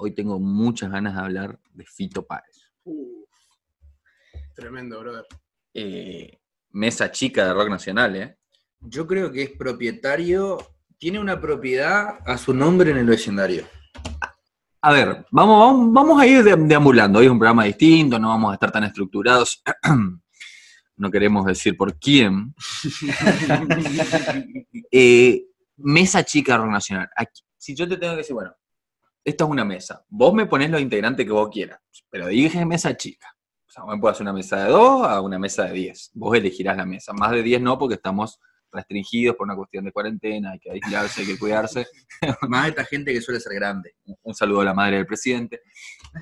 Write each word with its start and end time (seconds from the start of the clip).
hoy 0.00 0.12
tengo 0.14 0.38
muchas 0.38 0.90
ganas 0.90 1.14
de 1.14 1.20
hablar 1.20 1.58
de 1.72 1.84
Fito 1.84 2.24
Páez. 2.26 2.70
Tremendo, 4.54 5.00
brother. 5.00 5.26
Eh, 5.74 6.38
mesa 6.70 7.10
chica 7.10 7.46
de 7.46 7.54
rock 7.54 7.68
nacional, 7.68 8.16
¿eh? 8.16 8.38
Yo 8.80 9.06
creo 9.06 9.30
que 9.32 9.42
es 9.42 9.50
propietario, 9.50 10.58
tiene 10.98 11.18
una 11.18 11.40
propiedad 11.40 12.18
a 12.24 12.38
su 12.38 12.54
nombre 12.54 12.90
en 12.92 12.98
el 12.98 13.06
vecindario. 13.06 13.66
A 14.80 14.92
ver, 14.92 15.26
vamos, 15.32 15.58
vamos, 15.58 15.92
vamos 15.92 16.20
a 16.20 16.26
ir 16.26 16.44
de- 16.44 16.54
deambulando. 16.56 17.18
Hoy 17.18 17.26
es 17.26 17.32
un 17.32 17.38
programa 17.38 17.64
distinto, 17.64 18.18
no 18.18 18.28
vamos 18.28 18.52
a 18.52 18.54
estar 18.54 18.70
tan 18.70 18.84
estructurados. 18.84 19.62
No 21.00 21.12
queremos 21.12 21.46
decir 21.46 21.76
por 21.76 21.96
quién. 21.96 22.52
Eh, 24.90 25.44
mesa 25.76 26.24
chica 26.24 26.54
de 26.54 26.58
rock 26.58 26.70
nacional. 26.72 27.08
Aquí- 27.14 27.42
si 27.56 27.72
yo 27.76 27.86
te 27.88 27.96
tengo 27.96 28.14
que 28.14 28.18
decir, 28.18 28.34
bueno, 28.34 28.52
esta 29.28 29.44
es 29.44 29.50
una 29.50 29.64
mesa. 29.64 30.04
Vos 30.08 30.32
me 30.32 30.46
ponés 30.46 30.70
los 30.70 30.80
integrantes 30.80 31.26
que 31.26 31.32
vos 31.32 31.48
quieras, 31.50 31.80
pero 32.10 32.28
dije 32.28 32.64
mesa 32.64 32.96
chica. 32.96 33.28
O 33.66 33.70
sea, 33.70 33.84
me 33.84 33.98
puedo 33.98 34.12
hacer 34.12 34.22
una 34.22 34.32
mesa 34.32 34.64
de 34.64 34.70
dos 34.70 35.06
a 35.06 35.20
una 35.20 35.38
mesa 35.38 35.64
de 35.64 35.72
diez. 35.74 36.10
Vos 36.14 36.36
elegirás 36.36 36.76
la 36.76 36.86
mesa. 36.86 37.12
Más 37.12 37.32
de 37.32 37.42
diez 37.42 37.60
no, 37.60 37.78
porque 37.78 37.96
estamos 37.96 38.40
restringidos 38.72 39.36
por 39.36 39.46
una 39.46 39.56
cuestión 39.56 39.84
de 39.84 39.92
cuarentena, 39.92 40.52
hay 40.52 40.58
que 40.58 40.70
aislarse, 40.70 41.20
hay 41.20 41.26
que 41.26 41.38
cuidarse. 41.38 41.86
Más 42.48 42.68
esta 42.68 42.84
gente 42.84 43.12
que 43.12 43.20
suele 43.20 43.40
ser 43.40 43.54
grande. 43.54 43.96
Un 44.22 44.34
saludo 44.34 44.62
a 44.62 44.64
la 44.64 44.74
madre 44.74 44.96
del 44.96 45.06
presidente. 45.06 45.60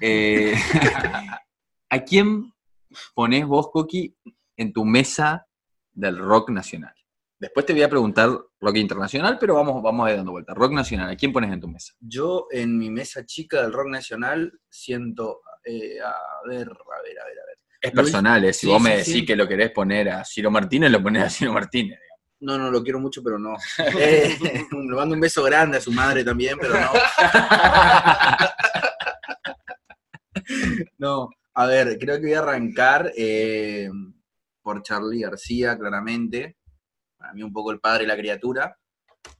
Eh, 0.01 0.55
¿A 1.91 1.99
quién 2.01 2.52
ponés 3.15 3.47
vos, 3.47 3.71
Coqui, 3.71 4.16
en 4.57 4.73
tu 4.73 4.85
mesa 4.85 5.47
del 5.93 6.19
rock 6.19 6.51
nacional? 6.51 6.95
Después 7.39 7.67
te 7.67 7.75
voy 7.75 7.83
a 7.83 7.89
preguntar 7.91 8.31
rock 8.61 8.77
internacional, 8.77 9.37
pero 9.39 9.55
vamos, 9.55 9.83
vamos 9.83 10.07
a 10.07 10.11
ir 10.11 10.17
dando 10.17 10.33
vuelta. 10.33 10.55
Rock 10.55 10.73
nacional, 10.73 11.11
¿a 11.11 11.17
quién 11.17 11.33
pones 11.33 11.53
en 11.53 11.61
tu 11.61 11.69
mesa? 11.69 11.93
Yo 12.01 12.47
en 12.51 12.79
mi 12.79 12.91
mesa 12.91 13.27
chica 13.27 13.61
del 13.61 13.73
rock 13.73 13.89
nacional 13.89 14.59
siento, 14.71 15.43
eh, 15.65 16.01
a 16.01 16.49
ver, 16.49 16.69
a 16.69 17.03
ver, 17.03 17.19
a 17.21 17.25
ver, 17.25 17.38
a 17.38 17.47
ver. 17.47 17.59
Es 17.80 17.93
personal, 17.93 18.45
¿eh? 18.45 18.52
si 18.55 18.66
sí, 18.66 18.73
vos 18.73 18.80
me 18.80 18.97
decís 18.97 19.13
sí. 19.13 19.27
que 19.27 19.37
lo 19.37 19.47
querés 19.47 19.71
poner 19.71 20.09
a 20.09 20.25
Ciro 20.25 20.51
Martínez, 20.51 20.91
lo 20.91 21.02
ponés 21.02 21.25
a 21.25 21.30
Ciro 21.30 21.52
Martínez. 21.52 22.01
No, 22.41 22.59
no, 22.59 22.71
lo 22.71 22.83
quiero 22.83 23.01
mucho, 23.01 23.23
pero 23.23 23.38
no. 23.38 23.55
Eh, 23.99 24.37
le 24.71 24.95
mando 24.95 25.15
un 25.15 25.21
beso 25.21 25.43
grande 25.43 25.77
a 25.79 25.80
su 25.80 25.93
madre 25.93 26.25
también, 26.25 26.59
pero 26.59 26.75
no. 26.75 26.91
No, 30.99 31.29
a 31.55 31.66
ver, 31.66 31.99
creo 31.99 32.16
que 32.16 32.27
voy 32.27 32.35
a 32.35 32.38
arrancar 32.38 33.13
eh, 33.16 33.91
por 34.63 34.82
Charlie 34.82 35.23
García, 35.23 35.77
claramente. 35.77 36.57
Para 37.27 37.35
mí 37.35 37.43
un 37.43 37.52
poco 37.52 37.73
el 37.73 37.80
padre 37.80 38.05
y 38.05 38.07
la 38.07 38.16
criatura. 38.16 38.79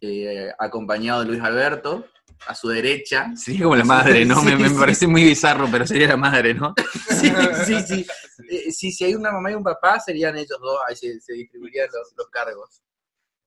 eh, 0.01 0.51
acompañado 0.59 1.21
de 1.21 1.27
Luis 1.29 1.41
Alberto, 1.41 2.07
a 2.49 2.55
su 2.57 2.69
derecha. 2.69 3.31
Sería 3.37 3.63
como 3.63 3.77
la 3.77 3.85
madre, 3.85 4.25
¿no? 4.25 4.43
me, 4.43 4.57
me 4.57 4.65
Sí, 4.69 4.75
sí. 4.75 4.81
parece 4.81 5.07
muy 5.07 5.23
bizarro, 5.23 5.69
pero 5.71 5.87
sería 5.87 6.09
la 6.09 6.17
madre, 6.17 6.53
¿no? 6.55 6.75
Sí, 7.09 7.31
sí, 7.65 7.81
sí. 7.87 8.07
Eh, 8.51 8.73
sí, 8.73 8.91
si 8.91 9.05
hay 9.05 9.15
una 9.15 9.31
mamá 9.31 9.53
y 9.53 9.55
un 9.55 9.63
papá, 9.63 10.01
serían 10.01 10.37
ellos 10.37 10.59
dos, 10.61 10.79
ahí 10.89 10.97
se, 10.97 11.21
se 11.21 11.35
distribuirían 11.35 11.87
los, 11.93 12.13
los 12.17 12.29
cargos. 12.29 12.83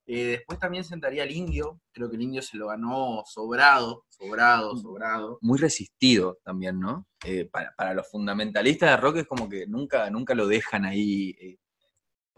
Eh, 0.08 0.38
después 0.38 0.58
también 0.58 0.84
sentaría 0.86 1.24
al 1.24 1.32
indio, 1.32 1.82
creo 1.92 2.10
que 2.10 2.16
el 2.16 2.22
indio 2.24 2.42
se 2.42 2.56
lo 2.58 2.68
ganó 2.68 3.22
sobrado, 3.28 4.06
sobrado, 4.08 4.76
sobrado. 4.78 5.38
Muy 5.42 5.60
resistido 5.60 6.40
también, 6.46 6.80
¿no? 6.80 7.06
Eh, 7.26 7.50
para, 7.52 7.74
para 7.76 7.94
los 7.94 8.08
fundamentalistas 8.10 8.90
de 8.92 8.98
rock 8.98 9.18
es 9.18 9.28
como 9.28 9.48
que 9.50 9.68
nunca, 9.68 10.10
nunca 10.10 10.34
lo 10.34 10.48
dejan 10.48 10.86
ahí 10.86 11.36
eh, 11.42 11.58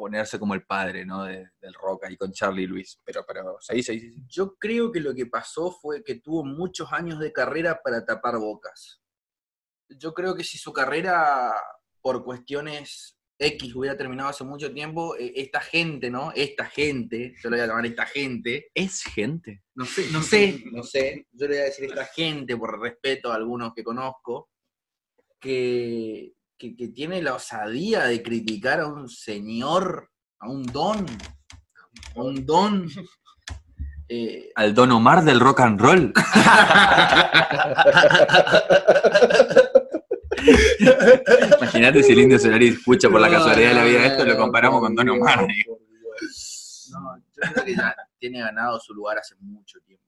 ponerse 0.02 0.39
como 0.39 0.53
el 0.53 0.63
padre, 0.66 1.05
¿no? 1.05 1.23
de- 1.25 1.47
del 1.61 1.73
rock 1.73 2.05
ahí 2.05 2.17
con 2.17 2.31
Charlie 2.31 2.63
y 2.63 2.67
Luis. 2.67 2.99
Pero, 3.05 3.23
pero, 3.27 3.57
sí, 3.59 3.81
sí. 3.83 4.13
Yo 4.27 4.55
creo 4.57 4.91
que 4.91 4.99
lo 4.99 5.13
que 5.13 5.25
pasó 5.27 5.71
fue 5.71 6.03
que 6.03 6.16
tuvo 6.16 6.44
muchos 6.44 6.91
años 6.91 7.19
de 7.19 7.31
carrera 7.31 7.80
para 7.83 8.03
tapar 8.05 8.38
bocas. 8.38 9.02
Yo 9.89 10.13
creo 10.13 10.35
que 10.35 10.44
si 10.44 10.57
su 10.57 10.72
carrera, 10.73 11.53
por 12.02 12.23
cuestiones 12.23 13.17
X, 13.38 13.75
hubiera 13.75 13.97
terminado 13.97 14.29
hace 14.29 14.44
mucho 14.44 14.72
tiempo, 14.73 15.16
eh, 15.17 15.33
esta 15.35 15.59
gente, 15.61 16.09
¿no? 16.12 16.31
Esta 16.35 16.66
gente, 16.66 17.33
yo 17.41 17.50
le 17.50 17.57
voy 17.57 17.63
a 17.63 17.68
llamar 17.68 17.85
esta 17.88 18.06
gente, 18.06 18.69
Es 18.73 19.03
gente. 19.03 19.63
no 19.75 19.85
sé, 19.85 20.07
no 20.12 20.22
sé, 20.22 20.63
no 20.72 20.83
sé, 20.83 21.28
yo 21.31 21.47
le 21.47 21.56
voy 21.56 21.62
a 21.62 21.66
decir 21.66 21.85
esta 21.85 22.06
gente 22.06 22.56
por 22.57 22.79
respeto 22.79 23.31
a 23.31 23.35
algunos 23.35 23.73
que 23.73 23.83
conozco, 23.83 24.50
que, 25.39 26.33
que, 26.61 26.75
que 26.75 26.89
tiene 26.89 27.23
la 27.23 27.33
osadía 27.33 28.03
de 28.03 28.22
criticar 28.22 28.81
a 28.81 28.85
un 28.88 29.09
señor, 29.09 30.11
a 30.39 30.47
un 30.47 30.61
don, 30.61 31.07
a 32.16 32.22
un 32.22 32.45
don. 32.45 32.88
eh, 34.07 34.51
Al 34.53 34.75
Don 34.75 34.91
Omar 34.91 35.23
del 35.23 35.39
rock 35.39 35.61
and 35.61 35.81
roll. 35.81 36.13
Imagínate 41.57 42.03
si 42.03 42.11
el 42.13 42.19
Indio 42.19 42.39
Solari 42.39 42.67
escucha 42.69 43.09
por 43.09 43.19
la 43.21 43.29
casualidad 43.29 43.69
de 43.69 43.75
la 43.75 43.83
vida 43.83 44.05
esto, 44.05 44.25
lo 44.25 44.38
comparamos 44.38 44.81
con 44.81 44.95
Don 44.95 45.09
Omar. 45.09 45.47
digo. 45.47 45.79
No, 46.91 47.17
yo 47.17 47.41
creo 47.53 47.66
que 47.66 47.75
ya 47.75 47.95
tiene 48.19 48.39
ganado 48.39 48.79
su 48.79 48.94
lugar 48.94 49.17
hace 49.17 49.35
mucho 49.39 49.79
tiempo. 49.81 50.05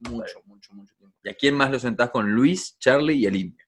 Mucho, 0.00 0.40
mucho, 0.44 0.72
mucho 0.74 0.94
tiempo. 0.96 1.16
¿Y 1.24 1.30
a 1.30 1.34
quién 1.34 1.54
más 1.56 1.70
lo 1.70 1.78
sentás 1.78 2.10
con 2.10 2.30
Luis, 2.30 2.78
Charlie 2.78 3.14
y 3.14 3.26
el 3.26 3.36
Indio? 3.36 3.65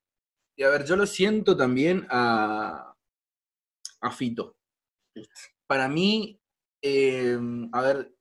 Y 0.59 0.65
a 0.65 0.71
ver, 0.71 0.85
yo 0.85 0.97
lo 0.97 1.07
siento 1.07 1.57
también 1.57 2.05
a, 2.11 2.93
a 4.01 4.11
Fito. 4.11 4.57
Para 5.69 5.89
mí, 5.89 6.43
eh, 6.83 7.39
a 7.73 7.81
ver, 7.81 8.13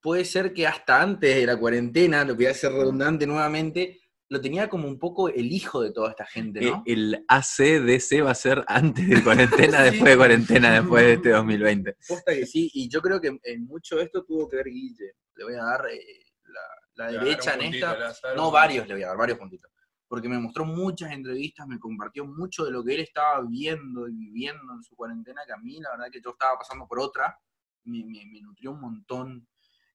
puede 0.00 0.24
ser 0.24 0.54
que 0.54 0.66
hasta 0.66 1.02
antes 1.02 1.36
de 1.36 1.44
la 1.44 1.58
cuarentena, 1.58 2.24
lo 2.24 2.34
voy 2.34 2.46
a 2.46 2.52
hacer 2.52 2.72
redundante 2.72 3.26
nuevamente, 3.26 4.00
lo 4.30 4.40
tenía 4.40 4.70
como 4.70 4.88
un 4.88 4.98
poco 4.98 5.28
el 5.28 5.52
hijo 5.52 5.82
de 5.82 5.92
toda 5.92 6.10
esta 6.12 6.24
gente, 6.24 6.66
Eh, 6.66 6.70
¿no? 6.70 6.82
El 6.86 7.22
ACDC 7.28 8.24
va 8.24 8.30
a 8.30 8.34
ser 8.34 8.64
antes 8.68 9.06
de 9.06 9.22
cuarentena, 9.22 9.78
Sí. 9.84 9.90
después 9.90 10.10
de 10.12 10.16
cuarentena, 10.16 10.80
después 10.80 11.04
de 11.04 11.12
este 11.12 11.28
2020. 11.28 11.94
Posta 12.08 12.32
que 12.34 12.46
sí, 12.46 12.70
y 12.72 12.88
yo 12.88 13.02
creo 13.02 13.20
que 13.20 13.38
en 13.42 13.66
mucho 13.66 13.96
de 13.96 14.04
esto 14.04 14.24
tuvo 14.24 14.48
que 14.48 14.56
ver 14.56 14.66
Guille. 14.70 15.12
Le 15.34 15.44
voy 15.44 15.54
a 15.56 15.62
dar 15.62 15.86
eh, 15.92 16.24
la, 16.94 17.12
derecha 17.12 17.52
en 17.52 17.60
puntito, 17.60 17.92
esta. 18.08 18.34
No, 18.34 18.50
varios 18.50 18.88
le 18.88 18.94
voy 18.94 19.02
a 19.02 19.08
dar, 19.08 19.18
varios 19.18 19.38
puntitos. 19.38 19.70
Porque 20.08 20.28
me 20.28 20.38
mostró 20.38 20.64
muchas 20.64 21.10
entrevistas, 21.12 21.66
me 21.66 21.78
compartió 21.78 22.24
mucho 22.24 22.64
de 22.64 22.70
lo 22.70 22.84
que 22.84 22.94
él 22.94 23.00
estaba 23.00 23.42
viendo 23.48 24.08
y 24.08 24.14
viviendo 24.14 24.72
en 24.72 24.82
su 24.82 24.94
cuarentena, 24.94 25.42
que 25.46 25.52
a 25.52 25.58
mí, 25.58 25.80
la 25.80 25.90
verdad, 25.90 26.10
que 26.10 26.20
yo 26.20 26.30
estaba 26.30 26.58
pasando 26.58 26.86
por 26.86 27.00
otra, 27.00 27.38
me, 27.84 28.02
nutrió 28.40 28.72
un 28.72 28.80
montón. 28.80 29.48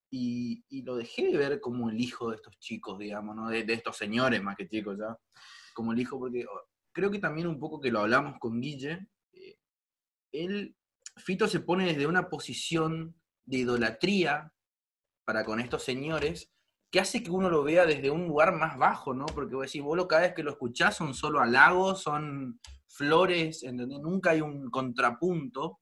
Y, 0.10 0.64
lo 0.84 0.98
dejé 0.98 1.32
de 1.32 1.38
ver 1.38 1.62
como 1.62 1.90
el 1.90 2.00
hijo 2.00 2.30
de 2.30 2.36
estos 2.36 2.60
chicos, 2.60 3.00
digamos, 3.00 3.36
¿no? 3.36 3.50
de, 3.50 3.64
de 3.64 3.74
estos 3.74 3.96
señores 3.96 4.44
más 4.44 4.58
que 4.58 4.68
chicos 4.68 4.98
ya. 4.98 5.18
Como 5.74 5.94
el 5.94 6.00
hijo, 6.00 6.20
porque 6.20 6.46
oh, 6.46 6.68
creo 6.92 7.10
que 7.12 7.20
también 7.20 7.48
un 7.48 7.60
poco 7.60 7.80
que 7.80 7.92
lo 7.92 8.02
hablamos 8.02 8.38
con 8.40 8.60
Guille, 8.60 9.08
eh, 9.34 9.58
él, 10.32 10.76
Fito 11.18 11.48
se 11.48 11.62
pone 11.62 11.86
desde 11.86 12.08
una 12.08 12.30
posición 12.30 13.16
de 13.46 13.58
idolatría 13.58 14.54
para 15.26 15.46
con 15.46 15.60
estos 15.60 15.84
señores, 15.84 16.52
que 16.92 17.00
hace 17.00 17.24
que 17.24 17.32
uno 17.32 17.50
lo 17.50 17.64
vea 17.64 17.86
desde 17.86 18.12
un 18.12 18.28
lugar 18.28 18.54
más 18.54 18.78
bajo, 18.78 19.14
¿no? 19.14 19.26
Porque 19.26 19.56
vos 19.56 19.66
decís, 19.66 19.82
vos 19.82 19.96
lo, 19.96 20.08
cada 20.08 20.24
vez 20.24 20.34
que 20.34 20.44
lo 20.44 20.52
escuchás 20.52 20.98
son 20.98 21.14
solo 21.14 21.40
halagos, 21.40 22.02
son 22.02 22.60
flores, 22.88 23.64
¿entendés? 23.64 24.00
Nunca 24.00 24.32
hay 24.32 24.42
un 24.42 24.70
contrapunto. 24.70 25.80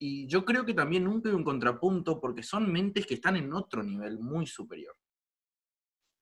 Y 0.00 0.26
yo 0.26 0.44
creo 0.44 0.66
que 0.66 0.74
también 0.74 1.04
nunca 1.04 1.28
hay 1.28 1.34
un 1.34 1.44
contrapunto 1.44 2.20
porque 2.20 2.42
son 2.42 2.72
mentes 2.72 3.06
que 3.06 3.14
están 3.14 3.36
en 3.36 3.52
otro 3.52 3.84
nivel 3.84 4.18
muy 4.18 4.46
superior. 4.46 4.96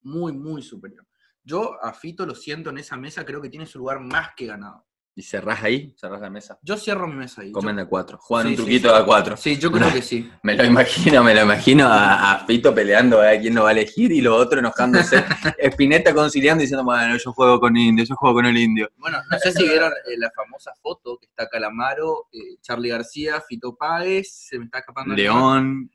Muy, 0.03 0.33
muy 0.33 0.63
superior. 0.63 1.07
Yo 1.43 1.83
a 1.83 1.95
Fito 1.95 2.27
lo 2.27 2.35
siento 2.35 2.69
en 2.69 2.79
esa 2.79 2.97
mesa, 2.99 3.25
creo 3.25 3.41
que 3.41 3.49
tiene 3.49 3.65
su 3.65 3.79
lugar 3.79 4.01
más 4.01 4.31
que 4.37 4.47
ganado. 4.47 4.88
¿Y 5.19 5.23
cerrás 5.25 5.65
ahí? 5.65 5.93
¿Cerrás 5.97 6.21
la 6.21 6.31
mesa? 6.31 6.61
Yo 6.63 6.77
cierro 6.77 7.09
mi 7.09 7.17
mesa 7.17 7.43
ahí. 7.43 7.51
Comen 7.51 7.75
de 7.75 7.87
cuatro. 7.87 8.19
Juegan 8.19 8.47
Sí, 8.47 8.51
un 8.53 8.57
truquito 8.59 8.89
sí. 8.95 8.99
de 9.01 9.05
cuatro. 9.05 9.37
Sí, 9.37 9.59
yo 9.59 9.73
creo 9.73 9.93
que 9.93 10.01
sí. 10.01 10.31
Me 10.45 10.55
lo 10.55 10.65
imagino, 10.65 11.25
me 11.25 11.35
lo 11.35 11.43
imagino 11.43 11.89
a, 11.89 12.35
a 12.35 12.47
Fito 12.47 12.73
peleando 12.73 13.21
a 13.21 13.31
quién 13.37 13.57
lo 13.57 13.65
va 13.65 13.71
a 13.71 13.73
elegir 13.73 14.13
y 14.13 14.21
los 14.21 14.41
otros 14.41 14.61
enojándose. 14.61 15.25
Espineta 15.59 16.15
conciliando 16.15 16.61
diciendo, 16.63 16.85
bueno, 16.85 17.17
yo 17.17 17.33
juego 17.33 17.59
con 17.59 17.77
indio, 17.77 18.05
yo 18.05 18.15
juego 18.15 18.37
con 18.37 18.47
el 18.47 18.57
indio. 18.57 18.89
Bueno, 18.97 19.19
no 19.29 19.39
sé 19.41 19.51
si 19.51 19.65
vieron 19.65 19.91
eh, 19.91 20.17
la 20.19 20.31
famosa 20.31 20.71
foto 20.81 21.19
que 21.19 21.27
está 21.27 21.49
Calamaro, 21.49 22.29
eh, 22.31 22.57
Charlie 22.63 22.91
García, 22.91 23.41
Fito 23.41 23.75
Páez, 23.75 24.31
se 24.33 24.57
me 24.61 24.67
está 24.67 24.79
escapando. 24.79 25.17
León, 25.17 25.91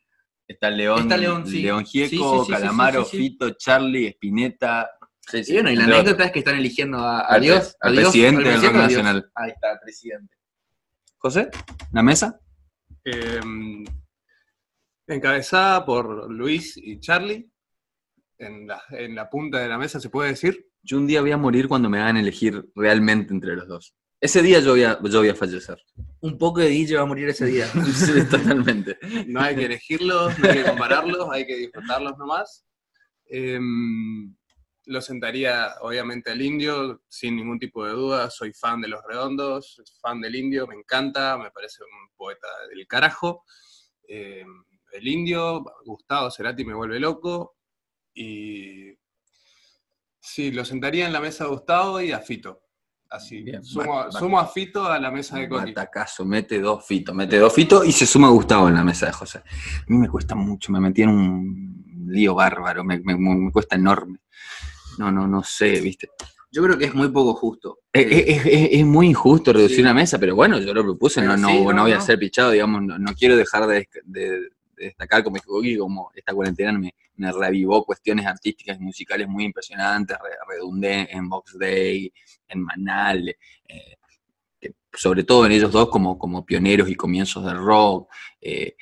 está 0.46 0.70
León, 0.70 1.00
Está 1.04 1.16
León, 1.16 1.48
sí. 1.48 1.62
León 1.62 1.86
Gieco, 1.86 2.46
Calamaro. 2.46 3.06
Fito, 3.06 3.52
Charlie, 3.52 4.08
Espineta. 4.08 4.90
Sí, 5.28 5.42
Y 5.48 5.54
bueno, 5.54 5.72
y 5.72 5.76
la 5.76 5.86
anécdota 5.86 6.26
es 6.26 6.32
que 6.32 6.40
están 6.40 6.56
eligiendo 6.58 7.00
a, 7.00 7.34
a 7.34 7.40
Dios. 7.40 7.76
al 7.80 7.96
presidente 7.96 8.44
del 8.44 8.52
presidente 8.52 8.68
rock 8.68 8.76
o 8.76 8.84
a 8.84 8.88
Dios. 8.88 9.04
nacional. 9.04 9.32
Ahí 9.36 9.52
está, 9.52 9.72
el 9.74 9.80
presidente. 9.80 10.36
José, 11.18 11.50
¿la 11.94 12.04
mesa? 12.04 12.40
Em, 13.06 13.86
encabezada 15.08 15.86
por 15.86 16.30
Luis 16.32 16.76
y 16.78 17.00
Charlie. 17.00 17.50
En 18.38 18.68
la, 18.68 18.82
en 18.90 19.16
la 19.16 19.30
punta 19.30 19.60
de 19.60 19.70
la 19.70 19.78
mesa, 19.78 20.00
¿se 20.02 20.10
puede 20.10 20.32
decir? 20.32 20.68
Yo 20.82 20.98
un 20.98 21.08
día 21.08 21.22
voy 21.22 21.32
a 21.32 21.38
morir 21.38 21.68
cuando 21.70 21.90
me 21.90 22.00
hagan 22.00 22.18
elegir 22.18 22.66
realmente 22.76 23.34
entre 23.34 23.56
los 23.56 23.68
dos. 23.68 23.96
Ese 24.20 24.42
día 24.42 24.60
yo 24.60 24.72
voy 24.72 24.84
a, 24.84 25.00
yo 25.02 25.20
voy 25.20 25.30
a 25.30 25.36
fallecer. 25.36 25.82
Un 26.20 26.38
poco 26.38 26.60
de 26.60 26.68
DJ 26.70 26.98
va 26.98 27.04
a 27.04 27.06
morir 27.06 27.30
ese 27.30 27.46
día. 27.46 27.68
Sí, 27.94 28.12
Totalmente. 28.30 28.98
No 29.28 29.40
hay 29.40 29.56
que 29.56 29.66
elegirlos, 29.66 30.38
no 30.40 30.50
hay 30.50 30.56
que 30.58 30.64
compararlos, 30.64 31.28
hay 31.32 31.46
que 31.46 31.56
disfrutarlos 31.58 32.18
nomás. 32.18 32.66
Em, 33.28 34.36
lo 34.86 35.02
sentaría 35.02 35.76
obviamente 35.82 36.32
al 36.32 36.42
indio, 36.42 37.04
sin 37.08 37.36
ningún 37.36 37.60
tipo 37.60 37.86
de 37.86 37.92
duda. 37.94 38.30
Soy 38.30 38.54
fan 38.54 38.82
de 38.82 38.88
Los 38.90 39.02
Redondos, 39.08 39.82
fan 40.02 40.20
del 40.22 40.36
indio, 40.36 40.68
me 40.68 40.76
encanta, 40.76 41.38
me 41.38 41.52
parece 41.52 41.84
un 41.84 42.10
poeta 42.16 42.48
del 42.70 42.86
carajo. 42.88 43.44
Eh, 44.08 44.44
el 44.92 45.08
indio, 45.08 45.64
Gustavo 45.86 46.30
Cerati 46.30 46.66
me 46.66 46.74
vuelve 46.74 47.00
loco. 47.00 47.56
Y 48.14 48.92
sí, 50.20 50.52
lo 50.52 50.64
sentaría 50.66 51.08
en 51.08 51.14
la 51.14 51.20
mesa 51.20 51.44
de 51.46 51.50
Gustavo 51.52 52.02
y 52.02 52.12
a 52.12 52.20
Fito. 52.20 52.62
Así, 53.10 53.42
Bien, 53.44 53.64
sumo, 53.64 53.92
va- 53.94 54.06
va- 54.06 54.12
sumo 54.12 54.40
a 54.40 54.48
Fito 54.48 54.86
a 54.86 54.98
la 55.00 55.12
mesa 55.12 55.38
de 55.38 55.48
Coti. 55.48 55.72
Batacazo, 55.72 56.26
mete 56.26 56.60
dos 56.60 56.86
Fito, 56.86 57.14
mete 57.14 57.38
dos 57.38 57.54
Fito 57.54 57.84
y 57.84 57.92
se 57.92 58.08
suma 58.08 58.30
Gustavo 58.30 58.68
en 58.70 58.76
la 58.76 58.84
mesa 58.84 59.06
de 59.06 59.12
José. 59.14 59.38
A 59.40 59.44
mí 59.88 59.98
me 59.98 60.10
cuesta 60.10 60.34
mucho, 60.36 60.72
me 60.72 60.80
metí 60.80 61.04
en 61.04 61.10
un 61.10 62.06
lío 62.08 62.34
bárbaro, 62.36 62.84
me, 62.84 63.00
me- 63.00 63.16
me 63.16 63.52
cuesta 63.52 63.76
enorme. 63.76 64.20
No, 64.98 65.12
no, 65.12 65.28
no 65.28 65.44
sé, 65.44 65.80
viste. 65.82 66.10
Yo 66.52 66.62
creo 66.64 66.78
que 66.78 66.86
es 66.86 66.94
muy 66.94 67.10
poco 67.10 67.34
justo. 67.34 67.80
Es, 67.92 68.06
Eh, 68.06 68.26
es- 68.32 68.46
es- 68.46 68.70
es 68.74 68.86
muy 68.86 69.08
injusto 69.08 69.52
reducir 69.54 69.78
Sí. 69.78 69.82
una 69.82 69.94
mesa, 69.94 70.20
pero 70.20 70.36
bueno, 70.36 70.60
yo 70.60 70.74
lo 70.74 70.84
propuse, 70.84 71.22
no, 71.22 71.30
Pero 71.32 71.38
no, 71.42 71.48
sí, 71.50 71.64
no, 71.64 71.74
no, 71.74 71.82
voy 71.84 71.92
a 71.94 72.02
ser 72.02 72.20
pichado, 72.20 72.52
digamos, 72.52 72.84
no, 72.84 73.14
quiero 73.16 73.36
dejar 73.36 73.66
de, 73.68 73.88
de- 74.04 74.30
de 74.76 74.86
destacar 74.86 75.24
como 75.24 75.38
como 75.78 76.12
esta 76.14 76.34
cuarentena 76.34 76.74
me, 76.74 76.94
me 77.16 77.32
revivó 77.32 77.84
cuestiones 77.86 78.26
artísticas 78.26 78.78
y 78.80 78.84
musicales 78.84 79.28
muy 79.28 79.46
impresionantes, 79.46 80.18
re- 80.22 80.38
redundé 80.56 81.08
en 81.12 81.30
Box 81.30 81.58
Day, 81.58 82.12
en 82.48 82.62
Manal, 82.62 83.30
eh, 83.68 83.98
sobre 84.94 85.24
todo 85.24 85.46
en 85.46 85.54
ellos 85.54 85.72
dos 85.72 85.90
como, 85.90 86.18
como 86.20 86.46
pioneros 86.46 86.88
y 86.90 86.96
comienzos 86.96 87.44
del 87.46 87.58
rock. 87.58 88.10
eh, 88.42 88.76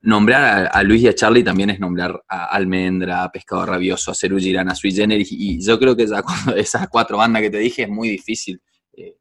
nombrar 0.00 0.70
a, 0.72 0.82
Luis 0.82 1.02
y 1.02 1.08
a 1.08 1.14
Charlie 1.14 1.42
también 1.42 1.70
es 1.70 1.80
nombrar 1.80 2.22
a 2.28 2.46
Almendra, 2.46 3.24
a 3.24 3.32
Pescado 3.32 3.66
Rabioso, 3.66 4.12
a 4.12 4.14
Cerú 4.14 4.38
Girán, 4.38 4.68
a 4.68 4.74
Sui 4.74 4.92
Generis, 4.92 5.32
y 5.32 5.64
yo 5.64 5.78
creo 5.78 5.96
que 5.96 6.06
ya 6.06 6.22
cuando 6.22 6.54
esas 6.56 6.88
cuatro 6.88 7.18
bandas 7.18 7.42
que 7.42 7.50
te 7.50 7.58
dije 7.58 7.82
es 7.82 7.88
muy 7.88 8.08
difícil 8.08 8.60
eh, 8.96 9.16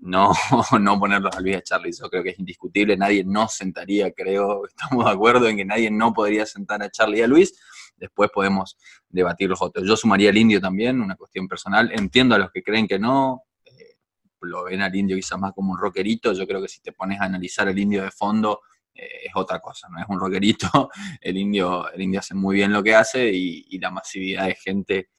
no, 0.00 0.32
no 0.80 0.98
ponerlos 0.98 1.34
a 1.34 1.40
Luis 1.40 1.54
y 1.54 1.58
a 1.58 1.62
Charlie. 1.62 1.92
Yo 1.92 2.08
creo 2.10 2.22
que 2.22 2.30
es 2.30 2.38
indiscutible, 2.38 2.96
nadie 2.96 3.24
no 3.24 3.48
sentaría, 3.48 4.12
creo, 4.12 4.66
estamos 4.68 5.04
de 5.04 5.10
acuerdo 5.10 5.48
en 5.48 5.56
que 5.56 5.64
nadie 5.64 5.90
no 5.90 6.12
podría 6.12 6.46
sentar 6.46 6.82
a 6.82 6.90
Charlie 6.90 7.18
y 7.18 7.22
a 7.22 7.26
Luis. 7.26 7.54
Después 7.96 8.30
podemos 8.34 8.76
debatir 9.08 9.48
los 9.48 9.62
otros. 9.62 9.86
Yo 9.86 9.96
sumaría 9.96 10.30
al 10.30 10.36
indio 10.36 10.60
también, 10.60 11.00
una 11.00 11.14
cuestión 11.14 11.46
personal. 11.46 11.90
Entiendo 11.92 12.34
a 12.34 12.38
los 12.38 12.50
que 12.50 12.62
creen 12.62 12.88
que 12.88 12.98
no, 12.98 13.42
eh, 13.64 13.96
lo 14.40 14.64
ven 14.64 14.80
al 14.80 14.94
indio 14.94 15.14
quizás 15.14 15.38
más 15.38 15.52
como 15.52 15.72
un 15.72 15.78
rockerito. 15.78 16.32
Yo 16.32 16.46
creo 16.46 16.60
que 16.60 16.68
si 16.68 16.80
te 16.80 16.90
pones 16.92 17.20
a 17.20 17.24
analizar 17.24 17.68
el 17.68 17.78
indio 17.78 18.02
de 18.02 18.10
fondo, 18.10 18.62
es 18.94 19.32
otra 19.34 19.58
cosa, 19.60 19.88
no 19.88 19.98
es 20.00 20.06
un 20.08 20.18
rockerito. 20.20 20.90
El 21.20 21.36
indio, 21.38 21.90
el 21.92 22.02
indio 22.02 22.20
hace 22.20 22.34
muy 22.34 22.56
bien 22.56 22.72
lo 22.72 22.82
que 22.82 22.94
hace 22.94 23.30
y, 23.32 23.66
y 23.70 23.78
la 23.78 23.90
masividad 23.90 24.46
de 24.46 24.54
gente, 24.54 25.10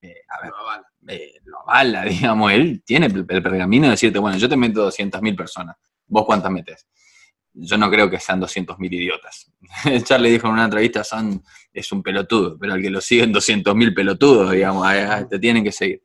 eh, 0.00 0.22
a 0.28 0.42
ver, 0.42 0.50
Lo 0.50 0.56
avala. 0.58 0.86
eh, 1.08 1.32
lo 1.44 1.60
avala, 1.62 2.04
digamos, 2.06 2.52
él 2.52 2.82
tiene 2.84 3.06
el, 3.06 3.26
el 3.28 3.42
pergamino 3.42 3.86
de 3.86 3.92
decirte, 3.92 4.18
bueno, 4.18 4.36
yo 4.38 4.48
te 4.48 4.56
meto 4.56 4.90
200.000 4.90 5.36
personas, 5.36 5.76
¿vos 6.06 6.24
cuántas 6.24 6.50
metes? 6.50 6.86
Yo 7.54 7.76
no 7.76 7.90
creo 7.90 8.08
que 8.08 8.18
sean 8.18 8.40
200.000 8.40 8.78
idiotas. 8.94 9.52
Charlie 10.04 10.30
dijo 10.30 10.46
en 10.46 10.54
una 10.54 10.64
entrevista, 10.64 11.04
son, 11.04 11.42
es 11.72 11.92
un 11.92 12.02
pelotudo, 12.02 12.56
pero 12.58 12.72
al 12.72 12.80
que 12.80 12.88
lo 12.88 13.00
siguen 13.02 13.32
200.000 13.32 13.94
pelotudos, 13.94 14.52
digamos, 14.52 14.90
eh, 14.90 15.02
eh, 15.02 15.26
te 15.28 15.38
tienen 15.38 15.62
que 15.62 15.70
seguir. 15.72 16.02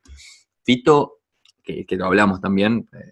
Fito, 0.63 1.19
que, 1.63 1.86
que 1.86 1.95
lo 1.95 2.06
hablamos 2.06 2.42
también 2.42 2.89
eh, 2.92 3.12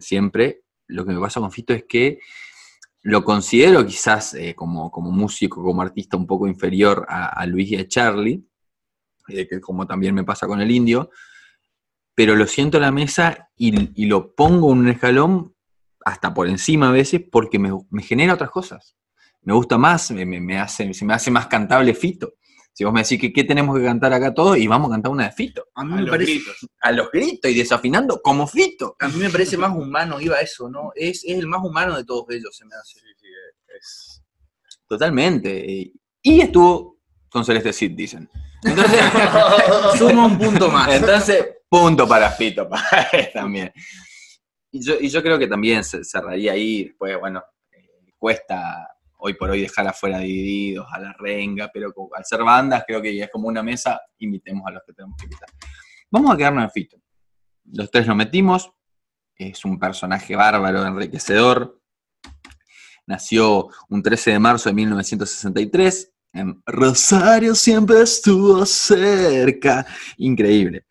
siempre, 0.00 0.62
lo 0.88 1.04
que 1.06 1.12
me 1.12 1.20
pasa 1.20 1.38
con 1.40 1.52
Fito 1.52 1.72
es 1.72 1.84
que 1.84 2.18
lo 3.06 3.22
considero 3.22 3.86
quizás 3.86 4.34
eh, 4.34 4.56
como, 4.56 4.90
como 4.90 5.12
músico, 5.12 5.62
como 5.62 5.80
artista 5.80 6.16
un 6.16 6.26
poco 6.26 6.48
inferior 6.48 7.06
a, 7.08 7.28
a 7.28 7.46
Luis 7.46 7.70
y 7.70 7.76
a 7.76 7.86
Charlie, 7.86 8.44
eh, 9.28 9.46
que 9.46 9.60
como 9.60 9.86
también 9.86 10.12
me 10.12 10.24
pasa 10.24 10.48
con 10.48 10.60
el 10.60 10.68
indio, 10.72 11.10
pero 12.16 12.34
lo 12.34 12.48
siento 12.48 12.78
en 12.78 12.82
la 12.82 12.90
mesa 12.90 13.48
y, 13.54 14.06
lo 14.06 14.34
pongo 14.34 14.72
en 14.72 14.78
un 14.80 14.88
escalón 14.88 15.54
hasta 16.04 16.34
por 16.34 16.48
encima 16.48 16.88
a 16.88 16.92
veces 16.92 17.22
porque 17.30 17.60
me, 17.60 17.70
genera 18.02 18.34
otras 18.34 18.50
cosas. 18.50 18.96
Me 19.42 19.52
gusta 19.52 19.78
más, 19.78 20.10
me- 20.10 20.26
me 20.26 20.58
hace, 20.58 20.92
se 20.92 21.04
me 21.04 21.14
hace 21.14 21.30
más 21.30 21.46
cantable 21.46 21.94
Fito. 21.94 22.34
Si 22.76 22.84
vos 22.84 22.92
me 22.92 23.02
decís 23.02 23.18
que 23.18 23.32
qué 23.32 23.42
tenemos 23.42 23.74
que 23.78 23.82
cantar 23.82 24.12
acá 24.12 24.34
todos, 24.34 24.58
y 24.58 24.66
vamos 24.66 24.90
a 24.90 24.94
cantar 24.96 25.10
una 25.10 25.24
de 25.24 25.32
Fito. 25.32 25.64
a 25.74 25.82
mí 25.82 25.92
A 25.94 25.96
me 25.96 26.02
los 26.02 26.10
parece, 26.10 26.32
gritos. 26.32 26.56
A 26.82 26.92
los 26.92 27.10
gritos 27.10 27.50
y 27.50 27.54
desafinando 27.54 28.20
como 28.20 28.46
Fito. 28.46 28.96
a 29.00 29.08
mí 29.08 29.16
me 29.16 29.30
parece 29.30 29.56
más 29.56 29.74
humano, 29.74 30.20
iba 30.20 30.38
eso, 30.40 30.68
¿no? 30.68 30.90
Es, 30.94 31.24
es 31.24 31.38
el 31.38 31.46
más 31.46 31.64
humano 31.64 31.96
de 31.96 32.04
todos 32.04 32.26
ellos, 32.28 32.54
se 32.54 32.66
me 32.66 32.74
hace. 32.74 33.00
Sí, 33.00 33.06
sí, 33.18 33.26
es- 33.78 34.22
Totalmente. 34.86 35.90
Y 36.22 36.40
estuvo 36.42 36.98
con 37.30 37.46
Celeste 37.46 37.72
Cid, 37.72 37.92
dicen. 37.92 38.28
Entonces, 38.62 39.00
Suma 39.98 40.26
un 40.26 40.38
punto 40.38 40.70
más. 40.70 40.92
Entonces, 40.94 41.46
punto 41.70 42.06
para 42.06 42.30
Fito, 42.30 42.68
para 42.68 43.02
él 43.12 43.28
también. 43.32 43.72
Y 44.70 44.84
yo, 44.84 44.96
y 45.00 45.08
yo 45.08 45.22
creo 45.22 45.38
que 45.38 45.46
también 45.46 45.82
se 45.82 46.04
cerraría 46.04 46.52
ahí, 46.52 46.84
después, 46.84 47.18
bueno, 47.18 47.42
eh, 47.72 48.12
cuesta 48.18 48.86
hoy 49.18 49.34
por 49.34 49.50
hoy 49.50 49.60
dejar 49.62 49.86
afuera 49.88 50.18
divididos, 50.18 50.86
a 50.92 50.98
la 51.00 51.12
renga, 51.18 51.70
pero 51.72 51.92
como- 51.92 52.14
al 52.14 52.24
ser 52.24 52.42
bandas, 52.42 52.84
creo 52.86 53.00
que 53.02 53.20
es 53.22 53.30
como 53.30 53.48
una 53.48 53.62
mesa, 53.62 54.00
invitemos 54.18 54.62
a 54.66 54.70
los 54.72 54.82
que 54.86 54.92
tenemos 54.92 55.16
que 55.18 55.24
invitar. 55.24 55.48
Vamos 56.10 56.32
a 56.32 56.36
quedarnos 56.36 56.64
en 56.64 56.70
Fito. 56.70 56.96
Los 57.72 57.90
tres 57.90 58.06
lo 58.06 58.14
metimos, 58.14 58.70
es 59.36 59.64
un 59.64 59.78
personaje 59.78 60.36
bárbaro, 60.36 60.86
enriquecedor. 60.86 61.80
Nació 63.06 63.68
un 63.88 64.02
13 64.02 64.32
de 64.32 64.38
marzo 64.38 64.68
de 64.68 64.74
1963. 64.74 66.12
En 66.32 66.60
Rosario 66.66 67.54
siempre 67.54 68.02
estuvo 68.02 68.66
cerca. 68.66 69.86
Increíble. 70.18 70.86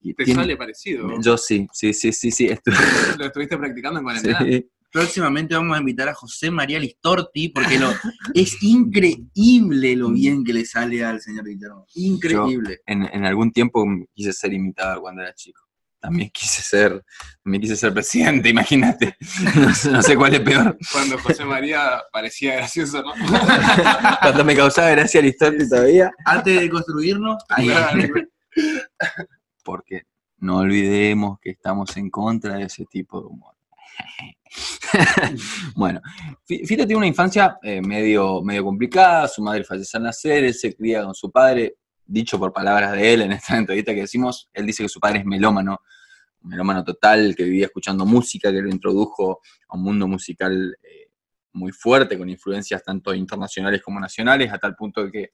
Y 0.00 0.14
Te 0.14 0.24
tiene- 0.24 0.42
sale 0.42 0.56
parecido. 0.56 1.20
Yo 1.20 1.36
sí, 1.36 1.66
sí, 1.72 1.92
sí, 1.92 2.12
sí, 2.12 2.30
sí. 2.30 2.48
estu- 2.48 2.72
Lo 3.18 3.26
estuviste 3.26 3.56
practicando 3.58 3.98
en 3.98 4.04
cuarentena. 4.04 4.38
sí. 4.40 4.70
Próximamente 4.90 5.54
vamos 5.54 5.76
a 5.76 5.80
invitar 5.80 6.08
a 6.08 6.14
José 6.14 6.50
María 6.50 6.78
Listorti, 6.78 7.50
porque 7.50 7.78
lo, 7.78 7.90
es 8.34 8.62
increíble 8.62 9.96
lo 9.96 10.10
bien 10.10 10.44
que 10.44 10.52
le 10.52 10.64
sale 10.64 11.04
al 11.04 11.20
señor 11.20 11.46
Guillermo. 11.46 11.86
Increíble. 11.94 12.80
En, 12.86 13.02
en 13.04 13.24
algún 13.24 13.52
tiempo 13.52 13.84
quise 14.14 14.32
ser 14.32 14.52
imitador 14.52 15.00
cuando 15.00 15.22
era 15.22 15.34
chico. 15.34 15.68
También 16.00 16.30
quise 16.30 16.62
ser, 16.62 17.02
también 17.42 17.60
quise 17.60 17.76
ser 17.76 17.92
presidente, 17.92 18.48
imagínate. 18.50 19.16
No 19.56 19.74
sé, 19.74 19.90
no 19.90 20.02
sé 20.02 20.16
cuál 20.16 20.34
es 20.34 20.40
peor. 20.40 20.78
Cuando 20.92 21.18
José 21.18 21.44
María 21.44 22.02
parecía 22.12 22.54
gracioso, 22.54 23.02
¿no? 23.02 23.12
Cuando 24.22 24.44
me 24.44 24.54
causaba 24.54 24.90
gracia 24.90 25.20
Aristóteles 25.20 25.68
todavía. 25.68 26.10
Antes 26.24 26.60
de 26.60 26.70
construirnos, 26.70 27.42
ahí. 27.48 27.70
Porque 29.64 30.02
no 30.38 30.58
olvidemos 30.58 31.38
que 31.40 31.50
estamos 31.50 31.96
en 31.96 32.10
contra 32.10 32.54
de 32.54 32.64
ese 32.64 32.84
tipo 32.86 33.20
de 33.20 33.26
humor. 33.26 33.57
bueno, 35.74 36.00
Fi- 36.44 36.64
Fito 36.66 36.86
tiene 36.86 36.96
una 36.96 37.06
infancia 37.06 37.58
eh, 37.62 37.80
medio, 37.80 38.42
medio 38.42 38.64
complicada, 38.64 39.28
su 39.28 39.42
madre 39.42 39.64
fallece 39.64 39.96
al 39.96 40.04
nacer, 40.04 40.44
él 40.44 40.54
se 40.54 40.74
cría 40.74 41.04
con 41.04 41.14
su 41.14 41.30
padre, 41.30 41.76
dicho 42.04 42.38
por 42.38 42.52
palabras 42.52 42.92
de 42.92 43.12
él 43.12 43.22
en 43.22 43.32
esta 43.32 43.56
entrevista 43.58 43.92
que 43.94 44.00
decimos, 44.00 44.48
él 44.52 44.66
dice 44.66 44.82
que 44.82 44.88
su 44.88 45.00
padre 45.00 45.20
es 45.20 45.24
melómano, 45.24 45.80
melómano 46.42 46.84
total, 46.84 47.34
que 47.36 47.44
vivía 47.44 47.66
escuchando 47.66 48.06
música, 48.06 48.50
que 48.50 48.62
lo 48.62 48.70
introdujo 48.70 49.40
a 49.68 49.76
un 49.76 49.82
mundo 49.82 50.08
musical 50.08 50.76
eh, 50.82 51.10
muy 51.52 51.72
fuerte, 51.72 52.16
con 52.16 52.28
influencias 52.30 52.82
tanto 52.82 53.12
internacionales 53.14 53.82
como 53.82 54.00
nacionales, 54.00 54.52
a 54.52 54.58
tal 54.58 54.74
punto 54.76 55.04
de 55.04 55.10
que 55.10 55.30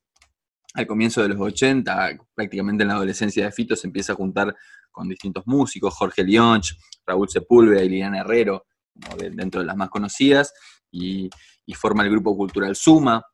al 0.75 0.87
comienzo 0.87 1.23
de 1.23 1.29
los 1.29 1.41
80, 1.41 2.19
prácticamente 2.35 2.83
en 2.83 2.89
la 2.89 2.95
adolescencia 2.95 3.45
de 3.45 3.53
Fito, 3.53 3.77
se 3.77 3.87
empieza 3.87 4.13
a 4.13 4.17
juntar 4.17 4.55
con 4.91 5.09
distintos 5.09 5.45
músicos, 5.47 5.95
Jorge 5.95 6.25
Lionch, 6.25 6.77
Raúl 7.07 7.29
Sepúlveda 7.29 7.83
y 7.83 7.89
Liliana 7.89 8.21
Herrero, 8.21 8.67
como 9.03 9.17
de- 9.17 9.31
dentro 9.31 9.61
de 9.61 9.67
las 9.67 9.77
más 9.77 9.89
conocidas, 9.89 10.53
y, 10.91 11.31
forma 11.75 12.03
el 12.05 12.11
grupo 12.11 12.37
cultural 12.37 12.77
Suma. 12.77 13.25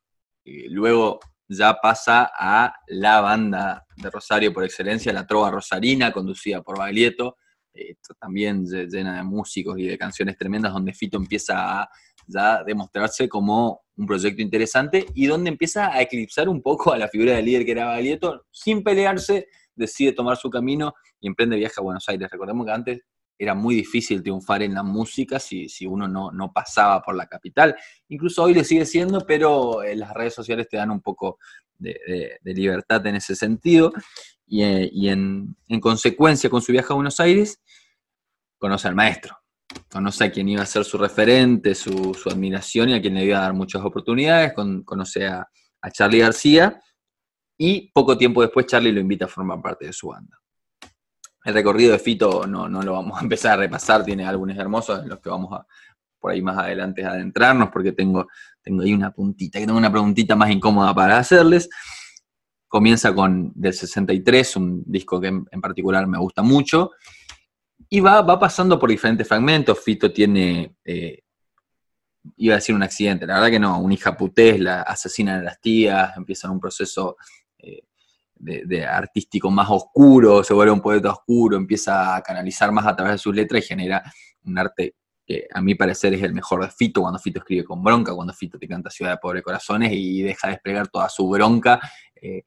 Eh, 0.45 0.67
luego 0.69 1.19
ya 1.47 1.73
pasa 1.81 2.31
a 2.33 2.73
la 2.87 3.21
banda 3.21 3.85
de 3.97 4.09
Rosario 4.09 4.53
por 4.53 4.63
excelencia, 4.63 5.11
la 5.13 5.27
Trova 5.27 5.51
Rosarina, 5.51 6.11
conducida 6.11 6.61
por 6.61 6.77
Baglietto, 6.77 7.35
eh, 7.73 7.95
también 8.19 8.65
lle- 8.65 8.87
llena 8.89 9.17
de 9.17 9.23
músicos 9.23 9.77
y 9.79 9.85
de 9.87 9.97
canciones 9.97 10.37
tremendas, 10.37 10.73
donde 10.73 10.93
Fito 10.93 11.17
empieza 11.17 11.81
a 11.81 11.89
ya 12.27 12.63
demostrarse 12.63 13.27
como 13.27 13.81
un 13.97 14.05
proyecto 14.05 14.41
interesante 14.41 15.05
y 15.13 15.27
donde 15.27 15.49
empieza 15.49 15.93
a 15.93 16.01
eclipsar 16.01 16.49
un 16.49 16.61
poco 16.61 16.91
a 16.91 16.97
la 16.97 17.07
figura 17.07 17.33
del 17.33 17.45
líder 17.45 17.65
que 17.65 17.71
era 17.71 17.85
Baglietto, 17.85 18.45
sin 18.51 18.83
pelearse, 18.83 19.47
decide 19.75 20.13
tomar 20.13 20.37
su 20.37 20.49
camino 20.49 20.93
y 21.19 21.27
emprende 21.27 21.55
viaje 21.57 21.75
a 21.77 21.83
Buenos 21.83 22.07
Aires. 22.09 22.29
Recordemos 22.31 22.65
que 22.65 22.71
antes 22.71 23.01
era 23.37 23.55
muy 23.55 23.75
difícil 23.75 24.21
triunfar 24.21 24.61
en 24.61 24.73
la 24.73 24.83
música 24.83 25.39
si, 25.39 25.67
si 25.67 25.87
uno 25.87 26.07
no, 26.07 26.31
no 26.31 26.53
pasaba 26.53 27.01
por 27.01 27.15
la 27.15 27.25
capital. 27.27 27.75
Incluso 28.09 28.43
hoy 28.43 28.53
le 28.53 28.63
sigue 28.63 28.85
siendo, 28.85 29.25
pero 29.25 29.81
eh, 29.81 29.95
las 29.95 30.13
redes 30.13 30.35
sociales 30.35 30.67
te 30.69 30.77
dan 30.77 30.91
un 30.91 31.01
poco 31.01 31.39
de, 31.79 32.37
libertad 32.43 33.05
en 33.07 33.15
ese 33.15 33.35
sentido. 33.35 33.93
Y, 34.45 34.63
eh, 34.63 34.89
y 34.93 35.09
en 35.09 35.55
consecuencia, 35.79 36.49
con 36.49 36.61
su 36.61 36.71
viaje 36.71 36.91
a 36.91 36.95
Buenos 36.95 37.19
Aires, 37.19 37.59
conoce 38.59 38.87
al 38.87 38.95
maestro. 38.95 39.40
Conoce 39.89 40.25
a 40.25 40.31
quien 40.31 40.49
iba 40.49 40.61
a 40.61 40.65
ser 40.65 40.85
su 40.85 40.97
referente, 40.97 41.75
su, 41.75 42.17
admiración 42.29 42.89
y 42.89 42.93
a 42.93 43.01
quien 43.01 43.15
le 43.15 43.25
iba 43.25 43.39
a 43.39 43.41
dar 43.41 43.53
muchas 43.53 43.83
oportunidades. 43.83 44.53
Con- 44.53 44.83
conoce 44.83 45.27
a, 45.27 45.47
Charlie 45.91 46.19
García 46.19 46.79
y 47.57 47.91
poco 47.91 48.15
tiempo 48.15 48.43
después 48.43 48.67
Charlie 48.67 48.91
lo 48.91 48.99
invita 48.99 49.25
a 49.25 49.27
formar 49.27 49.59
parte 49.61 49.87
de 49.87 49.93
su 49.93 50.09
banda. 50.09 50.37
El 51.43 51.55
recorrido 51.55 51.93
de 51.93 51.99
Fito 51.99 52.45
no, 52.45 52.69
no 52.69 52.83
lo 52.83 52.93
vamos 52.93 53.19
a 53.19 53.23
empezar 53.23 53.53
a 53.53 53.57
repasar, 53.57 54.05
tiene 54.05 54.27
álbumes 54.27 54.59
hermosos 54.59 55.01
en 55.01 55.09
los 55.09 55.19
que 55.19 55.29
vamos 55.29 55.51
a 55.53 55.65
por 56.21 56.31
ahí 56.31 56.41
más 56.41 56.57
adelante 56.57 57.03
a 57.03 57.11
adentrarnos, 57.11 57.69
porque 57.71 57.91
tengo, 57.91 58.27
tengo 58.61 58.83
ahí 58.83 58.93
una 58.93 59.11
puntita, 59.11 59.59
que 59.59 59.65
tengo 59.65 59.77
una 59.77 59.91
preguntita 59.91 60.35
más 60.35 60.51
incómoda 60.51 60.93
para 60.93 61.17
hacerles. 61.17 61.67
Comienza 62.67 63.13
con 63.13 63.51
del 63.55 63.73
63, 63.73 64.55
un 64.55 64.83
disco 64.85 65.19
que 65.19 65.27
en 65.27 65.61
particular 65.61 66.07
me 66.07 66.19
gusta 66.19 66.43
mucho, 66.43 66.91
y 67.93 67.99
va, 67.99 68.21
va 68.21 68.39
pasando 68.39 68.79
por 68.79 68.89
diferentes 68.89 69.27
fragmentos. 69.27 69.77
Fito 69.77 70.13
tiene, 70.13 70.77
eh, 70.85 71.23
iba 72.37 72.53
a 72.53 72.57
decir 72.57 72.73
un 72.73 72.83
accidente, 72.83 73.27
la 73.27 73.33
verdad 73.33 73.49
que 73.49 73.59
no, 73.59 73.79
una 73.79 73.93
hija 73.93 74.15
putés, 74.15 74.59
la 74.61 74.81
asesinan 74.83 75.41
a 75.41 75.43
las 75.43 75.59
tías, 75.59 76.15
empieza 76.15 76.49
un 76.49 76.61
proceso 76.61 77.17
eh, 77.57 77.83
de, 78.35 78.63
de 78.65 78.85
artístico 78.85 79.51
más 79.51 79.67
oscuro, 79.69 80.41
se 80.41 80.53
vuelve 80.53 80.71
un 80.71 80.79
poeta 80.79 81.11
oscuro, 81.11 81.57
empieza 81.57 82.15
a 82.15 82.21
canalizar 82.21 82.71
más 82.71 82.87
a 82.87 82.95
través 82.95 83.15
de 83.15 83.17
sus 83.17 83.35
letras 83.35 83.61
y 83.61 83.67
genera 83.67 84.01
un 84.45 84.57
arte 84.57 84.95
que 85.25 85.47
a 85.53 85.61
mi 85.61 85.75
parecer 85.75 86.13
es 86.13 86.23
el 86.23 86.33
mejor 86.33 86.63
de 86.63 86.71
Fito, 86.71 87.01
cuando 87.01 87.19
Fito 87.19 87.39
escribe 87.39 87.65
con 87.65 87.83
bronca, 87.83 88.15
cuando 88.15 88.33
Fito 88.33 88.57
te 88.57 88.69
canta 88.69 88.89
Ciudad 88.89 89.11
de 89.11 89.17
Pobre 89.17 89.41
Corazones 89.41 89.91
y 89.91 90.21
deja 90.21 90.47
desplegar 90.47 90.87
toda 90.87 91.09
su 91.09 91.27
bronca 91.27 91.79
eh, 92.15 92.43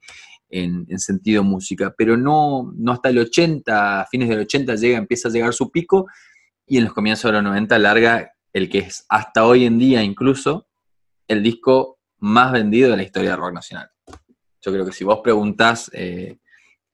en, 0.49 0.87
en 0.89 0.99
sentido 0.99 1.43
música. 1.43 1.95
Pero 1.97 2.17
no, 2.17 2.73
no 2.77 2.93
hasta 2.93 3.09
el 3.09 3.19
80, 3.19 4.01
a 4.01 4.07
fines 4.07 4.29
del 4.29 4.41
80 4.41 4.75
llega, 4.77 4.99
empieza 4.99 5.29
a 5.29 5.33
llegar 5.33 5.53
su 5.53 5.71
pico 5.71 6.07
y 6.67 6.79
en 6.79 6.85
los 6.85 6.93
comienzos 6.93 7.31
de 7.31 7.33
los 7.33 7.45
90 7.45 7.79
larga 7.79 8.33
el 8.53 8.69
que 8.69 8.79
es 8.79 9.05
hasta 9.09 9.45
hoy 9.45 9.65
en 9.65 9.79
día 9.79 10.03
incluso 10.03 10.69
el 11.29 11.43
disco 11.43 11.99
más 12.19 12.53
vendido 12.53 12.91
de 12.91 12.97
la 12.97 13.03
historia 13.03 13.31
del 13.31 13.41
rock 13.41 13.53
nacional. 13.53 13.91
Yo 14.63 14.73
creo 14.73 14.87
que 14.87 14.93
si 14.93 15.05
vos 15.05 15.21
preguntás 15.23 15.91
eh, 15.93 16.39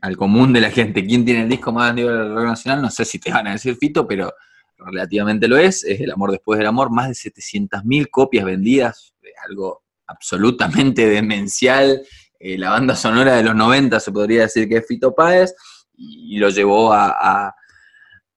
al 0.01 0.17
común 0.17 0.53
de 0.53 0.61
la 0.61 0.71
gente 0.71 1.07
quién 1.07 1.25
tiene 1.25 1.43
el 1.43 1.49
disco 1.49 1.73
más 1.73 1.91
vendido 1.91 2.17
del 2.17 2.35
rock 2.35 2.45
nacional, 2.45 2.83
no 2.83 2.91
sé 2.91 3.05
si 3.05 3.19
te 3.19 3.31
van 3.31 3.47
a 3.47 3.53
decir 3.53 3.77
Fito, 3.77 4.07
pero 4.07 4.33
relativamente 4.79 5.47
lo 5.47 5.59
es, 5.59 5.85
es 5.85 6.01
El 6.01 6.11
amor 6.11 6.31
después 6.31 6.59
del 6.59 6.67
amor, 6.67 6.91
más 6.91 7.09
de 7.09 7.31
700.000 7.31 8.09
copias 8.11 8.45
vendidas, 8.45 9.15
algo 9.49 9.83
absolutamente 10.07 11.07
demencial, 11.09 12.03
eh, 12.41 12.57
la 12.57 12.71
banda 12.71 12.97
sonora 12.97 13.37
de 13.37 13.43
los 13.43 13.55
90 13.55 14.01
se 14.01 14.11
podría 14.11 14.43
decir 14.43 14.67
que 14.67 14.79
es 14.79 14.87
Fito 14.87 15.15
Páez, 15.15 15.55
y, 15.95 16.39
lo 16.39 16.49
llevó 16.49 16.95
a, 16.95 17.11
a, 17.11 17.55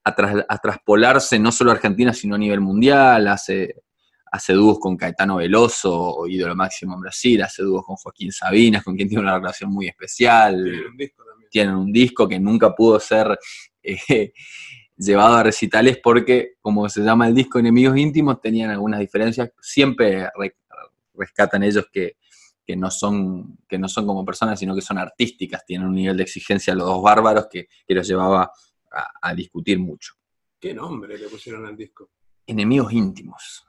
a, 0.04 0.16
tras, 0.16 0.46
a, 0.50 0.58
traspolarse 0.58 1.40
no 1.40 1.50
solo 1.54 1.72
a 1.72 1.76
Argentina, 1.76 2.14
sino 2.14 2.36
a 2.36 2.38
nivel 2.38 2.60
mundial, 2.60 3.26
hace, 3.30 3.84
hace 4.30 4.52
dúos 4.52 4.80
con 4.80 4.98
Caetano 4.98 5.38
Veloso, 5.38 6.28
ídolo 6.28 6.54
máximo 6.56 6.96
en 6.96 7.02
Brasil, 7.02 7.42
hace 7.42 7.64
dúos 7.64 7.86
con 7.86 7.96
Joaquín 7.96 8.34
Sabinas, 8.34 8.84
con 8.84 8.98
quien 8.98 9.08
tiene 9.08 9.24
una 9.24 9.38
relación 9.38 9.72
muy 9.72 9.88
especial, 9.88 10.56
Tienen 10.62 10.86
un 10.86 10.98
disco 10.98 11.24
también. 11.24 11.50
tienen 11.50 11.76
un 11.76 11.92
disco 11.94 12.28
que 12.28 12.40
nunca 12.40 12.76
pudo 12.76 13.00
ser... 13.00 13.40
Eh, 13.82 14.34
llevado 14.96 15.36
a 15.36 15.44
recitales 15.44 15.98
porque, 16.02 16.54
como 16.62 16.88
se 16.88 17.02
llama 17.02 17.28
el 17.28 17.34
disco 17.34 17.60
Enemigos 17.60 17.98
Íntimos, 17.98 18.40
tenían 18.40 18.70
algunas 18.70 19.00
diferencias. 19.00 19.50
Siempre 19.60 20.30
re, 20.38 20.56
rescatan 21.16 21.64
ellos 21.64 21.88
que, 21.92 22.18
que, 22.66 22.76
no 22.76 22.90
son, 22.90 23.58
que 23.68 23.78
no 23.78 23.88
son 23.88 24.08
como 24.08 24.26
personas, 24.26 24.60
sino 24.60 24.76
que 24.76 24.82
son 24.82 24.98
artísticas, 24.98 25.66
tienen 25.66 25.88
un 25.88 25.96
nivel 25.96 26.18
de 26.18 26.24
exigencia 26.24 26.76
los 26.76 26.88
dos 26.88 27.02
bárbaros 27.02 27.48
que, 27.50 27.68
que 27.86 27.94
los 27.94 28.08
llevaba 28.08 28.52
a, 28.92 29.30
a, 29.30 29.34
discutir 29.36 29.80
mucho. 29.80 30.14
¿Qué 30.60 30.74
nombre 30.74 31.18
le 31.18 31.28
pusieron 31.28 31.66
al 31.66 31.76
disco? 31.76 32.10
Enemigos 32.46 32.94
Íntimos. 32.94 33.66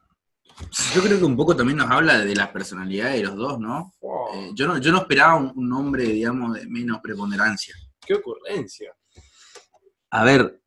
Yo 0.95 1.03
creo 1.03 1.19
que 1.19 1.25
un 1.25 1.37
poco 1.37 1.57
también 1.57 1.79
nos 1.79 1.91
habla 1.91 2.19
de 2.19 2.35
la 2.35 2.53
personalidad 2.53 3.13
de 3.13 3.23
los 3.25 3.35
dos, 3.35 3.59
¿no? 3.59 3.93
Wow, 4.01 4.35
Eh, 4.35 4.51
yo, 4.55 4.69
no 4.69 4.79
yo 4.79 4.93
no 4.93 4.99
esperaba 4.99 5.35
un, 5.37 5.53
un 5.57 5.69
nombre, 5.69 6.05
digamos, 6.05 6.55
de 6.55 6.67
menos 6.69 7.01
preponderancia. 7.03 7.75
¡Qué 8.07 8.15
ocurrencia! 8.15 8.95
A 10.11 10.23
ver, 10.23 10.63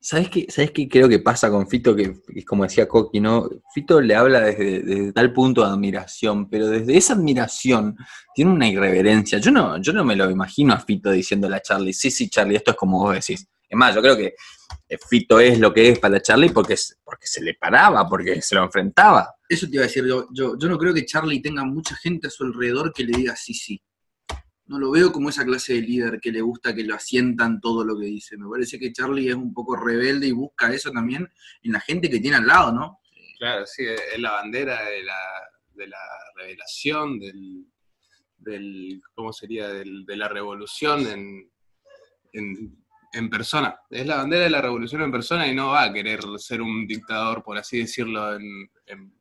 ¿Sabes 0.00 0.30
qué, 0.30 0.46
¿Sabes 0.48 0.70
qué 0.70 0.88
creo 0.88 1.08
que 1.08 1.18
pasa 1.18 1.50
con 1.50 1.68
Fito? 1.68 1.94
Que, 1.94 2.14
que 2.32 2.44
como 2.44 2.62
decía 2.62 2.86
Coqui, 2.86 3.18
¿no? 3.20 3.48
Fito 3.74 4.00
le 4.00 4.14
habla 4.14 4.40
desde, 4.40 5.12
tal 5.12 5.32
punto 5.32 5.64
de 5.64 5.72
admiración, 5.72 6.48
pero 6.48 6.68
desde 6.68 6.96
esa 6.96 7.14
admiración 7.14 7.96
tiene 8.32 8.52
una 8.52 8.68
irreverencia. 8.68 9.38
Yo 9.38 9.50
no, 9.50 9.80
yo 9.80 9.92
no 9.92 10.04
me 10.04 10.14
lo 10.14 10.30
imagino 10.30 10.72
a 10.72 10.78
Fito 10.78 11.10
diciéndole 11.10 11.56
a 11.56 11.62
Charlie, 11.62 11.92
sí, 11.92 12.12
sí, 12.12 12.28
Charlie, 12.30 12.56
esto 12.56 12.70
es 12.70 12.76
como 12.76 13.00
vos 13.00 13.14
decís. 13.14 13.48
Es 13.68 13.76
más, 13.76 13.94
yo 13.94 14.00
creo 14.00 14.16
que 14.16 14.34
Fito 15.08 15.40
es 15.40 15.58
lo 15.58 15.74
que 15.74 15.90
es 15.90 15.98
para 15.98 16.22
Charlie 16.22 16.50
porque, 16.50 16.76
porque 17.04 17.26
se 17.26 17.42
le 17.42 17.54
paraba, 17.54 18.08
porque 18.08 18.40
se 18.40 18.54
lo 18.54 18.62
enfrentaba. 18.62 19.34
Eso 19.48 19.66
te 19.66 19.74
iba 19.74 19.84
a 19.84 19.88
decir, 19.88 20.06
yo, 20.06 20.28
yo, 20.32 20.56
yo 20.56 20.68
no 20.68 20.78
creo 20.78 20.94
que 20.94 21.04
Charlie 21.04 21.42
tenga 21.42 21.64
mucha 21.64 21.96
gente 21.96 22.28
a 22.28 22.30
su 22.30 22.44
alrededor 22.44 22.92
que 22.92 23.02
le 23.02 23.16
diga 23.16 23.34
sí, 23.34 23.52
sí 23.52 23.82
no 24.68 24.78
lo 24.78 24.90
veo 24.90 25.10
como 25.10 25.30
esa 25.30 25.44
clase 25.44 25.74
de 25.74 25.80
líder 25.80 26.20
que 26.20 26.30
le 26.30 26.42
gusta 26.42 26.74
que 26.74 26.84
lo 26.84 26.94
asientan 26.94 27.60
todo 27.60 27.84
lo 27.84 27.98
que 27.98 28.06
dice. 28.06 28.36
Me 28.36 28.48
parece 28.48 28.78
que 28.78 28.92
Charlie 28.92 29.30
es 29.30 29.34
un 29.34 29.54
poco 29.54 29.76
rebelde 29.76 30.26
y 30.26 30.32
busca 30.32 30.72
eso 30.72 30.90
también 30.90 31.28
en 31.62 31.72
la 31.72 31.80
gente 31.80 32.10
que 32.10 32.20
tiene 32.20 32.36
al 32.36 32.46
lado, 32.46 32.72
¿no? 32.72 33.00
Claro, 33.38 33.64
sí, 33.66 33.84
es 33.86 34.18
la 34.18 34.32
bandera 34.32 34.84
de 34.84 35.02
la, 35.04 35.18
de 35.72 35.86
la 35.88 35.98
revelación, 36.36 37.18
del, 37.18 37.64
del, 38.36 39.00
¿cómo 39.14 39.32
sería? 39.32 39.68
Del, 39.68 40.04
de 40.04 40.16
la 40.16 40.28
revolución 40.28 41.06
en, 41.06 41.50
en, 42.32 43.30
persona. 43.30 43.80
Es 43.88 44.06
la 44.06 44.16
bandera 44.16 44.44
de 44.44 44.50
la 44.50 44.60
revolución 44.60 45.02
en 45.02 45.12
persona 45.12 45.46
y 45.46 45.54
no 45.54 45.68
va 45.68 45.84
a 45.84 45.92
querer 45.92 46.20
ser 46.36 46.60
un 46.60 46.86
dictador, 46.86 47.42
por 47.42 47.56
así 47.56 47.78
decirlo, 47.78 48.34
en, 48.34 48.70
en 48.86 49.14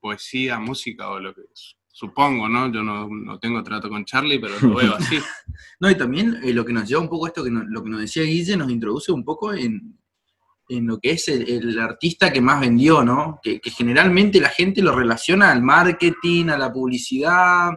poesía, 0.00 0.58
música 0.58 1.10
o 1.10 1.20
lo 1.20 1.34
que 1.34 1.42
es 1.42 1.76
supongo, 1.96 2.46
¿no? 2.46 2.70
Yo 2.70 2.82
no, 2.82 3.08
no, 3.08 3.38
tengo 3.38 3.62
trato 3.62 3.88
con 3.88 4.04
Charlie, 4.04 4.38
pero 4.38 4.60
lo 4.60 4.74
veo 4.74 4.96
así. 4.96 5.16
no, 5.80 5.90
y 5.90 5.94
también 5.94 6.38
eh, 6.44 6.52
lo 6.52 6.62
que 6.62 6.74
nos 6.74 6.86
lleva 6.86 7.00
un 7.00 7.08
poco 7.08 7.26
esto, 7.26 7.42
que 7.42 7.50
no, 7.50 7.64
lo 7.64 7.82
que 7.82 7.88
nos 7.88 8.00
decía 8.00 8.22
Guille, 8.22 8.54
nos 8.54 8.70
introduce 8.70 9.10
un 9.12 9.24
poco 9.24 9.54
en, 9.54 9.98
en 10.68 10.86
lo 10.86 10.98
que 10.98 11.12
es 11.12 11.26
el, 11.28 11.78
artista 11.78 12.30
que 12.30 12.42
más 12.42 12.60
vendió, 12.60 13.02
¿no? 13.02 13.40
Que, 13.42 13.62
generalmente 13.64 14.42
la 14.42 14.50
gente 14.50 14.82
lo 14.82 14.94
relaciona 14.94 15.50
al 15.50 15.62
marketing, 15.62 16.50
a 16.50 16.58
la 16.58 16.70
publicidad, 16.70 17.70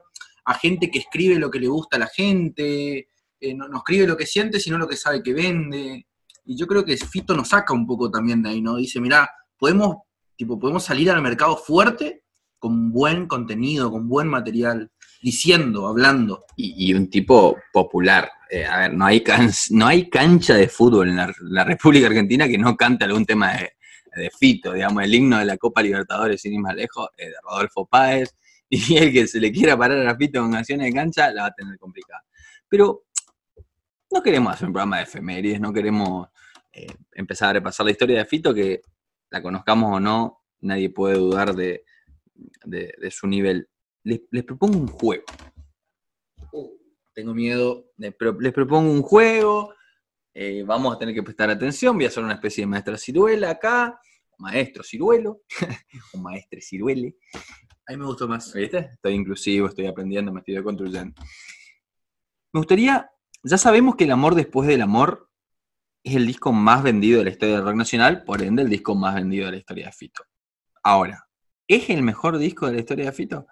a 0.43 0.53
gente 0.55 0.91
que 0.91 0.99
escribe 0.99 1.39
lo 1.39 1.49
que 1.49 1.61
le 1.61 1.67
gusta 1.67 1.95
a 1.95 2.01
la 2.01 2.07
gente, 2.07 3.07
eh, 3.39 3.53
no, 3.55 3.69
no, 3.69 3.77
escribe 3.77 4.05
lo 4.05 4.17
que 4.17 4.25
siente, 4.25 4.59
sino 4.59 4.77
lo 4.77 4.89
que 4.89 4.97
sabe 4.97 5.23
que 5.23 5.31
vende. 5.31 6.07
Y 6.43 6.57
yo 6.57 6.67
creo 6.67 6.83
que 6.83 6.97
Fito 6.97 7.33
nos 7.37 7.47
saca 7.47 7.73
un 7.73 7.87
poco 7.87 8.11
también 8.11 8.43
de 8.43 8.49
ahí, 8.49 8.61
¿no? 8.61 8.75
Dice, 8.75 8.99
mira, 8.99 9.29
podemos, 9.57 9.95
tipo, 10.35 10.59
podemos 10.59 10.83
salir 10.83 11.09
al 11.09 11.21
mercado 11.21 11.55
fuerte 11.55 12.23
con 12.59 12.91
buen 12.91 13.27
contenido, 13.27 13.91
con 13.91 14.07
buen 14.07 14.27
material, 14.27 14.91
diciendo, 15.21 15.87
hablando. 15.87 16.45
Y, 16.55 16.93
un 16.93 17.09
tipo 17.09 17.57
popular. 17.73 18.29
Eh, 18.49 18.65
a 18.65 18.79
ver, 18.79 18.93
no 18.93 19.05
hay, 19.05 19.21
can 19.21 19.49
no 19.71 19.87
hay 19.87 20.09
cancha 20.09 20.55
de 20.55 20.67
fútbol 20.67 21.09
en 21.09 21.15
la, 21.17 21.33
la, 21.41 21.63
República 21.63 22.07
Argentina 22.07 22.47
que 22.47 22.57
no 22.57 22.75
cante 22.75 23.05
algún 23.05 23.25
tema 23.25 23.53
de, 23.53 23.73
de, 24.15 24.31
Fito, 24.31 24.73
digamos, 24.73 25.03
el 25.03 25.13
himno 25.13 25.37
de 25.37 25.45
la 25.45 25.57
Copa 25.57 25.81
Libertadores, 25.81 26.41
sin 26.41 26.53
ir 26.53 26.59
más 26.59 26.75
lejos, 26.75 27.07
eh, 27.17 27.27
de 27.27 27.35
Rodolfo 27.43 27.85
Páez, 27.85 28.35
y 28.69 28.97
el 28.97 29.13
que 29.13 29.27
se 29.27 29.39
le 29.39 29.51
quiera 29.51 29.77
parar 29.77 30.05
a 30.07 30.15
Fito 30.15 30.41
con 30.41 30.51
canciones 30.51 30.87
de 30.87 30.93
cancha, 30.93 31.31
la 31.31 31.43
va 31.43 31.47
a 31.47 31.53
tener 31.53 31.77
complicada. 31.77 32.23
Pero 32.67 33.05
no 34.11 34.21
queremos 34.21 34.53
hacer 34.53 34.67
un 34.67 34.73
programa 34.73 34.97
de 34.97 35.03
efemérides, 35.03 35.59
no 35.61 35.71
queremos 35.71 36.27
eh, 36.73 36.87
empezar 37.13 37.49
a 37.49 37.53
repasar 37.53 37.85
la 37.85 37.91
historia 37.91 38.17
de 38.17 38.25
Fito, 38.25 38.53
que 38.53 38.81
la 39.29 39.41
conozcamos 39.41 39.95
o 39.95 39.99
no, 39.99 40.41
nadie 40.61 40.89
puede 40.89 41.15
dudar 41.15 41.55
de, 41.55 41.83
de, 42.65 42.93
de 42.99 43.11
su 43.11 43.27
nivel. 43.27 43.67
Les, 44.03 44.21
les, 44.31 44.43
propongo 44.43 44.77
un 44.77 44.87
juego. 44.87 45.23
Uh, 46.51 46.69
tengo 47.13 47.33
miedo. 47.33 47.85
Les, 47.97 48.15
les 48.39 48.53
propongo 48.53 48.91
un 48.91 49.01
juego. 49.01 49.73
Eh, 50.33 50.63
vamos 50.65 50.95
a 50.95 50.99
tener 50.99 51.13
que 51.13 51.23
prestar 51.23 51.49
atención. 51.49 51.95
Voy 51.95 52.05
a 52.05 52.07
hacer 52.07 52.23
una 52.23 52.33
especie 52.33 52.61
de 52.61 52.67
maestra 52.67 52.97
ciruela 52.97 53.51
acá. 53.51 53.99
Maestro 54.37 54.83
ciruelo. 54.83 55.41
o 56.13 56.17
maestre 56.17 56.61
ciruele. 56.61 57.15
A 57.87 57.91
mí 57.91 57.97
me 57.97 58.05
gustó 58.05 58.27
más. 58.27 58.53
¿Viste? 58.53 58.91
Estoy 58.93 59.13
inclusivo, 59.13 59.67
estoy 59.67 59.87
aprendiendo, 59.87 60.31
me 60.31 60.39
estoy 60.39 60.55
deconstruyendo. 60.55 61.19
Me 62.53 62.59
gustaría. 62.59 63.09
Ya 63.41 63.57
sabemos 63.57 63.95
que 63.95 64.03
El 64.03 64.11
amor 64.11 64.35
después 64.35 64.67
del 64.67 64.81
amor 64.81 65.29
es 66.03 66.15
el 66.15 66.27
disco 66.27 66.51
más 66.51 66.83
vendido 66.83 67.19
de 67.19 67.25
la 67.25 67.31
historia 67.31 67.55
del 67.55 67.65
rock 67.65 67.75
nacional, 67.75 68.23
por 68.23 68.41
ende, 68.41 68.63
el 68.63 68.69
disco 68.69 68.95
más 68.95 69.15
vendido 69.15 69.45
de 69.45 69.51
la 69.51 69.57
historia 69.57 69.85
de 69.87 69.91
Fito. 69.91 70.23
Ahora, 70.83 71.28
¿Es 71.69 71.87
el 71.91 72.01
mejor 72.01 72.39
disco 72.39 72.65
de 72.65 72.73
la 72.73 72.79
historia 72.79 73.05
de 73.05 73.11
Fito? 73.11 73.45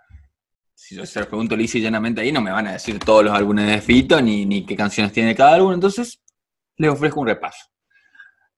Si 0.74 0.96
yo 0.96 1.06
se 1.06 1.20
los 1.20 1.28
pregunto 1.28 1.56
lisa 1.56 1.78
y 1.78 1.82
llanamente 1.82 2.20
ahí, 2.20 2.32
no 2.32 2.42
me 2.42 2.50
van 2.50 2.66
a 2.66 2.74
decir 2.74 2.98
todos 2.98 3.24
los 3.24 3.32
álbumes 3.32 3.68
de 3.68 3.80
Fito, 3.80 4.20
ni, 4.20 4.44
ni 4.44 4.66
qué 4.66 4.76
canciones 4.76 5.14
tiene 5.14 5.36
cada 5.36 5.54
álbum, 5.54 5.72
entonces 5.72 6.24
les 6.78 6.90
ofrezco 6.90 7.20
un 7.20 7.28
repaso. 7.28 7.68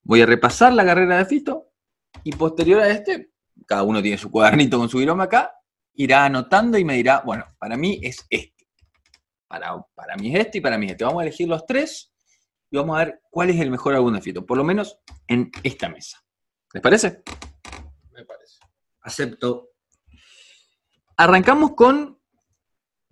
Voy 0.01 0.22
a 0.22 0.25
repasar 0.25 0.72
la 0.72 0.86
carrera 0.86 1.18
de 1.18 1.25
Fito, 1.25 1.74
y 2.24 2.32
posterior 2.32 2.80
a 2.80 2.89
este, 2.89 3.32
cada 3.68 3.84
uno 3.84 4.01
tiene 4.01 4.18
su 4.18 4.32
cuadernito 4.32 4.78
con 4.80 4.88
su 4.88 5.00
viroma 5.00 5.25
acá, 5.25 5.51
irá 5.94 6.24
anotando 6.24 6.78
y 6.78 6.86
me 6.86 6.96
dirá, 6.96 7.22
bueno, 7.25 7.44
para 7.58 7.75
mí 7.75 8.00
es 8.01 8.25
este. 8.30 8.66
Para, 9.50 9.75
para 9.94 10.16
mí 10.16 10.34
es 10.34 10.39
este 10.39 10.60
y 10.60 10.62
para 10.62 10.78
mí 10.78 10.86
es 10.86 10.94
este. 10.94 11.04
Vamos 11.04 11.20
a 11.20 11.24
elegir 11.24 11.50
los 11.50 11.66
tres 11.66 12.13
y 12.72 12.78
vamos 12.78 12.96
a 12.96 13.04
ver 13.04 13.22
cuál 13.30 13.50
es 13.50 13.60
el 13.60 13.72
mejor 13.72 13.94
álbum 13.94 14.13
de 14.13 14.22
Fito, 14.22 14.46
por 14.46 14.58
lo 14.58 14.63
menos 14.63 15.00
en 15.28 15.51
esta 15.63 15.89
mesa. 15.89 16.18
¿Les 16.74 16.82
parece? 16.82 17.24
Acepto. 19.10 19.72
Arrancamos 21.18 21.75
con 21.75 22.20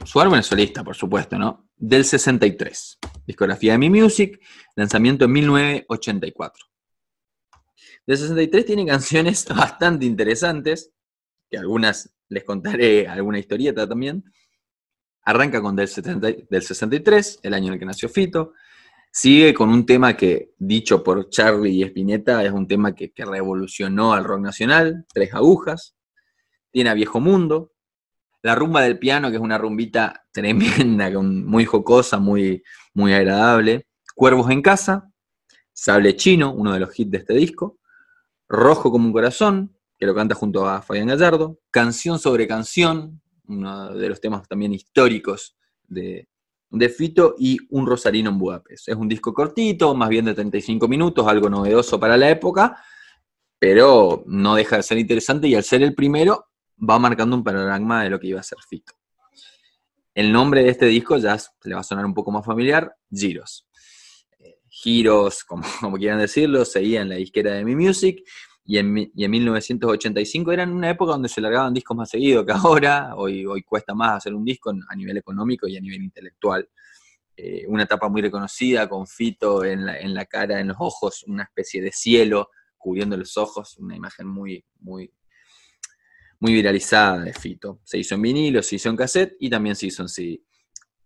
su 0.06 0.20
álbum 0.22 0.42
solista, 0.42 0.84
por 0.84 0.96
supuesto, 0.96 1.38
¿no? 1.38 1.68
del 1.78 2.06
63. 2.06 2.98
Discografía 3.26 3.74
de 3.74 3.78
Mi 3.78 3.90
Music, 3.90 4.40
lanzamiento 4.76 5.26
en 5.26 5.32
1984. 5.32 6.66
Del 8.06 8.18
63 8.18 8.66
tiene 8.66 8.86
canciones 8.86 9.46
bastante 9.56 10.06
interesantes, 10.06 10.92
que 11.50 11.58
algunas 11.58 12.14
les 12.30 12.44
contaré 12.44 13.08
alguna 13.08 13.40
historieta 13.40 13.88
también. 13.88 14.24
Arranca 15.24 15.62
con 15.62 15.76
del, 15.76 15.88
70 15.88 16.28
del 16.50 16.62
63, 16.62 17.40
el 17.44 17.54
año 17.54 17.68
en 17.68 17.74
el 17.74 17.80
que 17.80 17.86
nació 17.86 18.10
Fito. 18.10 18.54
Sigue 19.20 19.52
con 19.56 19.70
un 19.70 19.84
tema 19.84 20.16
que, 20.16 20.54
dicho 20.60 21.04
por 21.04 21.28
Charlie 21.32 21.72
y 21.72 21.82
Spinetta, 21.82 22.44
es 22.44 22.52
un 22.52 22.68
tema 22.68 22.94
que, 22.94 23.12
que 23.14 23.26
revolucionó 23.26 24.14
al 24.14 24.24
rock 24.24 24.42
nacional, 24.42 25.08
Tres 25.12 25.34
Agujas. 25.34 25.96
Tiene 26.70 26.92
a 26.92 26.94
Viejo 26.94 27.20
Mundo, 27.20 27.74
la 28.44 28.54
rumba 28.54 28.84
del 28.84 29.00
piano, 29.00 29.32
que 29.32 29.38
es 29.38 29.42
una 29.42 29.58
rumbita 29.58 30.28
tremenda, 30.32 31.10
muy 31.20 31.66
jocosa, 31.66 32.20
muy, 32.20 32.62
muy 32.94 33.12
agradable. 33.12 33.88
Cuervos 34.14 34.52
en 34.52 34.62
casa, 34.62 35.12
Sable 35.74 36.16
Chino, 36.16 36.54
uno 36.54 36.74
de 36.74 36.82
los 36.82 37.00
hits 37.00 37.10
de 37.10 37.18
este 37.18 37.34
disco. 37.34 37.80
Rojo 38.48 38.92
como 38.92 39.08
un 39.08 39.14
corazón, 39.14 39.76
que 39.98 40.06
lo 40.06 40.14
canta 40.14 40.36
junto 40.36 40.70
a 40.70 40.84
Fabián 40.84 41.08
Gallardo. 41.08 41.60
Canción 41.72 42.20
sobre 42.20 42.48
canción, 42.48 43.20
uno 43.48 43.96
de 43.96 44.10
los 44.10 44.22
temas 44.22 44.48
también 44.48 44.76
históricos 44.76 45.58
de, 45.88 46.28
de 46.70 46.90
Fito. 46.90 47.36
Y 47.38 47.58
Un 47.70 47.86
Rosarino 47.86 48.30
en 48.30 48.38
Budapest. 48.38 48.90
Es 48.90 48.96
un 48.96 49.08
disco 49.08 49.34
cortito, 49.34 49.94
más 49.96 50.10
bien 50.10 50.26
de 50.26 50.34
35 50.34 50.88
minutos, 50.88 51.28
algo 51.28 51.50
novedoso 51.50 52.00
para 52.00 52.18
la 52.18 52.30
época, 52.30 52.78
pero 53.60 54.24
no 54.28 54.56
deja 54.56 54.78
de 54.78 54.84
ser 54.84 54.98
interesante 54.98 55.48
y 55.48 55.56
al 55.56 55.64
ser 55.64 55.82
el 55.82 55.96
primero, 55.96 56.48
va 56.78 57.00
marcando 57.00 57.36
un 57.36 57.44
panorama 57.44 58.04
de 58.04 58.10
lo 58.10 58.20
que 58.20 58.28
iba 58.28 58.40
a 58.40 58.44
ser 58.44 58.60
Fito. 58.68 58.94
El 60.14 60.32
nombre 60.32 60.64
de 60.64 60.70
este 60.70 60.88
disco 60.88 61.18
ya 61.18 61.38
le 61.64 61.76
va 61.76 61.82
a 61.82 61.84
sonar 61.84 62.06
un 62.06 62.14
poco 62.14 62.32
más 62.32 62.46
familiar, 62.46 62.96
Giros. 63.12 63.68
Eh, 64.40 64.60
Giros, 64.68 65.44
como, 65.44 65.64
como, 65.80 65.98
quieran 65.98 66.20
decirlo, 66.20 66.66
seguía 66.66 67.02
en 67.02 67.10
la 67.10 67.16
disquera 67.16 67.54
de 67.54 67.64
Mi 67.64 67.76
Music 67.76 68.24
y 68.70 68.78
en, 68.78 69.12
y 69.16 69.24
en 69.24 69.32
1985 69.32 70.52
era 70.52 70.66
una 70.66 70.90
época 70.90 71.14
donde 71.14 71.30
se 71.30 71.40
largaban 71.40 71.74
discos 71.74 71.96
más 71.96 72.10
seguido 72.10 72.46
que 72.46 72.52
ahora, 72.54 73.16
hoy, 73.16 73.46
hoy 73.46 73.64
cuesta 73.64 73.96
más 73.96 74.18
hacer 74.18 74.34
un 74.34 74.44
disco 74.44 74.72
a 74.90 74.96
nivel 74.96 75.16
económico 75.16 75.68
y 75.70 75.78
a 75.78 75.82
nivel 75.82 76.04
intelectual. 76.04 76.68
Eh, 77.38 77.66
una 77.68 77.84
etapa 77.84 78.10
muy 78.10 78.22
reconocida 78.22 78.90
con 78.90 79.08
Fito 79.08 79.64
en 79.64 79.86
la, 79.86 79.98
en 79.98 80.14
la 80.14 80.26
cara, 80.26 80.60
en 80.60 80.68
los 80.68 80.78
ojos, 80.80 81.24
una 81.28 81.44
especie 81.44 81.82
de 81.82 81.94
cielo 81.94 82.50
cubriendo 82.78 83.16
los 83.16 83.38
ojos, 83.38 83.78
una 83.78 83.96
imagen 83.96 84.28
muy, 84.28 84.66
muy, 84.82 85.14
muy 86.42 86.52
viralizada 86.52 87.20
de 87.20 87.34
Fito. 87.34 87.80
Se 87.86 87.98
hizo 87.98 88.16
en 88.16 88.22
vinilo, 88.22 88.62
se 88.62 88.76
hizo 88.76 88.90
en 88.90 88.98
cassette 88.98 89.38
y 89.40 89.50
también 89.50 89.78
se 89.78 89.88
hizo 89.88 90.02
en 90.02 90.10
CD. 90.10 90.42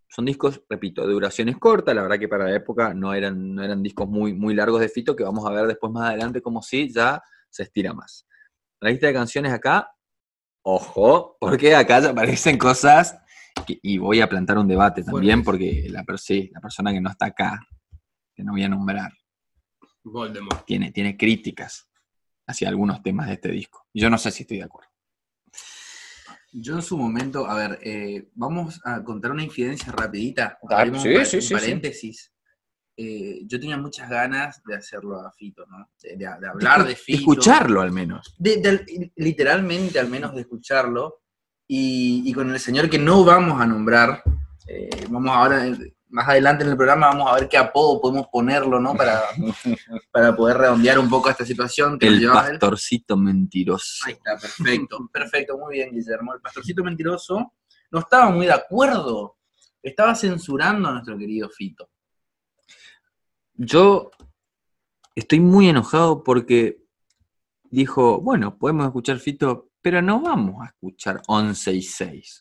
Son 0.07 0.25
discos, 0.25 0.61
repito, 0.67 1.05
de 1.05 1.13
duraciones 1.13 1.57
cortas, 1.57 1.93
la 1.93 2.01
verdad 2.01 2.17
que 2.17 2.27
para 2.27 2.45
la 2.45 2.55
época 2.55 2.95
no 2.95 3.13
eran, 3.13 3.53
no 3.53 3.63
eran 3.63 3.83
discos 3.83 4.09
muy, 4.09 4.33
muy 4.33 4.55
largos 4.55 4.81
de 4.81 4.89
Fito, 4.89 5.15
que 5.15 5.23
vamos 5.23 5.45
a 5.45 5.51
ver 5.51 5.67
después 5.67 5.93
más 5.93 6.09
adelante 6.09 6.41
como 6.41 6.63
si 6.63 6.91
ya 6.91 7.21
se 7.51 7.63
estira 7.63 7.93
más. 7.93 8.25
La 8.79 8.89
lista 8.89 9.07
de 9.07 9.13
canciones 9.13 9.53
acá, 9.53 9.93
ojo, 10.63 11.37
porque 11.39 11.75
acá 11.75 11.99
ya 11.99 12.09
aparecen 12.09 12.57
cosas, 12.57 13.17
y 13.67 13.97
voy 13.97 14.21
a 14.21 14.29
plantar 14.29 14.57
un 14.57 14.67
debate 14.67 15.03
también, 15.03 15.43
porque 15.43 15.87
la, 15.89 15.99
la 15.99 16.61
persona 16.61 16.91
que 16.91 17.01
no 17.01 17.09
está 17.09 17.27
acá, 17.27 17.59
que 18.33 18.43
no 18.43 18.53
voy 18.53 18.63
a 18.63 18.69
nombrar, 18.69 19.11
Tiene, 20.65 20.91
tiene 20.91 21.15
críticas 21.15 21.87
hacia 22.47 22.69
algunos 22.69 23.03
temas 23.03 23.27
de 23.27 23.33
este 23.33 23.51
disco. 23.51 23.85
Yo 23.93 24.09
no 24.09 24.17
sé 24.17 24.31
si 24.31 24.43
estoy 24.43 24.57
de 24.57 24.63
acuerdo. 24.63 24.89
Yo 26.53 26.75
en 26.75 26.81
su 26.81 26.97
momento, 26.97 27.45
a 27.45 27.55
ver, 27.55 27.79
eh, 27.81 28.29
vamos 28.33 28.81
a 28.83 29.03
contar 29.03 29.31
una 29.31 29.43
infidencia 29.43 29.91
rapidita. 29.91 30.57
Ah, 30.69 30.85
sí, 30.85 31.25
sí, 31.25 31.41
sí, 31.41 31.53
paréntesis. 31.53 32.30
Eh, 33.03 33.41
yo 33.47 33.59
tenía 33.59 33.77
muchas 33.77 34.07
ganas 34.07 34.61
de 34.63 34.75
hacerlo 34.75 35.19
a 35.19 35.31
Fito, 35.31 35.65
¿no? 35.65 35.89
De, 36.03 36.27
hablar 36.27 36.85
de, 36.85 36.95
Fito. 36.95 37.17
De 37.17 37.21
escucharlo 37.21 37.81
al 37.81 37.91
menos. 37.91 38.35
literalmente 39.15 39.99
al 39.99 40.07
menos 40.07 40.35
de 40.35 40.41
escucharlo. 40.41 41.21
Y, 41.67 42.31
con 42.33 42.51
el 42.51 42.59
señor 42.59 42.89
que 42.89 42.99
no 42.99 43.23
vamos 43.23 43.59
a 43.59 43.65
nombrar, 43.65 44.21
eh, 44.67 44.89
vamos 45.09 45.31
ahora, 45.33 45.65
más 46.09 46.27
adelante 46.27 46.63
en 46.63 46.71
el 46.71 46.75
programa 46.75 47.07
vamos 47.07 47.31
a 47.31 47.35
ver 47.35 47.47
qué 47.47 47.57
apodo 47.57 48.01
podemos 48.01 48.27
ponerlo, 48.27 48.79
¿no? 48.79 48.93
Para, 48.93 49.21
para 50.11 50.35
poder 50.35 50.57
redondear 50.57 50.99
un 50.99 51.09
poco 51.09 51.29
esta 51.29 51.45
situación. 51.45 51.97
Que 51.97 52.07
el 52.07 52.27
pastorcito 52.27 53.15
mentiroso. 53.17 54.05
Ahí 54.05 54.13
está, 54.13 54.37
perfecto, 54.37 55.09
perfecto, 55.11 55.57
muy 55.57 55.75
bien, 55.75 55.91
Guillermo. 55.91 56.33
El 56.35 56.41
pastorcito 56.41 56.83
mentiroso 56.83 57.53
no 57.89 57.99
estaba 57.99 58.29
muy 58.29 58.45
de 58.45 58.53
acuerdo, 58.53 59.37
estaba 59.81 60.13
censurando 60.13 60.89
a 60.89 60.91
nuestro 60.91 61.17
querido 61.17 61.49
Fito. 61.49 61.90
Yo 63.55 64.11
estoy 65.15 65.39
muy 65.39 65.69
enojado 65.69 66.23
porque 66.23 66.81
dijo, 67.69 68.19
bueno, 68.21 68.57
podemos 68.57 68.85
escuchar 68.85 69.19
Fito 69.19 69.70
pero 69.81 70.01
no 70.01 70.21
vamos 70.21 70.61
a 70.61 70.67
escuchar 70.67 71.21
11 71.27 71.73
y 71.73 71.81
6. 71.81 72.39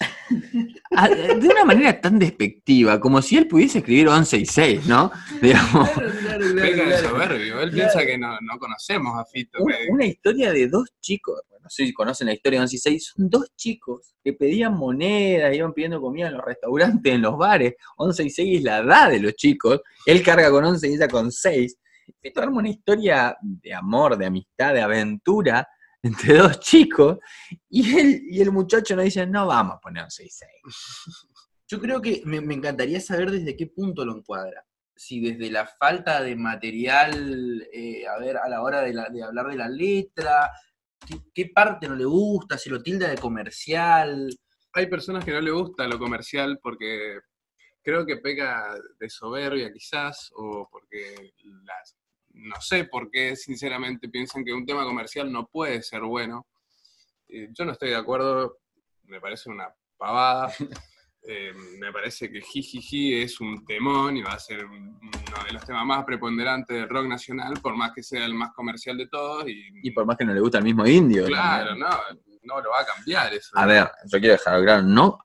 Ah, 0.93 1.09
de 1.09 1.49
una 1.49 1.65
manera 1.65 2.01
tan 2.01 2.19
despectiva, 2.19 3.01
como 3.01 3.23
si 3.23 3.37
él 3.37 3.47
pudiese 3.47 3.79
escribir 3.79 4.09
11 4.09 4.37
y 4.39 4.47
6, 4.47 4.87
¿no? 4.87 5.11
Digamos. 5.43 5.89
Claro, 5.91 6.99
soberbio. 6.99 7.61
Él 7.61 7.71
piensa 7.71 8.05
que 8.05 8.19
no, 8.19 8.37
conocemos 8.59 9.19
a 9.19 9.25
Fito. 9.25 9.59
Una, 9.91 10.05
historia 10.05 10.53
de 10.53 10.69
dos 10.69 10.89
chicos, 11.01 11.41
no 11.63 11.71
sé 11.71 11.87
si 11.87 11.93
conocen 11.93 12.27
la 12.27 12.35
historia 12.35 12.59
de 12.59 12.65
11 12.65 12.77
y 12.77 12.79
6, 12.79 13.13
son 13.15 13.31
dos 13.31 13.53
chicos 13.57 14.15
que 14.23 14.33
pedían 14.35 14.75
monedas, 14.75 15.55
iban 15.55 15.73
pidiendo 15.73 16.01
comida 16.01 16.29
en 16.29 16.35
los 16.35 16.45
restaurantes, 16.45 17.15
en 17.15 17.23
los 17.23 17.39
bares. 17.39 17.75
11 17.97 18.25
y 18.25 18.31
6 18.31 18.59
es 18.59 18.65
la 18.65 18.79
edad 18.79 19.11
de 19.11 19.21
los 19.21 19.35
chicos. 19.35 19.81
Él 20.05 20.23
carga 20.23 20.51
con 20.51 20.65
11 20.65 20.89
y 20.89 20.95
ella 20.95 21.09
con 21.09 21.33
6. 21.33 21.77
Fito 22.21 22.43
arma 22.43 22.59
una 22.59 22.69
historia 22.69 23.37
de 23.41 23.73
amor, 23.73 24.19
de 24.19 24.27
amistad, 24.27 24.75
de 24.75 24.83
aventura 24.83 25.67
entre 26.03 26.39
dos 26.39 26.61
chicos, 26.61 27.19
y 27.69 27.99
el, 27.99 28.23
y 28.31 28.41
el 28.41 28.53
muchacho 28.53 28.97
nos 28.97 29.05
dice, 29.05 29.27
no 29.27 29.47
vamos 29.47 29.77
a 29.77 29.81
poner 29.81 30.05
un 30.05 30.11
6-6. 30.11 30.47
Yo 31.69 31.81
creo 31.81 32.01
que 32.01 32.23
me, 32.25 32.39
encantaría 32.39 33.01
saber 33.01 33.31
desde 33.31 33.57
qué 33.57 33.67
punto 33.69 34.05
lo 34.05 34.17
encuadra. 34.17 34.65
Si 34.97 35.21
desde 35.21 35.51
la 35.51 35.67
falta 35.67 36.21
de 36.21 36.35
material, 36.37 37.67
eh, 37.73 38.07
a 38.07 38.19
ver, 38.19 38.39
a 38.39 38.49
la 38.49 38.63
hora 38.63 38.83
de, 38.83 39.23
hablar 39.23 39.47
de 39.47 39.57
la 39.57 39.69
letra, 39.69 40.51
¿qué, 41.33 41.47
parte 41.55 41.89
no 41.89 41.95
le 41.95 42.05
gusta, 42.05 42.59
si 42.59 42.71
lo 42.71 42.83
tilda 42.83 43.09
de 43.09 43.19
comercial. 43.19 44.29
Hay 44.73 44.89
personas 44.89 45.25
que 45.25 45.33
no 45.33 45.41
le 45.41 45.53
gusta 45.53 45.87
lo 45.87 45.99
comercial 45.99 46.59
porque 46.63 47.21
creo 47.83 48.05
que 48.05 48.17
peca 48.17 48.75
de 48.99 49.09
soberbia 49.09 49.73
quizás, 49.73 50.31
o 50.35 50.69
porque 50.71 51.33
las 51.65 51.97
no 52.41 52.61
sé 52.61 52.85
por 52.85 53.11
qué 53.11 53.37
sinceramente 53.37 54.09
piensan 54.09 54.45
que 54.45 54.53
un 54.53 54.67
tema 54.67 54.85
comercial 54.85 55.31
no 55.31 55.47
puede 55.47 55.83
ser 55.83 56.03
bueno. 56.03 56.47
Eh, 57.29 57.49
yo 57.53 57.65
no 57.65 57.73
estoy 57.73 57.91
de 57.91 57.97
acuerdo, 57.97 58.59
me 59.05 59.21
parece 59.21 59.51
una 59.51 59.69
pavada. 59.97 60.53
Eh, 61.23 61.53
me 61.79 61.93
parece 61.93 62.33
que 62.33 62.41
Jijiji 62.41 63.21
es 63.21 63.43
un 63.43 63.63
temón 63.67 64.17
y 64.17 64.23
va 64.23 64.33
a 64.33 64.39
ser 64.39 64.65
uno 64.65 65.45
de 65.47 65.53
los 65.53 65.63
temas 65.67 65.85
más 65.85 66.03
preponderantes 66.03 66.75
del 66.75 66.89
rock 66.89 67.07
nacional, 67.09 67.53
por 67.61 67.77
más 67.77 67.93
que 67.93 68.03
sea 68.03 68.25
el 68.25 68.33
más 68.33 68.55
comercial 68.55 68.97
de 68.97 69.07
todos. 69.07 69.45
Y, 69.47 69.91
por 69.91 70.07
más 70.07 70.17
que 70.17 70.25
no 70.25 70.33
le 70.33 70.41
gusta 70.41 70.57
el 70.57 70.65
mismo 70.65 70.87
indio. 70.87 71.27
Claro, 71.27 71.75
no, 71.75 71.91
no 72.45 72.63
lo 72.63 72.71
va 72.71 72.81
a 72.81 72.87
cambiar 72.87 73.35
eso. 73.35 73.51
A 73.53 73.67
ver, 73.67 73.91
yo 74.07 74.19
quiero 74.19 74.33
dejar 74.33 74.63
claro, 74.63 74.83
no 74.83 75.19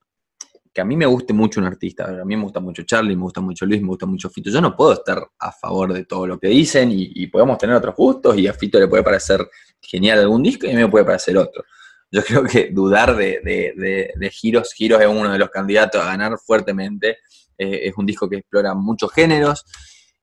que 0.76 0.82
a 0.82 0.86
mí 0.86 0.98
me 0.98 1.06
guste 1.06 1.32
mucho 1.32 1.62
un 1.62 1.68
artista, 1.68 2.04
a 2.04 2.26
mí 2.26 2.36
me 2.36 2.44
gusta 2.44 2.60
mucho 2.60 2.84
Charlie, 2.84 3.16
me 3.16 3.22
gusta 3.22 3.40
mucho 3.40 3.66
Luis, 3.66 3.82
me 3.82 3.88
gusta 3.88 4.06
mucho 4.06 4.30
Fito, 4.30 4.50
yo 4.50 4.60
no 4.60 4.76
puedo 4.76 4.92
estar 4.92 5.26
a 5.40 5.52
favor 5.54 5.94
de 5.94 6.04
todo 6.04 6.28
lo 6.28 6.38
que 6.38 6.50
dicen 6.50 6.90
y, 6.92 7.28
podemos 7.28 7.58
tener 7.58 7.78
otros 7.78 7.96
gustos 7.96 8.38
y 8.38 8.46
a 8.46 8.54
Fito 8.54 8.78
le 8.78 8.90
puede 8.90 9.02
parecer 9.02 9.48
genial 9.82 10.20
algún 10.20 10.44
disco 10.44 10.66
y 10.66 10.72
a 10.72 10.74
mí 10.74 10.82
me 10.82 10.90
puede 10.90 11.06
parecer 11.06 11.38
otro. 11.38 11.64
Yo 12.12 12.22
creo 12.24 12.44
que 12.44 12.72
dudar 12.74 13.16
de, 13.16 14.30
Giros, 14.34 14.74
Giros 14.74 15.00
es 15.00 15.08
uno 15.08 15.32
de 15.32 15.40
los 15.40 15.50
candidatos 15.50 16.02
a 16.02 16.08
ganar 16.08 16.38
fuertemente, 16.46 17.20
eh, 17.58 17.80
es 17.84 17.94
un 17.96 18.06
disco 18.06 18.30
que 18.30 18.38
explora 18.38 18.74
muchos 18.74 19.14
géneros, 19.14 19.64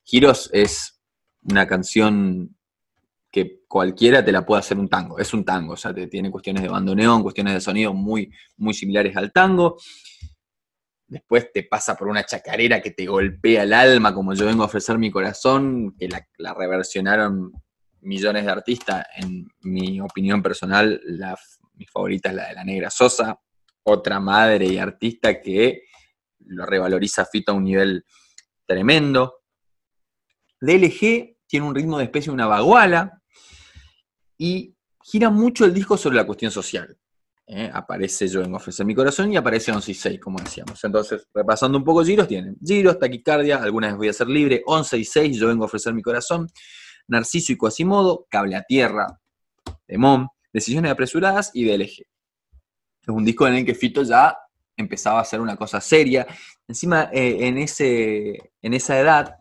Giros 0.05 0.51
es 0.53 1.01
una 1.45 1.67
canción 1.67 2.55
que 3.31 3.63
cualquiera 3.67 4.23
te 4.23 4.33
la 4.33 4.45
puede 4.45 4.61
hacer 4.61 4.79
un 4.79 4.91
tango, 4.91 5.19
es 5.19 5.33
un 5.33 5.47
tango, 5.47 5.73
o 5.73 5.77
sea, 5.79 5.95
tiene 5.95 6.31
cuestiones 6.31 6.63
de 6.63 6.69
bandoneón, 6.69 7.23
cuestiones 7.23 7.55
de 7.55 7.61
sonido 7.63 7.95
muy, 7.95 8.31
muy 8.59 8.75
similares 8.75 9.17
al 9.17 9.33
tango 9.33 9.79
después 11.13 11.53
te 11.53 11.65
pasa 11.65 11.95
por 11.95 12.09
una 12.09 12.25
chacarera 12.25 12.81
que 12.81 12.93
te 12.93 13.05
golpea 13.05 13.65
el 13.65 13.75
alma, 13.75 14.15
como 14.15 14.33
yo 14.33 14.47
vengo 14.47 14.63
a 14.63 14.67
ofrecer 14.67 14.97
mi 14.97 15.11
corazón, 15.11 15.95
que 15.99 16.09
la, 16.09 16.55
reversionaron 16.55 17.53
millones 18.01 18.47
de 18.47 18.51
artistas. 18.51 19.05
En 19.17 19.47
mi 19.61 20.01
opinión 20.01 20.43
personal, 20.43 20.99
la, 21.05 21.39
mi 21.75 21.85
favorita 21.85 22.31
es 22.31 22.35
la 22.35 22.49
de 22.49 22.55
la 22.55 22.65
Negra 22.65 22.89
Sosa, 22.89 23.39
otra 23.83 24.21
madre 24.21 24.65
y 24.65 24.79
artista 24.79 25.39
que 25.39 25.83
lo 26.47 26.65
revaloriza 26.65 27.27
Fito 27.27 27.53
a 27.53 27.57
un 27.57 27.65
nivel 27.65 28.07
tremendo. 28.65 29.43
DLG 30.63 31.37
tiene 31.47 31.67
un 31.67 31.75
ritmo 31.75 31.99
de 31.99 32.05
especie 32.05 32.33
una 32.33 32.47
baguala 32.47 33.21
y 34.39 34.75
gira 35.05 35.29
mucho 35.29 35.67
el 35.67 35.75
disco 35.75 35.99
sobre 35.99 36.17
la 36.17 36.25
cuestión 36.25 36.51
social. 36.51 36.97
Eh, 37.47 37.71
aparece 37.73 38.29
Yo 38.29 38.43
a 38.43 38.57
ofrecer 38.57 38.87
mi 38.87 38.95
corazón 38.95 39.33
y 39.33 39.37
aparece 39.37 39.73
11 39.73 39.91
y 39.91 39.95
6, 39.95 40.21
como 40.21 40.39
decíamos. 40.39 40.83
Entonces, 40.85 41.27
repasando 41.35 41.79
un 41.79 41.85
poco 41.85 42.05
giros, 42.05 42.29
tienen 42.29 42.57
giros, 42.65 42.99
taquicardia, 42.99 43.57
algunas 43.63 43.93
vez 43.93 43.99
voy 43.99 44.09
a 44.09 44.13
ser 44.13 44.29
libre, 44.29 44.63
11 44.65 44.99
y 44.99 45.05
6, 45.05 45.37
Yo 45.37 45.49
vengo 45.49 45.65
a 45.65 45.67
ofrecer 45.67 45.93
mi 45.93 46.03
corazón, 46.03 46.49
Narciso 47.09 47.53
y 47.53 47.57
Quasimodo, 47.57 48.27
Cable 48.31 48.57
a 48.57 48.63
Tierra, 48.63 49.07
Demón, 49.87 50.29
Decisiones 50.53 50.93
apresuradas 50.93 51.51
y 51.55 51.65
DLG. 51.65 52.07
Es 53.03 53.09
un 53.09 53.25
disco 53.25 53.47
en 53.47 53.55
el 53.55 53.65
que 53.65 53.75
Fito 53.75 54.03
ya 54.03 54.37
empezaba 54.77 55.19
a 55.19 55.23
hacer 55.23 55.41
una 55.41 55.57
cosa 55.57 55.81
seria. 55.81 56.27
Encima, 56.69 57.09
eh, 57.13 57.47
en, 57.47 57.59
ese, 57.59 58.53
en 58.61 58.75
esa 58.75 59.01
edad, 59.01 59.37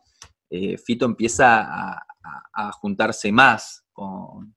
eh, 0.49 0.77
Fito 0.77 1.05
empieza 1.05 1.97
a 2.53 2.71
juntarse 2.73 3.31
más 3.31 3.83
con, 3.91 4.55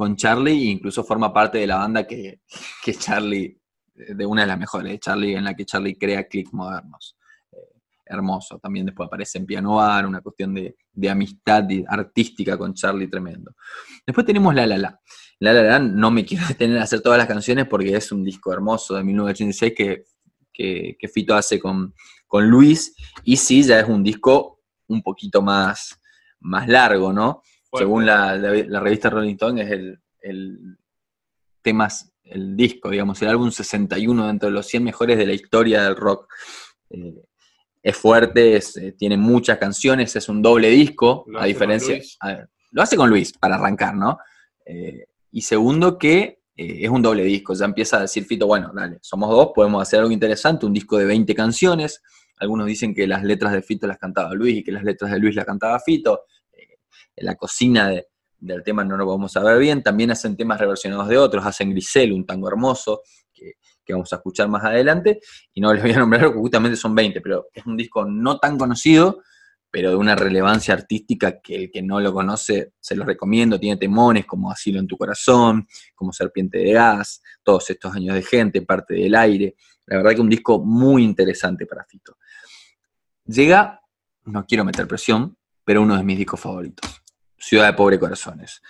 con 0.00 0.16
Charlie 0.16 0.66
e 0.66 0.70
incluso 0.70 1.04
forma 1.04 1.30
parte 1.30 1.58
de 1.58 1.66
la 1.66 1.76
banda 1.76 2.06
que, 2.06 2.40
que 2.82 2.94
Charlie, 2.94 3.60
de 3.92 4.24
una 4.24 4.40
de 4.40 4.46
las 4.46 4.58
mejores, 4.58 4.98
Charlie, 4.98 5.34
en 5.34 5.44
la 5.44 5.54
que 5.54 5.66
Charlie 5.66 5.98
crea 5.98 6.26
clics 6.26 6.54
modernos. 6.54 7.18
Eh, 7.52 7.56
hermoso. 8.06 8.58
También 8.58 8.86
después 8.86 9.08
aparece 9.08 9.36
en 9.36 9.44
Piano 9.44 9.74
Bar, 9.74 10.06
una 10.06 10.22
cuestión 10.22 10.54
de, 10.54 10.74
de 10.90 11.10
amistad 11.10 11.68
artística 11.86 12.56
con 12.56 12.72
Charlie 12.72 13.08
tremendo. 13.08 13.54
Después 14.06 14.24
tenemos 14.24 14.54
La 14.54 14.66
La 14.66 14.78
La. 14.78 14.98
La 15.38 15.52
La 15.52 15.62
La 15.64 15.78
no 15.78 16.10
me 16.10 16.24
quiero 16.24 16.46
detener 16.48 16.78
a 16.78 16.84
hacer 16.84 17.02
todas 17.02 17.18
las 17.18 17.28
canciones 17.28 17.66
porque 17.66 17.94
es 17.94 18.10
un 18.10 18.24
disco 18.24 18.54
hermoso 18.54 18.94
de 18.94 19.04
1986 19.04 19.74
que, 19.76 20.04
que, 20.50 20.96
que 20.98 21.08
Fito 21.08 21.34
hace 21.34 21.60
con, 21.60 21.92
con 22.26 22.48
Luis 22.48 22.94
y 23.22 23.36
sí, 23.36 23.62
ya 23.62 23.80
es 23.80 23.86
un 23.86 24.02
disco 24.02 24.62
un 24.86 25.02
poquito 25.02 25.42
más, 25.42 26.00
más 26.40 26.66
largo, 26.68 27.12
¿no? 27.12 27.42
Según 27.72 28.04
la, 28.04 28.36
revista 28.36 29.10
Rolling 29.10 29.34
Stone, 29.34 29.62
es 29.62 29.70
el, 29.70 30.00
el 30.20 30.78
temas, 31.62 32.12
el 32.24 32.56
disco, 32.56 32.90
digamos, 32.90 33.20
el 33.22 33.28
álbum 33.28 33.50
61 33.50 34.26
dentro 34.26 34.48
de 34.48 34.54
los 34.54 34.66
100 34.66 34.84
mejores 34.84 35.18
de 35.18 35.26
la 35.26 35.32
historia 35.32 35.82
del 35.82 35.96
rock. 35.96 36.32
Eh, 36.90 37.22
es 37.82 37.96
fuerte, 37.96 38.56
eh, 38.56 38.92
tiene 38.92 39.16
muchas 39.16 39.58
canciones, 39.58 40.14
es 40.14 40.28
un 40.28 40.42
doble 40.42 40.68
disco, 40.68 41.24
a 41.38 41.46
diferencia. 41.46 41.98
lo 42.72 42.82
hace 42.82 42.96
con 42.96 43.08
Luis, 43.08 43.32
para 43.32 43.56
arrancar, 43.56 43.96
¿no? 43.96 44.18
Eh, 44.66 45.06
y 45.32 45.42
segundo, 45.42 45.96
que 45.96 46.40
es 46.56 46.90
un 46.90 47.00
doble 47.00 47.24
disco. 47.24 47.54
Ya 47.54 47.64
empieza 47.64 47.96
a 47.96 48.00
decir 48.02 48.26
Fito, 48.26 48.46
bueno, 48.46 48.70
dale, 48.74 48.98
somos 49.00 49.30
dos, 49.30 49.50
podemos 49.54 49.80
hacer 49.80 50.00
algo 50.00 50.10
interesante, 50.10 50.66
un 50.66 50.74
disco 50.74 50.98
de 50.98 51.06
20 51.06 51.34
canciones. 51.34 52.02
Algunos 52.36 52.66
dicen 52.66 52.94
que 52.94 53.06
las 53.06 53.24
letras 53.24 53.52
de 53.52 53.62
Fito 53.62 53.86
las 53.86 53.96
cantaba 53.96 54.34
Luis 54.34 54.58
y 54.58 54.62
que 54.62 54.72
las 54.72 54.84
letras 54.84 55.10
de 55.10 55.18
Luis 55.18 55.34
las 55.34 55.46
cantaba 55.46 55.80
Fito 55.80 56.24
la 57.20 57.34
cocina 57.36 57.92
del 58.38 58.62
tema 58.62 58.84
no 58.84 58.96
lo 58.96 59.04
podemos 59.04 59.32
saber 59.32 59.58
bien, 59.58 59.82
también 59.82 60.10
hacen 60.10 60.36
temas 60.36 60.58
reversionados 60.58 61.08
de 61.08 61.18
otros, 61.18 61.44
hacen 61.44 61.70
Grisel, 61.70 62.12
un 62.12 62.26
tango 62.26 62.48
hermoso, 62.48 63.02
que, 63.32 63.54
vamos 63.92 64.12
a 64.12 64.16
escuchar 64.16 64.48
más 64.48 64.64
adelante, 64.64 65.20
y 65.52 65.60
no 65.60 65.74
les 65.74 65.82
voy 65.82 65.92
a 65.92 65.98
nombrar 65.98 66.26
porque 66.26 66.38
justamente 66.38 66.76
son 66.76 66.94
20, 66.94 67.20
pero 67.20 67.48
es 67.52 67.66
un 67.66 67.76
disco 67.76 68.04
no 68.04 68.38
tan 68.38 68.56
conocido, 68.56 69.22
pero 69.68 69.90
de 69.90 69.96
una 69.96 70.14
relevancia 70.14 70.74
artística 70.74 71.40
que 71.40 71.56
el 71.56 71.70
que 71.72 71.82
no 71.82 71.98
lo 72.00 72.12
conoce 72.12 72.74
se 72.78 72.94
lo 72.94 73.04
recomiendo, 73.04 73.58
tiene 73.58 73.76
temones 73.76 74.26
como 74.26 74.50
Asilo 74.50 74.78
en 74.78 74.86
tu 74.86 74.96
corazón, 74.96 75.66
como 75.94 76.12
Serpiente 76.12 76.58
de 76.58 76.72
gas, 76.72 77.20
todos 77.42 77.68
estos 77.70 77.94
años 77.94 78.14
de 78.14 78.22
gente, 78.22 78.62
parte 78.62 78.94
del 78.94 79.14
aire, 79.14 79.56
la 79.86 79.96
verdad 79.96 80.14
que 80.14 80.20
un 80.20 80.30
disco 80.30 80.64
muy 80.64 81.02
interesante 81.02 81.66
para 81.66 81.84
Fito. 81.84 82.16
Llega, 83.24 83.80
no 84.24 84.46
quiero 84.46 84.64
meter 84.64 84.86
presión, 84.86 85.36
pero 85.64 85.82
uno 85.82 85.96
de 85.96 86.04
mis 86.04 86.16
discos 86.16 86.38
favoritos. 86.38 86.99
Ciudad 87.40 87.66
de 87.66 87.72
Pobre 87.72 87.98
Corazones. 87.98 88.60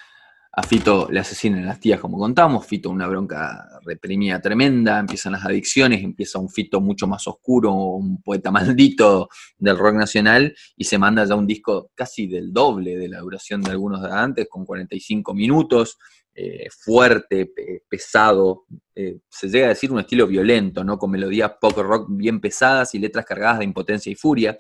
A 0.52 0.64
Fito 0.64 1.09
le 1.11 1.20
asesinan 1.20 1.64
las 1.64 1.78
tías, 1.78 2.00
como 2.00 2.18
contamos. 2.18 2.66
Fito, 2.66 2.90
una 2.90 3.06
bronca 3.06 3.68
reprimida 3.85 4.40
tremenda. 4.40 4.98
Empiezan 4.98 5.33
las 5.33 5.44
adicciones, 5.44 6.02
empieza 6.02 6.38
un 6.38 6.48
Fito 6.48 6.80
mucho 6.80 7.06
más 7.06 7.26
oscuro, 7.28 7.72
un 7.72 8.20
poeta 8.22 8.50
maldito 8.50 9.28
del 9.59 9.76
rock 9.76 9.94
nacional, 9.94 10.54
y 10.76 10.85
se 10.85 10.98
manda 10.98 11.24
ya 11.24 11.35
un 11.35 11.46
disco 11.46 11.90
casi 11.94 12.26
del 12.26 12.52
doble 12.52 12.96
de 12.96 13.09
la 13.09 13.20
duración 13.20 13.62
de 13.62 13.70
algunos 13.70 14.02
de 14.02 14.11
antes, 14.11 14.48
con 14.48 14.64
45 14.64 15.35
minutos. 15.35 15.98
Eh, 16.33 16.68
fuerte, 16.70 17.52
pesado, 17.88 18.64
eh, 18.94 19.18
se 19.28 19.48
llega 19.48 19.66
a 19.66 19.70
decir 19.70 19.92
un 19.92 20.00
estilo 20.00 20.26
violento, 20.26 20.83
¿no? 20.85 20.96
Con 20.96 21.11
melodías 21.11 21.52
pop 21.61 21.76
rock 21.76 22.06
bien 22.11 22.40
pesadas 22.40 22.94
y 22.94 22.98
letras 22.98 23.24
cargadas 23.24 23.59
de 23.59 23.64
impotencia 23.64 24.11
y 24.11 24.14
furia. 24.14 24.56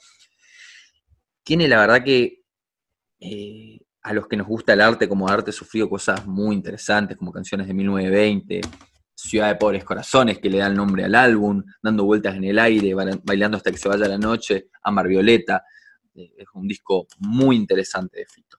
Tiene 1.42 1.68
la 1.68 1.78
verdad 1.78 2.04
que 2.04 2.42
eh, 3.20 3.78
a 4.02 4.12
los 4.12 4.26
que 4.26 4.36
nos 4.36 4.46
gusta 4.46 4.72
el 4.72 4.80
arte 4.80 5.08
como 5.08 5.28
arte 5.28 5.52
sufrido 5.52 5.88
cosas 5.88 6.26
muy 6.26 6.54
interesantes, 6.56 7.16
como 7.16 7.32
canciones 7.32 7.66
de 7.66 7.74
1920, 7.74 8.60
Ciudad 9.14 9.48
de 9.48 9.56
Pobres 9.56 9.84
Corazones, 9.84 10.38
que 10.38 10.48
le 10.48 10.58
da 10.58 10.66
el 10.66 10.74
nombre 10.74 11.04
al 11.04 11.14
álbum, 11.14 11.62
Dando 11.82 12.04
Vueltas 12.04 12.36
en 12.36 12.44
el 12.44 12.58
Aire, 12.58 12.94
Bailando 12.94 13.58
hasta 13.58 13.70
que 13.70 13.76
se 13.76 13.88
vaya 13.88 14.08
la 14.08 14.16
noche, 14.16 14.68
Amar 14.82 15.06
Violeta, 15.06 15.62
eh, 16.14 16.32
es 16.38 16.46
un 16.54 16.66
disco 16.66 17.06
muy 17.18 17.56
interesante 17.56 18.20
de 18.20 18.26
Fito. 18.26 18.58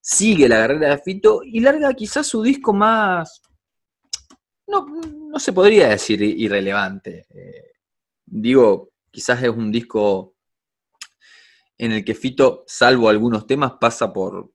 Sigue 0.00 0.48
la 0.48 0.56
carrera 0.56 0.90
de 0.90 0.98
Fito 0.98 1.40
y 1.42 1.60
larga 1.60 1.94
quizás 1.94 2.26
su 2.26 2.42
disco 2.42 2.74
más, 2.74 3.40
no, 4.66 5.38
se 5.38 5.52
podría 5.52 5.88
decir 5.88 6.22
irrelevante. 6.22 7.26
Eh, 7.30 7.72
digo, 8.24 8.90
quizás 9.10 9.42
es 9.42 9.50
un 9.50 9.70
disco 9.70 10.33
en 11.78 11.92
el 11.92 12.04
que 12.04 12.14
Fito, 12.14 12.64
salvo 12.66 13.08
algunos 13.08 13.46
temas, 13.46 13.72
pasa 13.80 14.12
por, 14.12 14.52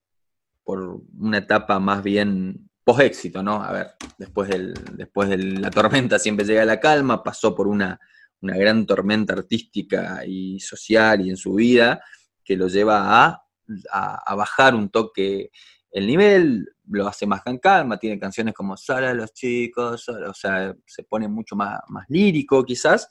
por 0.63 1.01
una 1.17 1.39
etapa 1.39 1.79
más 1.79 2.03
bien 2.03 2.69
post-éxito, 2.83 3.43
¿no? 3.43 3.63
A 3.63 3.71
ver, 3.71 3.87
después, 4.17 4.49
del, 4.49 4.73
después 4.93 5.29
de 5.29 5.37
la 5.37 5.69
tormenta 5.69 6.17
siempre 6.17 6.45
llega 6.45 6.65
la 6.65 6.79
calma, 6.79 7.23
pasó 7.23 7.55
por 7.55 7.67
una, 7.67 7.99
gran 8.41 8.85
tormenta 8.85 9.33
artística 9.33 10.23
y 10.25 10.59
social 10.61 11.19
y 11.21 11.29
en 11.29 11.35
su 11.37 11.55
vida 11.55 12.01
que 12.43 12.55
lo 12.55 12.67
lleva 12.67 13.25
a, 13.25 13.43
a, 13.91 14.35
bajar 14.35 14.75
un 14.75 14.89
toque 14.89 15.51
el 15.91 16.07
nivel, 16.07 16.69
lo 16.87 17.07
hace 17.07 17.25
más 17.25 17.43
con 17.43 17.57
calma, 17.57 17.97
tiene 17.97 18.17
canciones 18.17 18.53
como 18.53 18.77
Sala 18.77 19.13
los 19.13 19.33
chicos, 19.33 20.07
o 20.07 20.33
sea, 20.33 20.73
se 20.85 21.03
pone 21.03 21.27
mucho 21.27 21.55
más, 21.55 21.79
más 21.89 22.05
lírico 22.09 22.63
quizás, 22.63 23.09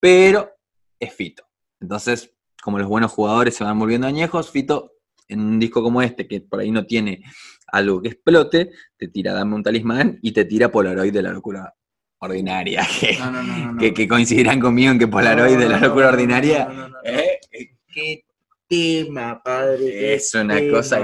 pero 0.00 0.50
es 0.98 1.12
Fito. 1.14 1.44
Entonces, 1.80 2.32
como 2.62 2.78
los 2.78 2.88
buenos 2.88 3.10
jugadores 3.10 3.56
se 3.56 3.64
van 3.64 3.78
volviendo 3.78 4.06
añejos, 4.06 4.50
Fito, 4.50 4.92
en 5.26 5.40
un 5.40 5.58
disco 5.58 5.82
como 5.82 6.00
este, 6.00 6.28
que 6.28 6.40
por 6.40 6.60
ahí 6.60 6.70
no 6.70 6.86
tiene 6.86 7.24
algo 7.66 8.00
que 8.00 8.08
explote, 8.08 8.70
te 8.96 9.08
tira 9.08 9.32
Dame 9.32 9.56
un 9.56 9.64
talismán 9.64 10.20
y 10.22 10.30
te 10.30 10.44
tira 10.44 10.70
Polaroid 10.70 11.12
de 11.12 11.22
la 11.22 11.32
locura 11.32 11.74
ordinaria. 12.18 12.86
Que, 13.80 13.92
que, 13.92 14.06
coincidirán 14.06 14.60
conmigo 14.60 14.92
en 14.92 14.98
que 14.98 15.08
Polaroid 15.08 15.58
de 15.58 15.68
la 15.68 15.80
locura 15.80 16.10
ordinaria. 16.10 16.92
¿eh? 17.04 17.40
Qué 17.92 18.24
tema, 18.68 19.42
padre. 19.42 20.14
Es 20.14 20.32
una 20.34 20.60
cosa 20.70 21.00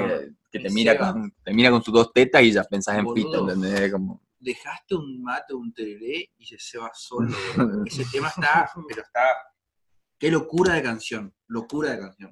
que, 0.52 0.60
te, 0.60 0.70
mira 0.70 0.96
con, 0.96 1.32
te 1.42 1.52
mira 1.52 1.72
con 1.72 1.82
sus 1.82 1.92
dos 1.92 2.12
tetas 2.12 2.42
y 2.42 2.52
ya 2.52 2.62
pensás 2.62 2.98
en 2.98 3.12
Fito, 3.12 3.40
¿entendés? 3.40 3.90
Como... 3.90 4.22
Dejaste 4.38 4.94
un 4.94 5.20
mate, 5.22 5.54
un 5.54 5.74
tereré 5.74 6.30
y 6.38 6.46
se 6.46 6.78
va 6.78 6.90
solo. 6.94 7.28
Ese 7.86 8.04
tema 8.12 8.28
está, 8.28 8.70
pero 8.88 9.02
está 9.02 9.22
Qué 10.18 10.30
locura 10.30 10.74
de 10.74 10.82
canción, 10.82 11.32
locura 11.46 11.92
de 11.92 12.00
canción. 12.00 12.30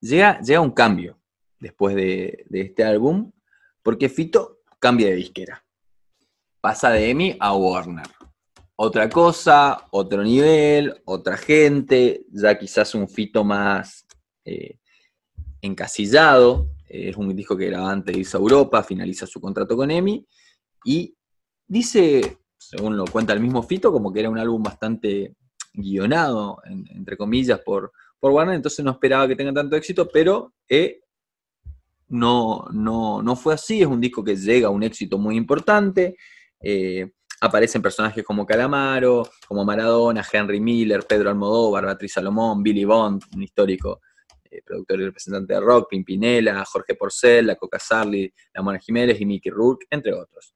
Llega, 0.00 0.40
llega 0.40 0.60
un 0.60 0.72
cambio 0.72 1.20
después 1.60 1.94
de, 1.94 2.44
este 2.50 2.82
álbum, 2.82 3.30
porque 3.82 4.08
Fito 4.08 4.62
cambia 4.80 5.08
de 5.08 5.14
disquera. 5.14 5.64
Pasa 6.60 6.90
de 6.90 7.10
EMI 7.10 7.36
a 7.38 7.56
Warner. 7.56 8.06
Otra 8.74 9.08
cosa, 9.08 9.86
otro 9.92 10.24
nivel, 10.24 11.00
otra 11.04 11.36
gente, 11.36 12.24
ya 12.32 12.58
quizás 12.58 12.96
un 12.96 13.08
Fito 13.08 13.44
más 13.44 14.04
eh, 14.44 14.78
encasillado. 15.60 16.72
Es 16.88 17.16
un 17.16 17.34
disco 17.36 17.56
que 17.56 17.66
graba 17.66 17.92
antes 17.92 18.32
de 18.32 18.38
Europa, 18.38 18.82
finaliza 18.82 19.24
su 19.26 19.40
contrato 19.40 19.76
con 19.76 19.90
EMI 19.90 20.26
y 20.84 21.16
dice, 21.64 22.38
según 22.58 22.96
lo 22.96 23.04
cuenta 23.04 23.32
el 23.32 23.40
mismo 23.40 23.62
Fito, 23.62 23.92
como 23.92 24.12
que 24.12 24.18
era 24.20 24.30
un 24.30 24.38
álbum 24.38 24.62
bastante 24.64 25.36
guionado, 25.72 26.58
entre 26.64 27.16
comillas, 27.16 27.60
por, 27.60 27.92
Warner, 28.20 28.54
entonces 28.54 28.84
no 28.84 28.92
esperaba 28.92 29.26
que 29.26 29.36
tenga 29.36 29.52
tanto 29.52 29.74
éxito, 29.74 30.08
pero 30.08 30.54
eh, 30.68 31.00
no, 32.08 32.66
no, 32.72 33.36
fue 33.36 33.54
así, 33.54 33.80
es 33.80 33.86
un 33.86 34.00
disco 34.00 34.22
que 34.22 34.36
llega 34.36 34.68
a 34.68 34.70
un 34.70 34.82
éxito 34.82 35.18
muy 35.18 35.36
importante, 35.36 36.16
eh, 36.60 37.10
aparecen 37.40 37.82
personajes 37.82 38.22
como 38.22 38.46
Calamaro, 38.46 39.28
como 39.48 39.64
Maradona, 39.64 40.24
Henry 40.30 40.60
Miller, 40.60 41.04
Pedro 41.08 41.30
Almodóvar, 41.30 41.84
Beatriz 41.84 42.12
Salomón, 42.12 42.62
Billy 42.62 42.84
Bond, 42.84 43.24
un 43.34 43.42
histórico 43.42 44.00
eh, 44.48 44.62
productor 44.64 45.00
y 45.00 45.04
representante 45.06 45.54
de 45.54 45.60
rock, 45.60 45.88
Pimpinela, 45.90 46.64
Jorge 46.64 46.94
Porcel, 46.94 47.46
la 47.46 47.56
Coca 47.56 47.78
Sarli, 47.78 48.32
la 48.54 48.62
Mona 48.62 48.78
Jiménez 48.78 49.20
y 49.20 49.26
Mickey 49.26 49.50
Rourke, 49.50 49.86
entre 49.90 50.12
otros. 50.12 50.54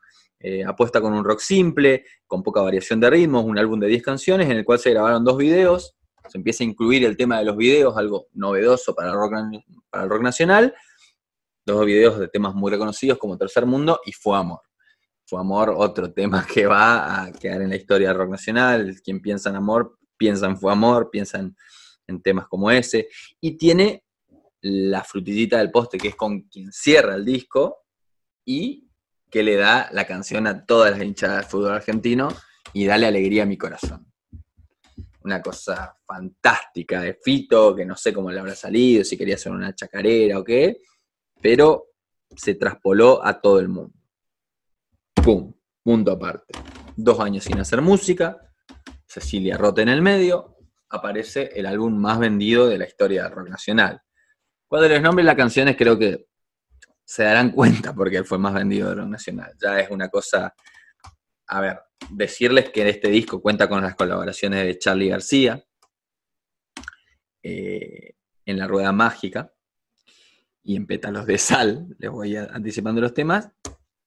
Eh, 0.48 0.64
apuesta 0.64 1.00
con 1.00 1.12
un 1.12 1.24
rock 1.24 1.40
simple, 1.40 2.04
con 2.24 2.40
poca 2.40 2.60
variación 2.60 3.00
de 3.00 3.10
ritmos, 3.10 3.44
un 3.44 3.58
álbum 3.58 3.80
de 3.80 3.88
10 3.88 4.00
canciones 4.00 4.48
en 4.48 4.56
el 4.56 4.64
cual 4.64 4.78
se 4.78 4.90
grabaron 4.90 5.24
dos 5.24 5.36
videos, 5.36 5.96
se 6.28 6.38
empieza 6.38 6.62
a 6.62 6.68
incluir 6.68 7.04
el 7.04 7.16
tema 7.16 7.40
de 7.40 7.46
los 7.46 7.56
videos, 7.56 7.96
algo 7.96 8.28
novedoso 8.32 8.94
para 8.94 9.10
el 9.10 9.16
rock, 10.08 10.22
nacional, 10.22 10.72
dos 11.66 11.84
videos 11.84 12.20
de 12.20 12.28
temas 12.28 12.54
muy 12.54 12.70
reconocidos 12.70 13.18
como 13.18 13.36
Tercer 13.36 13.66
Mundo 13.66 13.98
y 14.06 14.12
Fue 14.12 14.38
Amor. 14.38 14.60
Fue 15.26 15.40
amor, 15.40 15.74
otro 15.76 16.12
tema 16.12 16.46
que 16.54 16.64
va 16.64 17.24
a 17.24 17.32
quedar 17.32 17.62
en 17.62 17.70
la 17.70 17.76
historia 17.76 18.06
del 18.06 18.18
rock 18.18 18.30
nacional. 18.30 18.94
Quien 19.02 19.20
piensa 19.20 19.50
en 19.50 19.56
amor, 19.56 19.98
piensa 20.16 20.46
en 20.46 20.56
fue 20.56 20.70
amor, 20.70 21.10
piensa 21.10 21.40
en, 21.40 21.56
en 22.06 22.22
temas 22.22 22.46
como 22.46 22.70
ese. 22.70 23.08
Y 23.40 23.56
tiene 23.56 24.04
la 24.60 25.02
frutillita 25.02 25.58
del 25.58 25.72
poste, 25.72 25.98
que 25.98 26.06
es 26.06 26.14
con 26.14 26.42
quien 26.42 26.70
cierra 26.70 27.16
el 27.16 27.24
disco 27.24 27.78
y 28.44 28.85
que 29.36 29.42
le 29.42 29.56
da 29.56 29.90
la 29.92 30.06
canción 30.06 30.46
a 30.46 30.64
todas 30.64 30.92
las 30.92 31.02
hinchadas 31.02 31.36
del 31.36 31.44
fútbol 31.44 31.74
argentino 31.74 32.28
y 32.72 32.86
dale 32.86 33.04
alegría 33.04 33.42
a 33.42 33.44
mi 33.44 33.58
corazón. 33.58 34.10
Una 35.24 35.42
cosa 35.42 35.94
fantástica 36.06 37.02
de 37.02 37.18
Fito, 37.22 37.76
que 37.76 37.84
no 37.84 37.96
sé 37.96 38.14
cómo 38.14 38.30
le 38.30 38.40
habrá 38.40 38.54
salido, 38.54 39.04
si 39.04 39.18
quería 39.18 39.34
hacer 39.34 39.52
una 39.52 39.74
chacarera 39.74 40.38
o 40.38 40.42
qué, 40.42 40.78
pero 41.38 41.88
se 42.34 42.54
traspoló 42.54 43.22
a 43.22 43.38
todo 43.38 43.60
el 43.60 43.68
mundo. 43.68 43.92
¡Pum! 45.22 45.52
Punto 45.82 46.12
aparte. 46.12 46.54
Dos 46.96 47.20
años 47.20 47.44
sin 47.44 47.58
hacer 47.58 47.82
música, 47.82 48.38
Cecilia 49.06 49.58
Rota 49.58 49.82
en 49.82 49.90
el 49.90 50.00
medio, 50.00 50.56
aparece 50.88 51.50
el 51.54 51.66
álbum 51.66 51.94
más 51.94 52.18
vendido 52.18 52.68
de 52.68 52.78
la 52.78 52.86
historia 52.86 53.24
del 53.24 53.32
rock 53.32 53.50
nacional. 53.50 54.00
Cuando 54.66 54.88
les 54.88 55.02
nombre 55.02 55.22
las 55.22 55.36
canciones 55.36 55.76
creo 55.76 55.98
que 55.98 56.24
se 57.06 57.22
darán 57.22 57.52
cuenta 57.52 57.94
porque 57.94 58.16
él 58.16 58.24
fue 58.24 58.38
más 58.38 58.52
vendido 58.52 58.88
del 58.88 58.98
rock 58.98 59.08
nacional. 59.08 59.52
Ya 59.62 59.78
es 59.78 59.90
una 59.90 60.08
cosa, 60.08 60.54
a 61.46 61.60
ver, 61.60 61.80
decirles 62.10 62.70
que 62.70 62.86
este 62.88 63.08
disco 63.08 63.40
cuenta 63.40 63.68
con 63.68 63.80
las 63.80 63.94
colaboraciones 63.94 64.64
de 64.64 64.78
Charlie 64.78 65.08
García 65.08 65.64
eh, 67.42 68.14
en 68.44 68.58
La 68.58 68.66
Rueda 68.66 68.92
Mágica 68.92 69.52
y 70.64 70.74
en 70.74 70.86
Pétalos 70.86 71.26
de 71.26 71.38
Sal, 71.38 71.94
les 71.96 72.10
voy 72.10 72.36
anticipando 72.36 73.00
los 73.00 73.14
temas, 73.14 73.48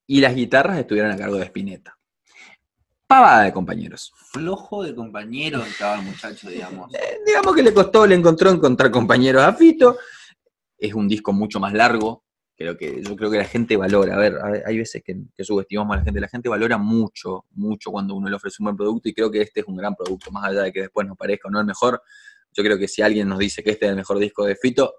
y 0.05 0.19
las 0.19 0.35
guitarras 0.35 0.77
estuvieron 0.77 1.11
a 1.11 1.17
cargo 1.17 1.37
de 1.37 1.45
Spinetta. 1.45 1.97
Pavada 3.07 3.43
de 3.43 3.53
compañeros. 3.53 4.11
Flojo 4.15 4.83
de 4.83 4.93
compañero 4.93 5.63
estaba 5.63 5.99
el 5.99 6.05
muchacho, 6.05 6.49
digamos. 6.49 6.93
Eh, 6.93 7.19
digamos 7.25 7.55
que 7.55 7.63
le 7.63 7.73
costó, 7.73 8.05
le 8.05 8.15
encontró 8.15 8.49
encontrar 8.49 8.91
compañeros 8.91 9.41
a 9.41 9.53
Fito. 9.53 9.97
Es 10.77 10.93
un 10.93 11.07
disco 11.07 11.31
mucho 11.31 11.59
más 11.59 11.73
largo. 11.73 12.25
Creo 12.59 12.75
que, 12.75 13.01
yo 13.01 13.15
creo 13.15 13.31
que 13.31 13.37
la 13.37 13.45
gente 13.45 13.77
valora. 13.77 14.15
A 14.15 14.19
ver, 14.19 14.37
hay 14.65 14.77
veces 14.77 15.01
que, 15.01 15.15
que 15.33 15.45
subestimamos 15.45 15.95
a 15.95 15.99
la 15.99 16.03
gente. 16.03 16.19
La 16.19 16.27
gente 16.27 16.49
valora 16.49 16.77
mucho, 16.77 17.45
mucho 17.51 17.89
cuando 17.89 18.15
uno 18.15 18.27
le 18.27 18.35
ofrece 18.35 18.57
un 18.59 18.65
buen 18.65 18.75
producto 18.75 19.07
y 19.07 19.13
creo 19.13 19.31
que 19.31 19.41
este 19.41 19.61
es 19.61 19.65
un 19.65 19.77
gran 19.77 19.95
producto, 19.95 20.29
más 20.29 20.43
allá 20.43 20.63
de 20.63 20.73
que 20.73 20.81
después 20.81 21.07
nos 21.07 21.15
parezca 21.15 21.47
o 21.47 21.51
no 21.51 21.61
el 21.61 21.65
mejor. 21.65 22.01
Yo 22.51 22.61
creo 22.61 22.77
que 22.77 22.89
si 22.89 23.01
alguien 23.01 23.29
nos 23.29 23.39
dice 23.39 23.63
que 23.63 23.69
este 23.69 23.85
es 23.85 23.91
el 23.91 23.95
mejor 23.95 24.19
disco 24.19 24.43
de 24.43 24.57
Fito, 24.57 24.93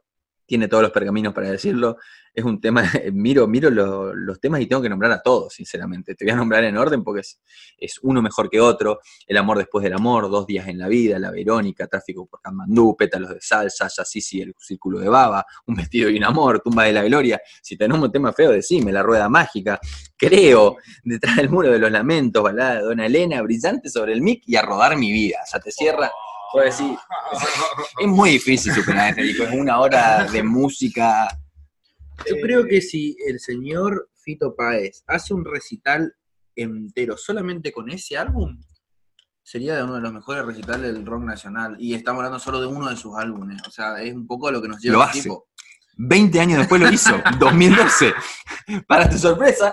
tiene 0.50 0.66
todos 0.66 0.82
los 0.82 0.90
pergaminos 0.90 1.32
para 1.32 1.48
decirlo. 1.48 1.96
Es 2.34 2.44
un 2.44 2.60
tema, 2.60 2.82
miro, 3.12 3.46
miro 3.46 3.70
lo- 3.70 4.12
los 4.12 4.40
temas 4.40 4.60
y 4.60 4.66
tengo 4.66 4.82
que 4.82 4.88
nombrar 4.88 5.12
a 5.12 5.22
todos, 5.22 5.54
sinceramente. 5.54 6.16
Te 6.16 6.24
voy 6.24 6.32
a 6.32 6.36
nombrar 6.36 6.64
en 6.64 6.76
orden 6.76 7.04
porque 7.04 7.20
es, 7.20 7.40
es 7.78 8.00
uno 8.02 8.20
mejor 8.20 8.50
que 8.50 8.60
otro. 8.60 8.98
El 9.28 9.36
amor 9.36 9.58
después 9.58 9.84
del 9.84 9.92
amor, 9.92 10.28
Dos 10.28 10.48
días 10.48 10.66
en 10.66 10.78
la 10.78 10.88
vida, 10.88 11.20
La 11.20 11.30
Verónica, 11.30 11.86
Tráfico 11.86 12.26
por 12.26 12.40
Kamandú, 12.40 12.96
Pétalos 12.96 13.30
de 13.30 13.40
Sal, 13.40 13.70
Sasha, 13.70 14.04
Sisi, 14.04 14.40
El 14.40 14.52
Círculo 14.58 14.98
de 14.98 15.08
Baba, 15.08 15.46
Un 15.66 15.76
vestido 15.76 16.10
y 16.10 16.16
un 16.16 16.24
amor, 16.24 16.58
Tumba 16.60 16.82
de 16.82 16.94
la 16.94 17.04
Gloria. 17.04 17.40
Si 17.62 17.76
tenemos 17.76 18.02
un 18.02 18.10
tema 18.10 18.32
feo, 18.32 18.50
decime, 18.50 18.90
La 18.90 19.04
Rueda 19.04 19.28
Mágica, 19.28 19.78
Creo, 20.16 20.78
Detrás 21.04 21.36
del 21.36 21.48
Muro 21.48 21.70
de 21.70 21.78
los 21.78 21.92
Lamentos, 21.92 22.42
Balada 22.42 22.74
de 22.74 22.80
Dona 22.82 23.06
Elena, 23.06 23.40
Brillante 23.42 23.88
sobre 23.88 24.14
el 24.14 24.20
mic 24.20 24.42
y 24.46 24.56
A 24.56 24.62
Rodar 24.62 24.96
mi 24.96 25.12
vida. 25.12 25.38
Ya 25.52 25.60
te 25.60 25.70
cierra. 25.70 26.10
Puedo 26.52 26.66
decir, 26.66 26.96
es 28.00 28.06
muy 28.08 28.30
difícil 28.30 28.72
superar 28.72 29.10
este 29.10 29.22
disco, 29.22 29.44
es 29.44 29.52
una 29.54 29.78
hora 29.80 30.24
de 30.24 30.42
música. 30.42 31.28
Yo 32.28 32.36
creo 32.42 32.66
que 32.66 32.80
si 32.80 33.16
el 33.26 33.38
señor 33.38 34.10
Fito 34.16 34.54
Páez 34.56 35.04
hace 35.06 35.32
un 35.32 35.44
recital 35.44 36.12
entero 36.56 37.16
solamente 37.16 37.72
con 37.72 37.90
ese 37.90 38.18
álbum, 38.18 38.60
sería 39.42 39.82
uno 39.84 39.94
de 39.94 40.00
los 40.02 40.12
mejores 40.12 40.44
recitales 40.44 40.92
del 40.92 41.06
rock 41.06 41.22
nacional. 41.22 41.76
Y 41.78 41.94
estamos 41.94 42.18
hablando 42.20 42.38
solo 42.38 42.60
de 42.60 42.66
uno 42.66 42.90
de 42.90 42.96
sus 42.96 43.16
álbumes. 43.16 43.62
O 43.66 43.70
sea, 43.70 44.02
es 44.02 44.12
un 44.14 44.26
poco 44.26 44.50
lo 44.50 44.60
que 44.60 44.68
nos 44.68 44.80
lleva 44.80 44.96
Lo 44.96 45.02
el 45.04 45.08
hace. 45.08 45.22
tipo. 45.22 45.48
20 46.02 46.40
años 46.40 46.58
después 46.58 46.80
lo 46.80 46.90
hizo, 46.90 47.12
2012. 47.38 48.12
Para 48.88 49.08
tu 49.08 49.18
sorpresa, 49.18 49.72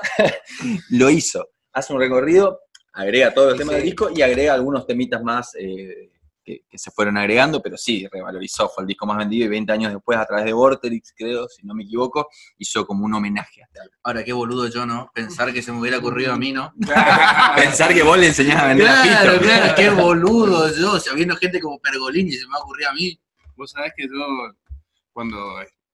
lo 0.91 1.09
hizo. 1.09 1.47
Hace 1.73 1.93
un 1.93 1.99
recorrido, 1.99 2.59
agrega 2.93 3.33
todos 3.33 3.49
los 3.49 3.57
Sí, 3.57 3.59
temas 3.59 3.73
sí. 3.75 3.75
del 3.77 3.85
disco 3.85 4.09
y 4.15 4.21
agrega 4.21 4.53
algunos 4.53 4.85
temitas 4.87 5.21
más 5.23 5.51
eh, 5.59 6.11
que, 6.47 6.61
que 6.69 6.77
se 6.77 6.91
fueron 6.91 7.17
agregando, 7.17 7.61
pero 7.61 7.75
sí, 7.75 8.07
revalorizó, 8.09 8.69
fue 8.69 8.83
el 8.83 8.87
disco 8.87 9.05
más 9.05 9.17
vendido 9.17 9.45
y 9.45 9.49
20 9.49 9.69
años 9.73 9.91
después, 9.91 10.17
a 10.17 10.25
través 10.25 10.45
de 10.45 10.53
Vorterix, 10.53 11.13
creo, 11.13 11.49
si 11.49 11.67
no 11.67 11.73
me 11.73 11.83
equivoco, 11.83 12.29
hizo 12.57 12.87
como 12.87 13.03
un 13.03 13.13
homenaje 13.13 13.61
a 13.61 13.65
este 13.65 13.81
álbum. 13.81 13.95
Ahora, 14.01 14.23
qué 14.23 14.31
boludo 14.31 14.69
yo, 14.69 14.85
¿no? 14.85 15.11
Pensar 15.13 15.51
que 15.51 15.61
se 15.61 15.73
me 15.73 15.79
hubiera 15.81 15.97
ocurrido 15.97 16.31
a 16.31 16.37
mí, 16.37 16.53
¿no? 16.53 16.73
Pensar 17.57 17.93
que 17.93 18.01
vos 18.01 18.17
le 18.17 18.27
enseñás 18.27 18.63
a 18.63 18.67
vender 18.67 18.87
a 18.87 19.01
Claro, 19.03 19.31
Fito. 19.33 19.43
claro, 19.43 19.73
qué 19.75 19.89
boludo 19.89 20.73
yo. 20.73 20.99
Si 21.01 21.09
habiendo 21.09 21.35
gente 21.35 21.59
como 21.59 21.79
Pergolini 21.79 22.31
se 22.31 22.47
me 22.47 22.55
ha 22.55 22.59
ocurrido 22.61 22.91
a 22.91 22.93
mí. 22.93 23.19
Vos 23.57 23.71
sabés 23.71 23.91
que 23.97 24.05
yo, 24.05 24.53
cuando 25.11 25.37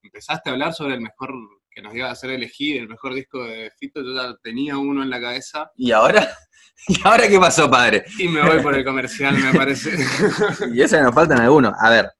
empezaste 0.02 0.50
a 0.50 0.52
hablar 0.52 0.72
sobre 0.72 0.94
el 0.94 1.00
mejor, 1.00 1.32
que 1.68 1.82
nos 1.82 1.92
iba 1.96 2.08
a 2.08 2.12
hacer 2.12 2.30
elegir 2.30 2.76
el 2.80 2.88
mejor 2.88 3.14
disco 3.14 3.42
de 3.42 3.72
Fito, 3.76 4.02
yo 4.02 4.14
ya 4.14 4.36
tenía 4.40 4.78
uno 4.78 5.02
en 5.02 5.10
la 5.10 5.20
cabeza 5.20 5.72
¿Y 5.76 5.90
ahora? 5.90 6.28
¿Y 6.88 7.00
ahora 7.04 7.28
qué 7.28 7.38
pasó, 7.38 7.70
padre? 7.70 8.04
y 8.18 8.28
me 8.28 8.42
voy 8.42 8.62
por 8.62 8.74
el 8.74 8.84
comercial, 8.84 9.36
me 9.38 9.52
parece. 9.54 9.96
Y 10.72 10.82
eso 10.82 11.00
nos 11.00 11.14
faltan 11.14 11.40
algunos. 11.40 11.72
A 11.78 11.90
ver, 11.90 12.10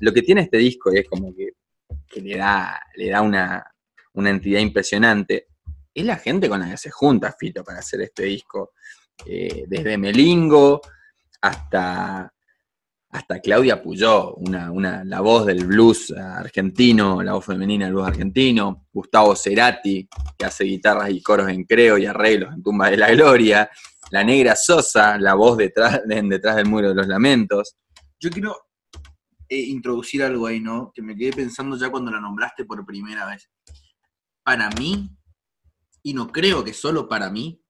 lo 0.00 0.12
que 0.12 0.22
tiene 0.22 0.42
este 0.42 0.58
disco 0.58 0.90
es 0.92 1.08
como 1.08 1.34
que, 1.34 1.50
que 2.08 2.20
le 2.20 2.36
da, 2.36 2.80
le 2.96 3.10
da 3.10 3.20
una, 3.20 3.64
una 4.14 4.30
entidad 4.30 4.60
impresionante. 4.60 5.46
Es 5.94 6.04
la 6.04 6.16
gente 6.16 6.48
con 6.48 6.60
la 6.60 6.70
que 6.70 6.76
se 6.76 6.90
junta 6.90 7.34
Fito 7.38 7.62
para 7.62 7.78
hacer 7.78 8.00
este 8.00 8.24
disco. 8.24 8.72
Eh, 9.26 9.64
desde 9.66 9.98
Melingo 9.98 10.80
hasta, 11.42 12.32
hasta 13.12 13.40
Claudia 13.40 13.82
Puyó, 13.82 14.34
una, 14.34 15.04
la 15.04 15.20
voz 15.20 15.44
del 15.44 15.66
blues 15.66 16.12
argentino, 16.12 17.22
la 17.22 17.32
voz 17.32 17.44
femenina 17.44 17.86
del 17.86 17.94
blues 17.94 18.06
argentino. 18.06 18.86
Gustavo 18.92 19.34
Cerati, 19.34 20.08
que 20.38 20.44
hace 20.44 20.64
guitarras 20.64 21.10
y 21.10 21.20
coros 21.20 21.48
en 21.48 21.64
Creo 21.64 21.98
y 21.98 22.06
arreglos 22.06 22.54
en 22.54 22.62
Tumba 22.62 22.88
de 22.88 22.96
la 22.96 23.10
Gloria. 23.10 23.68
La 24.12 24.22
Negra 24.22 24.54
Sosa, 24.54 25.18
la 25.18 25.34
voz 25.34 25.56
detrás, 25.56 26.02
detrás 26.06 26.56
del 26.56 26.66
Muro 26.66 26.90
de 26.90 26.94
los 26.94 27.08
Lamentos. 27.08 27.76
Yo 28.20 28.30
quiero 28.30 28.56
eh, 29.48 29.58
introducir 29.58 30.22
algo 30.22 30.46
ahí, 30.46 30.60
¿no? 30.60 30.92
Que 30.94 31.02
me 31.02 31.16
quedé 31.16 31.32
pensando 31.32 31.76
ya 31.76 31.90
cuando 31.90 32.12
la 32.12 32.20
nombraste 32.20 32.64
por 32.64 32.86
primera 32.86 33.26
vez. 33.26 33.50
Para 34.44 34.70
mí, 34.70 35.10
y 36.04 36.14
no 36.14 36.28
creo 36.30 36.62
que 36.62 36.72
solo 36.72 37.08
para 37.08 37.28
mí, 37.28 37.60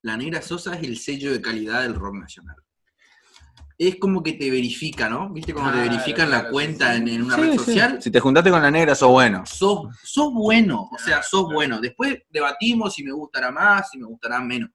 la 0.00 0.16
Negra 0.16 0.40
Sosa 0.40 0.76
es 0.76 0.82
el 0.82 0.96
sello 0.96 1.30
de 1.30 1.42
calidad 1.42 1.82
del 1.82 1.94
rock 1.94 2.14
nacional. 2.14 2.56
Es 3.80 3.96
como 3.96 4.24
que 4.24 4.32
te 4.32 4.50
verifica, 4.50 5.08
¿no? 5.08 5.30
¿Viste 5.32 5.54
cómo 5.54 5.68
te 5.70 5.76
Claro, 5.76 5.90
verifican 5.92 6.30
la 6.30 6.40
claro, 6.40 6.52
cuenta 6.52 6.92
sí, 6.94 6.98
en, 7.00 7.08
en 7.08 7.22
una 7.22 7.36
Sí, 7.36 7.40
red 7.42 7.50
sí. 7.52 7.58
social? 7.58 8.02
Si 8.02 8.10
te 8.10 8.18
juntaste 8.18 8.50
con 8.50 8.60
la 8.60 8.70
negra, 8.72 8.94
sos 8.96 9.10
bueno. 9.10 9.44
sos, 9.46 9.86
sos 10.02 10.32
bueno, 10.32 10.88
o 10.92 10.98
sea, 10.98 11.22
sos 11.22 11.42
claro. 11.44 11.54
bueno. 11.54 11.80
Después 11.80 12.18
debatimos 12.28 12.94
si 12.94 13.04
me 13.04 13.12
gustará 13.12 13.52
más, 13.52 13.88
si 13.90 13.98
me 13.98 14.06
gustará 14.06 14.40
menos. 14.40 14.70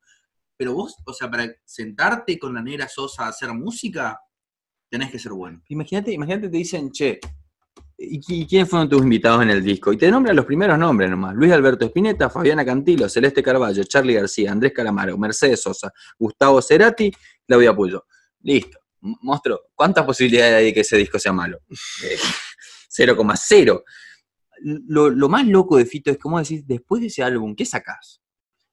Pero 0.56 0.74
vos, 0.74 0.96
o 1.06 1.12
sea, 1.14 1.30
para 1.30 1.48
sentarte 1.66 2.40
con 2.40 2.54
la 2.54 2.62
negra 2.62 2.88
Sosa 2.88 3.26
a 3.26 3.30
hacer 3.30 3.52
música, 3.54 4.18
tenés 4.90 5.12
que 5.12 5.20
ser 5.20 5.34
bueno. 5.34 5.62
Imagínate, 5.68 6.14
imagínate, 6.14 6.48
te 6.48 6.58
dicen, 6.58 6.90
che, 6.90 7.20
¿y 7.98 8.20
qui- 8.22 8.44
y 8.44 8.48
quiénes 8.48 8.70
fueron 8.70 8.88
tus 8.88 9.02
invitados 9.02 9.42
en 9.44 9.50
el 9.50 9.62
disco? 9.62 9.92
Y 9.92 9.98
te 9.98 10.10
nombran 10.10 10.34
los 10.36 10.46
primeros 10.46 10.80
nombres 10.80 11.10
nomás. 11.10 11.36
Luis 11.36 11.52
Alberto 11.52 11.84
Spinetta, 11.88 12.30
Fabiana 12.30 12.64
Cantilo, 12.64 13.10
Celeste 13.10 13.44
Carballo, 13.44 13.84
Charlie 13.84 14.14
García, 14.14 14.54
Andrés 14.54 14.72
Calamaro, 14.72 15.18
Mercedes 15.18 15.62
Sosa, 15.62 15.92
Gustavo 16.18 16.62
Cerati, 16.62 17.12
Claudia 17.46 17.76
Puyo. 17.76 18.06
Listo. 18.44 18.80
Monstruo, 19.22 19.62
¿cuántas 19.76 20.06
posibilidades 20.06 20.56
hay 20.56 20.66
de 20.66 20.74
que 20.74 20.80
ese 20.80 20.98
disco 20.98 21.20
sea 21.20 21.34
malo? 21.34 21.60
Eh, 22.04 22.18
0,0. 22.90 23.84
Lo, 24.88 25.10
lo 25.10 25.30
más 25.30 25.46
loco 25.46 25.78
de 25.78 25.86
Fito 25.86 26.10
es 26.10 26.18
como 26.18 26.40
decir, 26.40 26.64
después 26.66 27.02
de 27.02 27.08
ese 27.08 27.22
álbum, 27.22 27.56
¿qué 27.56 27.66
sacás? 27.66 28.22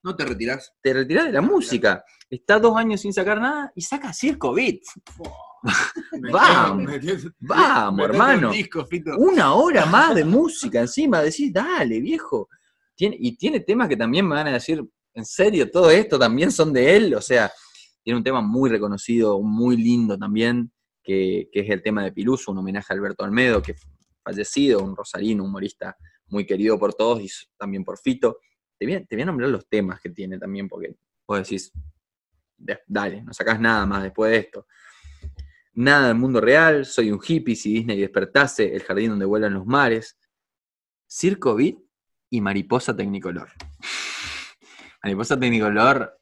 No 0.03 0.17
te 0.17 0.25
retirás. 0.25 0.73
te 0.81 0.95
retirás 0.95 1.27
de 1.27 1.33
la 1.33 1.41
música. 1.43 2.05
Está 2.29 2.59
dos 2.59 2.77
años 2.77 3.01
sin 3.01 3.13
sacar 3.13 3.41
nada 3.41 3.73
y 3.75 3.83
saca 3.83 4.13
Circo 4.13 4.55
Beat. 4.55 4.81
Vamos, 6.33 6.91
vamos, 7.39 8.05
hermano. 8.07 8.49
un 8.49 8.55
disco, 8.55 8.87
Fito. 8.87 9.15
Una 9.19 9.53
hora 9.53 9.85
más 9.85 10.15
de 10.15 10.25
música 10.25 10.81
encima. 10.81 11.21
Decís, 11.21 11.53
dale, 11.53 12.01
viejo. 12.01 12.49
Tiene, 12.95 13.17
y 13.21 13.37
tiene 13.37 13.61
temas 13.61 13.87
que 13.87 13.97
también 13.97 14.27
me 14.27 14.37
van 14.37 14.47
a 14.49 14.53
decir, 14.53 14.83
en 15.13 15.25
serio, 15.27 15.71
todo 15.71 15.91
esto 15.91 16.19
también 16.19 16.51
son 16.51 16.73
de 16.73 16.97
él. 16.97 17.15
O 17.15 17.21
sea, 17.21 17.53
tiene 18.03 18.17
un 18.19 18.25
tema 18.25 18.41
muy 18.41 18.71
reconocido, 18.71 19.41
muy 19.43 19.77
lindo 19.77 20.19
también, 20.19 20.73
que, 21.03 21.49
que 21.53 21.61
es 21.61 21.71
el 21.71 21.83
tema 21.83 22.05
de 22.05 22.13
Piluso, 22.13 22.53
un 22.53 22.59
homenaje 22.59 22.93
a 22.93 22.97
Alberto 22.97 23.25
Almedo, 23.25 23.63
que 23.63 23.75
fallecido, 24.23 24.83
un 24.83 24.95
rosarino, 24.97 25.45
humorista 25.45 25.97
muy 26.27 26.47
querido 26.47 26.79
por 26.79 26.95
todos 26.95 27.21
y 27.23 27.29
también 27.57 27.85
por 27.85 27.99
Fito. 27.99 28.39
Te 28.79 28.87
voy, 28.87 28.95
a, 28.95 29.05
te 29.05 29.17
voy 29.17 29.23
a 29.23 29.27
nombrar 29.27 29.51
los 29.51 29.69
temas 29.69 30.01
que 30.01 30.11
tiene 30.11 30.39
también, 30.39 30.69
porque 30.69 30.95
vos 31.27 31.39
decís, 31.39 31.73
"De- 32.57 32.81
dale, 32.87 33.23
no 33.23 33.33
sacás 33.33 33.61
nada 33.61 33.85
más 33.87 34.03
después 34.03 34.31
de 34.31 34.39
esto. 34.39 34.67
Nada 35.75 36.09
del 36.09 36.17
mundo 36.17 36.41
real, 36.41 36.85
soy 36.85 37.11
un 37.11 37.21
hippie, 37.27 37.57
si 37.57 37.73
Disney 37.73 37.99
despertase, 38.01 38.75
el 38.75 38.83
jardín 38.83 39.11
donde 39.11 39.25
vuelan 39.25 39.55
los 39.55 39.67
mares, 39.67 40.19
Circo 41.09 41.55
Beat 41.55 41.77
y 42.31 42.41
Mariposa 42.41 42.95
Tecnicolor. 42.95 43.49
Mariposa 45.03 45.39
Tecnicolor, 45.39 46.20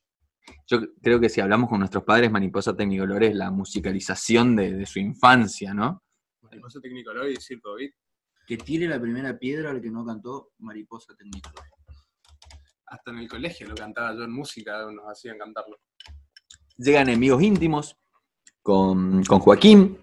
yo 0.68 0.80
creo 1.02 1.18
que 1.18 1.30
si 1.30 1.40
hablamos 1.40 1.70
con 1.70 1.78
nuestros 1.78 2.04
padres, 2.04 2.30
Mariposa 2.30 2.76
Tecnicolor 2.76 3.24
es 3.24 3.34
la 3.34 3.50
musicalización 3.50 4.54
de, 4.54 4.74
de 4.74 4.86
su 4.86 4.98
infancia, 4.98 5.72
¿no? 5.72 6.02
Mariposa 6.42 6.78
Tecnicolor 6.80 7.30
y 7.30 7.36
Circo 7.36 7.74
Beat. 7.74 7.92
Que 8.46 8.58
tire 8.58 8.86
la 8.86 9.00
primera 9.00 9.38
piedra 9.38 9.70
al 9.70 9.80
que 9.80 9.90
no 9.90 10.04
cantó 10.04 10.50
Mariposa 10.58 11.14
Tecnicolor. 11.16 11.64
Hasta 12.86 13.10
en 13.10 13.18
el 13.18 13.28
colegio 13.28 13.66
lo 13.66 13.74
cantaba 13.74 14.14
yo 14.14 14.24
en 14.24 14.30
música, 14.30 14.90
nos 14.90 15.06
hacían 15.06 15.38
cantarlo. 15.38 15.78
Llegan 16.76 17.08
enemigos 17.08 17.42
íntimos 17.42 17.96
con, 18.62 19.24
con 19.24 19.40
Joaquín, 19.40 19.98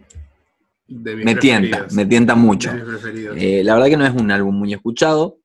De 0.88 1.16
mis 1.16 1.26
me 1.26 1.36
tienta, 1.36 1.88
me 1.94 2.06
tienta 2.08 2.34
mucho. 2.36 2.72
De 2.72 2.78
mis 2.78 2.86
preferidos. 2.86 3.38
Eh, 3.40 3.64
la 3.64 3.76
verdad 3.76 3.88
que 3.88 3.98
no 3.98 4.06
es 4.06 4.14
un 4.14 4.32
álbum 4.32 4.56
muy 4.56 4.74
escuchado, 4.74 5.40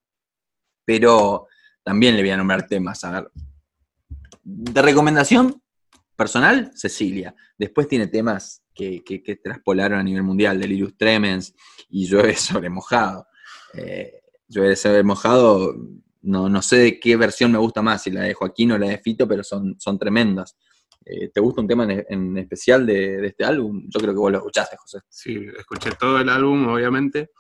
pero 0.85 1.47
también 1.83 2.17
le 2.17 2.23
voy 2.23 2.31
a 2.31 2.39
nombrar 2.39 2.67
temas. 2.67 3.05
A 3.05 3.11
ver. 3.13 3.31
De 4.53 4.83
recomendación 4.83 5.63
personal, 6.17 6.73
Cecilia. 6.75 7.35
Después 7.57 7.87
tiene 7.87 8.09
temas 8.09 8.63
que, 8.75 9.03
que, 9.05 9.37
traspolaron 9.37 10.01
a 10.01 10.03
nivel 10.03 10.23
mundial, 10.23 10.59
Delirious 10.59 10.97
Tremens 10.97 11.55
y 11.89 12.07
Llueve 12.07 12.35
sobre 12.37 12.69
mojado. 12.69 13.27
Eh, 13.75 14.23
Llueve 14.49 14.75
sobre 14.75 15.05
mojado, 15.05 15.77
no, 16.23 16.49
no 16.49 16.63
sé 16.63 16.77
de 16.77 17.01
qué 17.01 17.17
versión 17.17 17.53
me 17.53 17.59
gusta 17.59 17.81
más, 17.81 18.03
si 18.03 18.11
la 18.11 18.23
de 18.23 18.35
Joaquín 18.35 18.73
o 18.73 18.79
la 18.79 18.89
de 18.89 18.99
Fito, 18.99 19.29
pero 19.29 19.45
son, 19.45 19.77
son 19.79 19.99
tremendas. 19.99 20.57
Eh, 21.05 21.29
¿Te 21.29 21.41
gusta 21.41 21.61
un 21.61 21.69
tema 21.69 21.85
en, 21.85 22.05
en 22.09 22.37
especial 22.39 22.85
de, 22.85 23.19
de 23.19 23.27
este 23.29 23.45
álbum? 23.45 23.85
Yo 23.89 24.01
creo 24.01 24.13
que 24.13 24.19
vos 24.19 24.33
lo 24.33 24.39
escuchaste, 24.39 24.77
José. 24.77 24.99
Sí, 25.09 25.47
escuché 25.57 25.93
todo 25.93 26.19
el 26.19 26.29
álbum, 26.29 26.67
obviamente, 26.67 27.31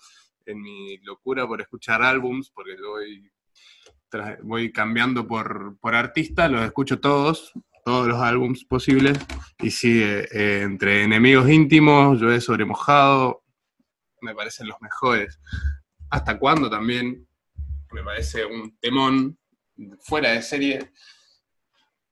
en 0.46 0.62
mi 0.62 0.96
locura 0.98 1.46
por 1.46 1.60
escuchar 1.60 2.02
álbums, 2.02 2.50
porque 2.50 2.76
voy, 2.80 3.30
voy 4.42 4.72
cambiando 4.72 5.26
por, 5.26 5.76
por 5.80 5.94
artista, 5.94 6.48
los 6.48 6.62
escucho 6.62 7.00
todos, 7.00 7.52
todos 7.84 8.08
los 8.08 8.20
álbums 8.20 8.64
posibles, 8.64 9.18
y 9.58 9.70
sí, 9.70 10.02
eh, 10.02 10.62
entre 10.62 11.04
Enemigos 11.04 11.48
Íntimos, 11.48 12.20
Llueve 12.20 12.40
sobre 12.40 12.64
Mojado, 12.64 13.42
me 14.22 14.34
parecen 14.34 14.68
los 14.68 14.80
mejores. 14.80 15.40
¿Hasta 16.10 16.38
cuándo 16.38 16.68
también? 16.68 17.26
Me 17.92 18.02
parece 18.02 18.44
un 18.44 18.76
temón 18.78 19.38
fuera 20.00 20.30
de 20.32 20.42
serie. 20.42 20.92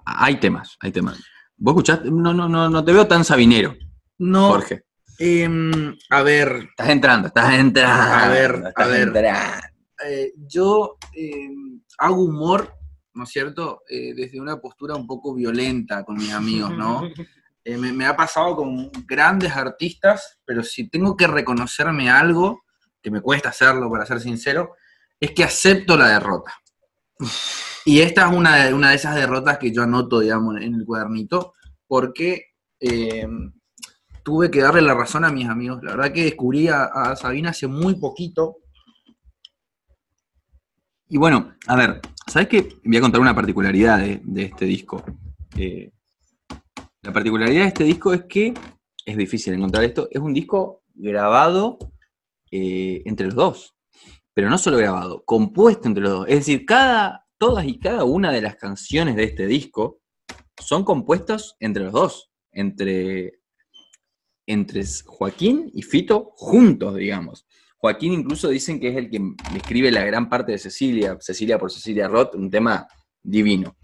Hay 0.06 0.36
temas, 0.40 0.76
hay 0.80 0.90
temas. 0.90 1.22
¿Vos 1.56 1.72
escuchaste? 1.72 2.10
No, 2.10 2.32
no, 2.32 2.48
no, 2.48 2.70
no 2.70 2.84
te 2.84 2.92
veo 2.92 3.06
tan 3.06 3.24
sabinero, 3.24 3.76
No, 4.18 4.48
Jorge. 4.48 4.84
em, 5.18 5.94
a 6.10 6.22
ver, 6.22 6.68
Estás 6.70 6.88
entrando, 6.88 7.28
estás 7.28 7.52
entrando. 7.54 8.14
A 8.14 8.28
ver, 8.28 8.54
estás 8.68 8.86
a 8.86 8.88
ver. 8.88 9.08
entrando. 9.08 9.66
Eh, 10.04 10.32
yo 10.36 10.96
em, 11.12 11.80
hago 11.98 12.24
humor, 12.24 12.74
¿no 13.14 13.24
es 13.24 13.30
cierto? 13.30 13.82
Eh, 13.88 14.14
desde 14.14 14.40
una 14.40 14.60
postura 14.60 14.94
un 14.94 15.06
poco 15.06 15.34
violenta 15.34 16.04
con 16.04 16.16
mis 16.16 16.32
amigos, 16.32 16.76
¿no? 16.76 17.02
Eh, 17.64 17.76
me, 17.76 17.92
me 17.92 18.06
ha 18.06 18.16
pasado 18.16 18.56
con 18.56 18.90
grandes 19.06 19.54
artistas, 19.54 20.38
pero 20.46 20.62
si 20.62 20.88
tengo 20.88 21.18
que 21.18 21.26
reconocerme 21.26 22.08
algo, 22.08 22.62
que 23.02 23.10
me 23.10 23.20
cuesta 23.20 23.50
hacerlo, 23.50 23.90
para 23.90 24.06
ser 24.06 24.20
sincero, 24.20 24.74
es 25.20 25.32
que 25.32 25.44
acepto 25.44 25.94
la 25.94 26.08
derrota. 26.08 26.54
Y 27.84 28.00
esta 28.00 28.26
es 28.26 28.36
una 28.36 28.64
de, 28.64 28.74
una 28.74 28.90
de 28.90 28.96
esas 28.96 29.14
derrotas 29.14 29.58
que 29.58 29.72
yo 29.72 29.82
anoto, 29.82 30.20
digamos, 30.20 30.60
en 30.60 30.74
el 30.74 30.84
cuadernito, 30.84 31.54
porque 31.86 32.54
eh, 32.80 33.26
tuve 34.22 34.50
que 34.50 34.60
darle 34.60 34.82
la 34.82 34.94
razón 34.94 35.24
a 35.24 35.32
mis 35.32 35.48
amigos. 35.48 35.82
La 35.82 35.92
verdad 35.96 36.12
que 36.12 36.24
descubrí 36.24 36.68
a, 36.68 36.84
a 36.84 37.16
Sabina 37.16 37.50
hace 37.50 37.66
muy 37.66 37.94
poquito. 37.96 38.58
Y 41.10 41.16
bueno, 41.16 41.54
a 41.66 41.76
ver, 41.76 42.00
¿sabes 42.26 42.48
qué? 42.48 42.68
Voy 42.84 42.96
a 42.98 43.00
contar 43.00 43.20
una 43.20 43.34
particularidad 43.34 43.98
de, 43.98 44.42
este 44.42 44.66
disco. 44.66 45.02
Eh, 45.56 45.90
la 47.00 47.12
particularidad 47.12 47.62
de 47.62 47.68
este 47.68 47.84
disco 47.84 48.12
es 48.12 48.24
que, 48.24 48.52
es 49.06 49.16
difícil 49.16 49.54
encontrar 49.54 49.84
esto, 49.84 50.08
es 50.10 50.20
un 50.20 50.34
disco 50.34 50.82
grabado 50.94 51.78
eh, 52.50 53.02
entre 53.06 53.26
los 53.26 53.34
dos. 53.34 53.74
Pero 54.34 54.50
no 54.50 54.58
solo 54.58 54.76
grabado, 54.76 55.24
compuesto 55.24 55.88
entre 55.88 56.02
los 56.02 56.12
dos. 56.12 56.28
Es 56.28 56.40
decir, 56.40 56.66
cada, 56.66 57.26
todas 57.38 57.66
y 57.66 57.78
cada 57.78 58.04
una 58.04 58.30
de 58.30 58.42
las 58.42 58.56
canciones 58.56 59.16
de 59.16 59.24
este 59.24 59.46
disco 59.46 60.00
son 60.60 60.84
compuestas 60.84 61.56
entre 61.58 61.84
los 61.84 61.92
dos. 61.92 62.30
Entre, 62.52 63.40
entre 64.46 64.82
Joaquín 65.06 65.70
y 65.72 65.82
Fito 65.82 66.32
juntos, 66.34 66.96
digamos. 66.96 67.46
Joaquín 67.78 68.12
incluso 68.12 68.48
dicen 68.48 68.80
que 68.80 68.88
es 68.88 68.96
el 68.96 69.08
que 69.10 69.20
escribe 69.56 69.90
la 69.90 70.04
gran 70.04 70.28
parte 70.28 70.52
de 70.52 70.58
Cecilia, 70.58 71.16
Cecilia 71.20 71.58
por 71.58 71.70
Cecilia 71.70 72.08
Roth, 72.08 72.34
un 72.34 72.50
tema 72.50 72.86
divino. 73.22 73.76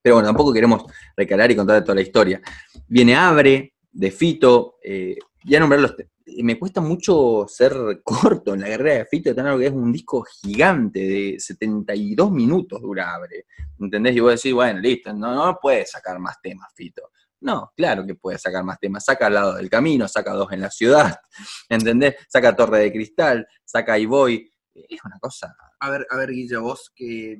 Pero 0.00 0.16
bueno, 0.16 0.28
tampoco 0.28 0.52
queremos 0.52 0.84
recalar 1.16 1.50
y 1.50 1.56
contar 1.56 1.82
toda 1.82 1.94
la 1.96 2.02
historia. 2.02 2.40
Viene 2.86 3.16
Abre, 3.16 3.74
de 3.90 4.10
Fito, 4.10 4.76
eh, 4.82 5.16
ya 5.44 5.58
nombrar 5.60 5.80
los... 5.80 5.96
te- 5.96 6.10
Me 6.42 6.58
cuesta 6.58 6.80
mucho 6.80 7.46
ser 7.48 7.72
corto 8.04 8.54
en 8.54 8.60
la 8.60 8.68
carrera 8.68 8.98
de 8.98 9.06
Fito, 9.06 9.34
tan 9.34 9.46
algo 9.46 9.58
que 9.60 9.66
es 9.66 9.72
un 9.72 9.90
disco 9.92 10.22
gigante 10.42 11.00
de 11.00 11.36
72 11.38 12.30
minutos 12.30 12.80
dura 12.82 13.14
Abre. 13.14 13.46
¿Entendés? 13.80 14.14
Y 14.16 14.20
vos 14.20 14.34
decís, 14.34 14.52
bueno, 14.52 14.78
listo, 14.80 15.12
no, 15.12 15.34
no 15.34 15.58
puede 15.60 15.86
sacar 15.86 16.18
más 16.18 16.40
temas, 16.42 16.68
Fito. 16.74 17.10
No, 17.44 17.70
claro 17.76 18.06
que 18.06 18.14
puede 18.14 18.38
sacar 18.38 18.64
más 18.64 18.78
temas. 18.80 19.04
Saca 19.04 19.26
al 19.26 19.34
lado 19.34 19.54
del 19.56 19.68
camino, 19.68 20.08
saca 20.08 20.32
dos 20.32 20.50
en 20.52 20.62
la 20.62 20.70
ciudad, 20.70 21.14
¿entendés? 21.68 22.16
Saca 22.26 22.56
Torre 22.56 22.78
de 22.80 22.92
Cristal, 22.92 23.46
saca 23.62 23.98
y 23.98 24.06
voy. 24.06 24.50
Es 24.72 25.04
una 25.04 25.18
cosa. 25.20 25.54
A 25.78 25.90
ver, 25.90 26.06
a 26.10 26.16
ver, 26.16 26.30
Guilla, 26.30 26.60
vos 26.60 26.90
que, 26.96 27.36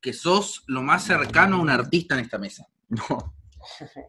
que 0.00 0.12
sos 0.12 0.64
lo 0.66 0.82
más 0.82 1.04
cercano 1.04 1.56
a 1.56 1.60
un 1.60 1.70
artista 1.70 2.14
en 2.18 2.24
esta 2.24 2.38
mesa. 2.38 2.66
No, 2.88 3.34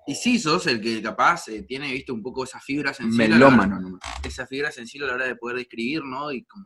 Y 0.05 0.15
sí, 0.15 0.37
sos 0.37 0.67
el 0.67 0.81
que 0.81 1.01
capaz 1.01 1.47
eh, 1.47 1.61
tiene, 1.63 1.91
viste, 1.93 2.11
un 2.11 2.21
poco 2.21 2.43
esa 2.43 2.59
fibra 2.59 2.93
sensible. 2.93 3.29
melómano 3.29 3.79
nomás. 3.79 4.01
esa 4.23 4.45
fibra 4.47 4.71
sensible 4.71 5.05
a 5.05 5.09
la 5.11 5.15
hora 5.15 5.25
de 5.27 5.35
poder 5.37 5.57
describir, 5.57 6.03
¿no? 6.03 6.31
Y 6.31 6.43
como, 6.43 6.65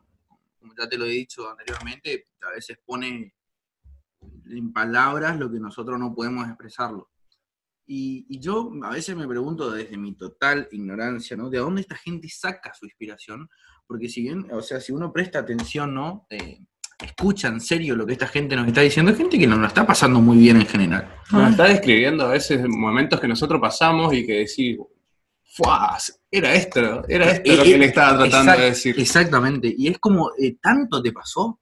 como 0.58 0.74
ya 0.76 0.88
te 0.90 0.98
lo 0.98 1.06
he 1.06 1.10
dicho 1.10 1.48
anteriormente, 1.50 2.28
a 2.42 2.52
veces 2.52 2.80
pone 2.84 3.36
en 4.46 4.74
palabras 4.74 5.38
lo 5.38 5.52
que 5.52 5.60
nosotros 5.60 6.00
no 6.00 6.16
podemos 6.16 6.48
expresarlo. 6.48 7.10
Y, 7.92 8.24
y 8.30 8.40
yo 8.40 8.70
a 8.84 8.92
veces 8.92 9.16
me 9.16 9.28
pregunto 9.28 9.72
desde 9.72 9.98
mi 9.98 10.14
total 10.16 10.68
ignorancia, 10.72 11.36
¿no? 11.36 11.50
¿De 11.50 11.58
dónde 11.58 11.82
esta 11.82 11.96
gente 11.96 12.30
saca 12.30 12.72
su 12.74 12.86
inspiración? 12.86 13.50
Porque 13.88 14.08
si 14.08 14.22
bien, 14.22 14.46
o 14.52 14.62
sea, 14.62 14.80
si 14.80 14.92
uno 14.92 15.12
presta 15.12 15.40
atención, 15.40 15.96
¿no? 15.96 16.28
Eh, 16.30 16.60
escucha 17.04 17.48
en 17.48 17.60
serio 17.60 17.96
lo 17.96 18.06
que 18.06 18.14
esta 18.14 18.28
gente 18.28 18.56
nos 18.56 18.68
está 18.68 18.82
diciendo, 18.82 19.12
es 19.12 19.18
gente 19.18 19.40
que 19.40 19.48
no 19.48 19.58
lo 19.58 19.66
está 19.66 19.88
pasando 19.88 20.20
muy 20.22 20.38
bien 20.38 20.58
en 20.58 20.68
general. 20.68 21.12
Nos 21.32 21.50
está 21.50 21.64
describiendo 21.64 22.26
a 22.26 22.30
veces 22.30 22.64
momentos 22.68 23.20
que 23.20 23.28
nosotros 23.28 23.60
pasamos 23.60 24.14
y 24.14 24.24
que 24.24 24.34
decís, 24.46 24.78
¡fuah! 25.56 25.98
Era 26.30 26.54
esto, 26.54 27.04
era 27.08 27.32
esto 27.32 27.52
Eh, 27.52 27.56
lo 27.58 27.64
eh, 27.64 27.66
que 27.72 27.78
le 27.80 27.86
estaba 27.86 28.20
tratando 28.20 28.52
exact- 28.52 28.60
de 28.60 28.66
decir. 28.66 29.00
Exactamente. 29.00 29.74
Y 29.76 29.88
es 29.88 29.98
como, 29.98 30.30
eh, 30.38 30.58
¿tanto 30.62 31.02
te 31.02 31.12
pasó? 31.12 31.60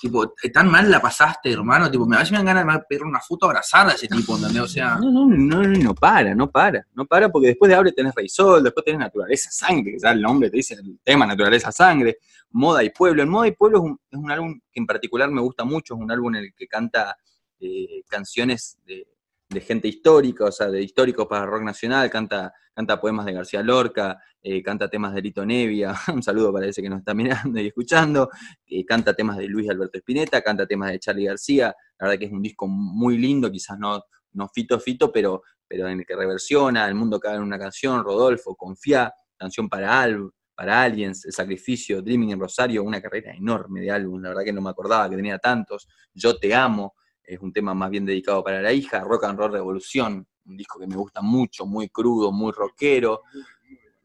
Tipo, 0.00 0.34
eh, 0.42 0.50
tan 0.50 0.70
mal 0.70 0.90
la 0.90 1.00
pasaste, 1.00 1.52
hermano. 1.52 1.90
Tipo, 1.90 2.06
me 2.06 2.16
a 2.16 2.18
veces 2.20 2.32
me 2.32 2.38
dan 2.38 2.46
ganas 2.46 2.76
de 2.78 2.84
pedir 2.88 3.04
una 3.04 3.20
foto 3.20 3.46
abrazada 3.46 3.92
a 3.92 3.94
ese 3.94 4.08
tipo, 4.08 4.36
¿entendés? 4.36 4.62
O 4.62 4.68
sea, 4.68 4.96
No, 4.96 5.10
no, 5.10 5.26
no, 5.26 5.62
no, 5.62 5.94
para, 5.94 6.34
no 6.34 6.50
para, 6.50 6.86
no 6.94 7.06
para, 7.06 7.30
porque 7.30 7.48
después 7.48 7.68
de 7.68 7.74
Abre 7.74 7.92
tenés 7.92 8.14
Sol, 8.28 8.62
después 8.62 8.84
tenés 8.84 9.00
Naturaleza 9.00 9.50
Sangre, 9.50 9.92
que 9.92 9.98
ya 9.98 10.10
el 10.10 10.20
nombre 10.20 10.50
te 10.50 10.56
dice 10.56 10.74
el 10.74 10.98
tema 11.02 11.26
Naturaleza 11.26 11.72
Sangre, 11.72 12.18
Moda 12.50 12.82
y 12.84 12.90
Pueblo. 12.90 13.22
En 13.22 13.28
Moda 13.28 13.48
y 13.48 13.52
Pueblo 13.52 13.78
es 13.78 13.84
un, 13.84 14.00
es 14.10 14.18
un 14.18 14.30
álbum 14.30 14.60
que 14.70 14.80
en 14.80 14.86
particular 14.86 15.30
me 15.30 15.40
gusta 15.40 15.64
mucho, 15.64 15.94
es 15.94 16.00
un 16.00 16.10
álbum 16.10 16.34
en 16.34 16.44
el 16.44 16.54
que 16.54 16.66
canta 16.66 17.16
eh, 17.60 18.02
canciones 18.08 18.78
de, 18.84 19.06
de 19.48 19.60
gente 19.60 19.88
histórica, 19.88 20.46
o 20.46 20.52
sea, 20.52 20.68
de 20.68 20.82
históricos 20.82 21.26
para 21.26 21.46
rock 21.46 21.62
nacional, 21.62 22.10
canta, 22.10 22.52
canta 22.74 23.00
poemas 23.00 23.26
de 23.26 23.32
García 23.32 23.62
Lorca, 23.62 24.20
eh, 24.42 24.62
canta 24.62 24.88
temas 24.88 25.14
de 25.14 25.22
Lito 25.22 25.46
Nevia, 25.46 25.94
un 26.14 26.22
saludo 26.22 26.52
para 26.52 26.66
ese 26.66 26.82
que 26.82 26.88
nos 26.88 26.98
está 26.98 27.14
mirando 27.14 27.60
y 27.60 27.68
escuchando, 27.68 28.28
eh, 28.66 28.84
canta 28.84 29.14
temas 29.14 29.36
de 29.36 29.46
Luis 29.46 29.70
Alberto 29.70 29.98
Spinetta, 29.98 30.42
canta 30.42 30.66
temas 30.66 30.90
de 30.90 30.98
Charlie 30.98 31.26
García, 31.26 31.74
la 31.98 32.06
verdad 32.06 32.18
que 32.18 32.26
es 32.26 32.32
un 32.32 32.42
disco 32.42 32.66
muy 32.66 33.18
lindo, 33.18 33.50
quizás 33.50 33.78
no, 33.78 34.02
no 34.32 34.48
fito 34.48 34.78
fito, 34.80 35.12
pero, 35.12 35.42
pero 35.66 35.88
en 35.88 36.00
el 36.00 36.06
que 36.06 36.16
reversiona, 36.16 36.86
El 36.88 36.94
mundo 36.94 37.20
cabe 37.20 37.36
en 37.36 37.42
una 37.42 37.58
canción, 37.58 38.02
Rodolfo, 38.04 38.56
Confía, 38.56 39.12
canción 39.36 39.68
para 39.68 40.00
Al, 40.00 40.30
para 40.54 40.82
Aliens, 40.82 41.24
El 41.24 41.32
Sacrificio, 41.32 42.02
Dreaming 42.02 42.32
en 42.32 42.40
Rosario, 42.40 42.82
una 42.82 43.00
carrera 43.00 43.32
enorme 43.32 43.80
de 43.80 43.90
álbumes, 43.90 44.22
la 44.22 44.28
verdad 44.30 44.44
que 44.44 44.52
no 44.52 44.60
me 44.60 44.70
acordaba 44.70 45.08
que 45.08 45.16
tenía 45.16 45.38
tantos, 45.38 45.86
Yo 46.12 46.36
te 46.36 46.54
amo, 46.54 46.94
es 47.26 47.40
un 47.40 47.52
tema 47.52 47.74
más 47.74 47.90
bien 47.90 48.06
dedicado 48.06 48.42
para 48.42 48.62
la 48.62 48.72
hija, 48.72 49.00
Rock 49.00 49.24
and 49.24 49.38
Roll 49.38 49.52
Revolución, 49.52 50.26
un 50.46 50.56
disco 50.56 50.78
que 50.78 50.86
me 50.86 50.96
gusta 50.96 51.20
mucho, 51.22 51.66
muy 51.66 51.88
crudo, 51.88 52.30
muy 52.30 52.52
rockero, 52.52 53.22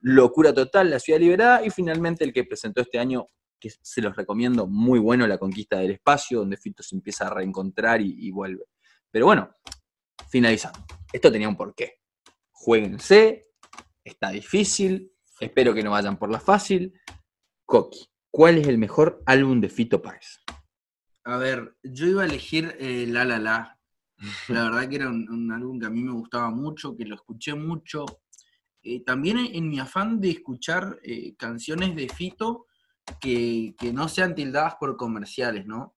Locura 0.01 0.53
Total, 0.53 0.89
La 0.89 0.99
Ciudad 0.99 1.19
Liberada, 1.19 1.63
y 1.63 1.69
finalmente 1.69 2.24
el 2.24 2.34
que 2.34 2.43
presentó 2.43 2.82
este 2.82 2.97
año, 2.97 3.28
que 3.59 3.69
se 3.69 4.01
los 4.01 4.15
recomiendo, 4.15 4.65
muy 4.65 4.97
bueno, 4.97 5.28
La 5.28 5.38
Conquista 5.38 5.78
del 5.78 5.91
Espacio, 5.91 6.39
donde 6.39 6.57
Fito 6.57 6.82
se 6.82 6.95
empieza 6.95 7.28
a 7.28 7.30
reencontrar 7.30 8.01
y, 8.01 8.32
vuelve. 8.32 8.65
Pero 9.11 9.28
bueno, 9.28 9.51
finalizando. 10.30 10.80
Esto 11.13 11.32
tenía 11.32 11.47
un 11.47 11.55
porqué. 11.55 11.99
Jueguense, 12.51 13.49
está 14.03 14.32
difícil, 14.32 15.13
espero 15.39 15.74
que 15.74 15.84
no 15.84 15.91
vayan 15.91 16.17
por 16.17 16.32
la 16.32 16.39
fácil. 16.39 16.99
Coqui, 17.65 18.07
¿cuál 18.32 18.57
es 18.57 18.67
el 18.67 18.80
mejor 18.80 19.22
álbum 19.28 19.61
de 19.61 19.69
Fito 19.69 20.01
Páez? 20.01 20.41
A 21.24 21.38
ver, 21.38 21.76
yo 21.84 22.07
iba 22.07 22.24
a 22.24 22.26
elegir 22.26 22.76
eh, 22.80 23.05
La 23.07 23.26
La 23.26 23.39
La. 23.39 23.78
La 24.49 24.63
verdad 24.65 24.88
que 24.88 24.95
era 24.95 25.09
un, 25.09 25.51
álbum 25.51 25.80
que 25.80 25.88
a 25.88 25.89
mí 25.89 26.03
me 26.03 26.11
gustaba 26.11 26.49
mucho, 26.51 26.95
que 26.95 27.05
lo 27.05 27.15
escuché 27.15 27.55
mucho. 27.55 28.05
Eh, 28.84 29.03
también 29.03 29.38
en, 29.38 29.55
en 29.55 29.69
mi 29.69 29.80
afán 29.80 30.19
de 30.19 30.32
escuchar 30.32 30.99
eh, 31.03 31.36
canciones 31.36 31.95
de 31.95 32.09
Fito 32.09 32.67
que, 33.19 33.76
que 33.78 33.93
no 33.93 34.07
sean 34.07 34.36
tildadas 34.36 34.76
por 34.76 34.97
comerciales, 34.97 35.65
¿no? 35.65 35.95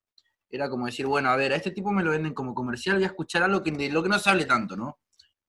Era 0.50 0.68
como 0.68 0.86
decir, 0.86 1.06
bueno, 1.06 1.30
a 1.30 1.36
ver, 1.36 1.52
a 1.52 1.56
este 1.56 1.70
tipo 1.70 1.90
me 1.92 2.04
lo 2.04 2.10
venden 2.10 2.34
como 2.34 2.54
comercial, 2.54 2.96
voy 2.96 3.04
a 3.04 3.08
escuchar 3.08 3.42
algo 3.42 3.62
que, 3.62 3.72
de 3.72 3.90
lo 3.90 4.02
que 4.02 4.08
no 4.08 4.18
se 4.18 4.30
hable 4.30 4.44
tanto, 4.44 4.76
¿no? 4.76 5.00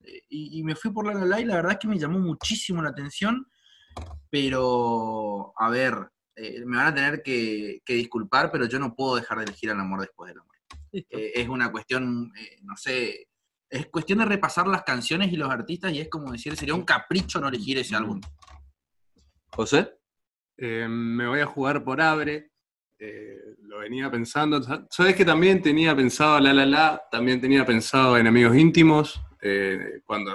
Eh, 0.01 0.23
y, 0.29 0.59
y 0.59 0.63
me 0.63 0.75
fui 0.75 0.91
por 0.91 1.05
La 1.05 1.13
La 1.13 1.25
La 1.25 1.41
y 1.41 1.45
la 1.45 1.55
verdad 1.55 1.73
es 1.73 1.79
que 1.79 1.87
me 1.87 1.99
llamó 1.99 2.19
muchísimo 2.19 2.81
la 2.81 2.89
atención, 2.89 3.47
pero, 4.29 5.53
a 5.57 5.69
ver, 5.69 6.11
eh, 6.35 6.63
me 6.65 6.77
van 6.77 6.87
a 6.87 6.93
tener 6.95 7.21
que, 7.23 7.81
que 7.85 7.93
disculpar, 7.93 8.51
pero 8.51 8.65
yo 8.65 8.79
no 8.79 8.93
puedo 8.95 9.15
dejar 9.15 9.37
de 9.39 9.45
elegir 9.45 9.71
al 9.71 9.79
amor 9.79 10.01
después 10.01 10.29
del 10.29 10.39
amor. 10.39 10.55
Eh, 10.91 11.03
es 11.35 11.47
una 11.49 11.71
cuestión, 11.71 12.31
eh, 12.37 12.57
no 12.63 12.75
sé, 12.77 13.27
es 13.69 13.87
cuestión 13.87 14.19
de 14.19 14.25
repasar 14.25 14.67
las 14.67 14.83
canciones 14.83 15.31
y 15.33 15.35
los 15.37 15.49
artistas 15.49 15.91
y 15.91 15.99
es 15.99 16.07
como 16.09 16.31
decir, 16.31 16.55
sería 16.55 16.73
un 16.75 16.83
capricho 16.85 17.39
no 17.41 17.47
elegir 17.49 17.77
ese 17.77 17.95
álbum. 17.95 18.21
¿José? 19.51 19.93
Eh, 20.57 20.87
me 20.89 21.27
voy 21.27 21.39
a 21.39 21.45
jugar 21.45 21.83
por 21.83 22.01
Abre. 22.01 22.51
eh, 22.99 23.37
lo 23.63 23.79
venía 23.79 24.09
pensando. 24.09 24.61
Sa- 24.63 24.85
Sabes 24.89 25.15
que 25.15 25.25
también 25.25 25.61
tenía 25.61 25.95
pensado 25.95 26.39
La 26.39 26.53
La 26.53 26.65
La, 26.65 27.01
también 27.11 27.41
tenía 27.41 27.65
pensado 27.65 28.17
en 28.17 28.27
Amigos 28.27 28.55
Íntimos. 28.55 29.21
eh, 29.41 30.01
cuando 30.05 30.31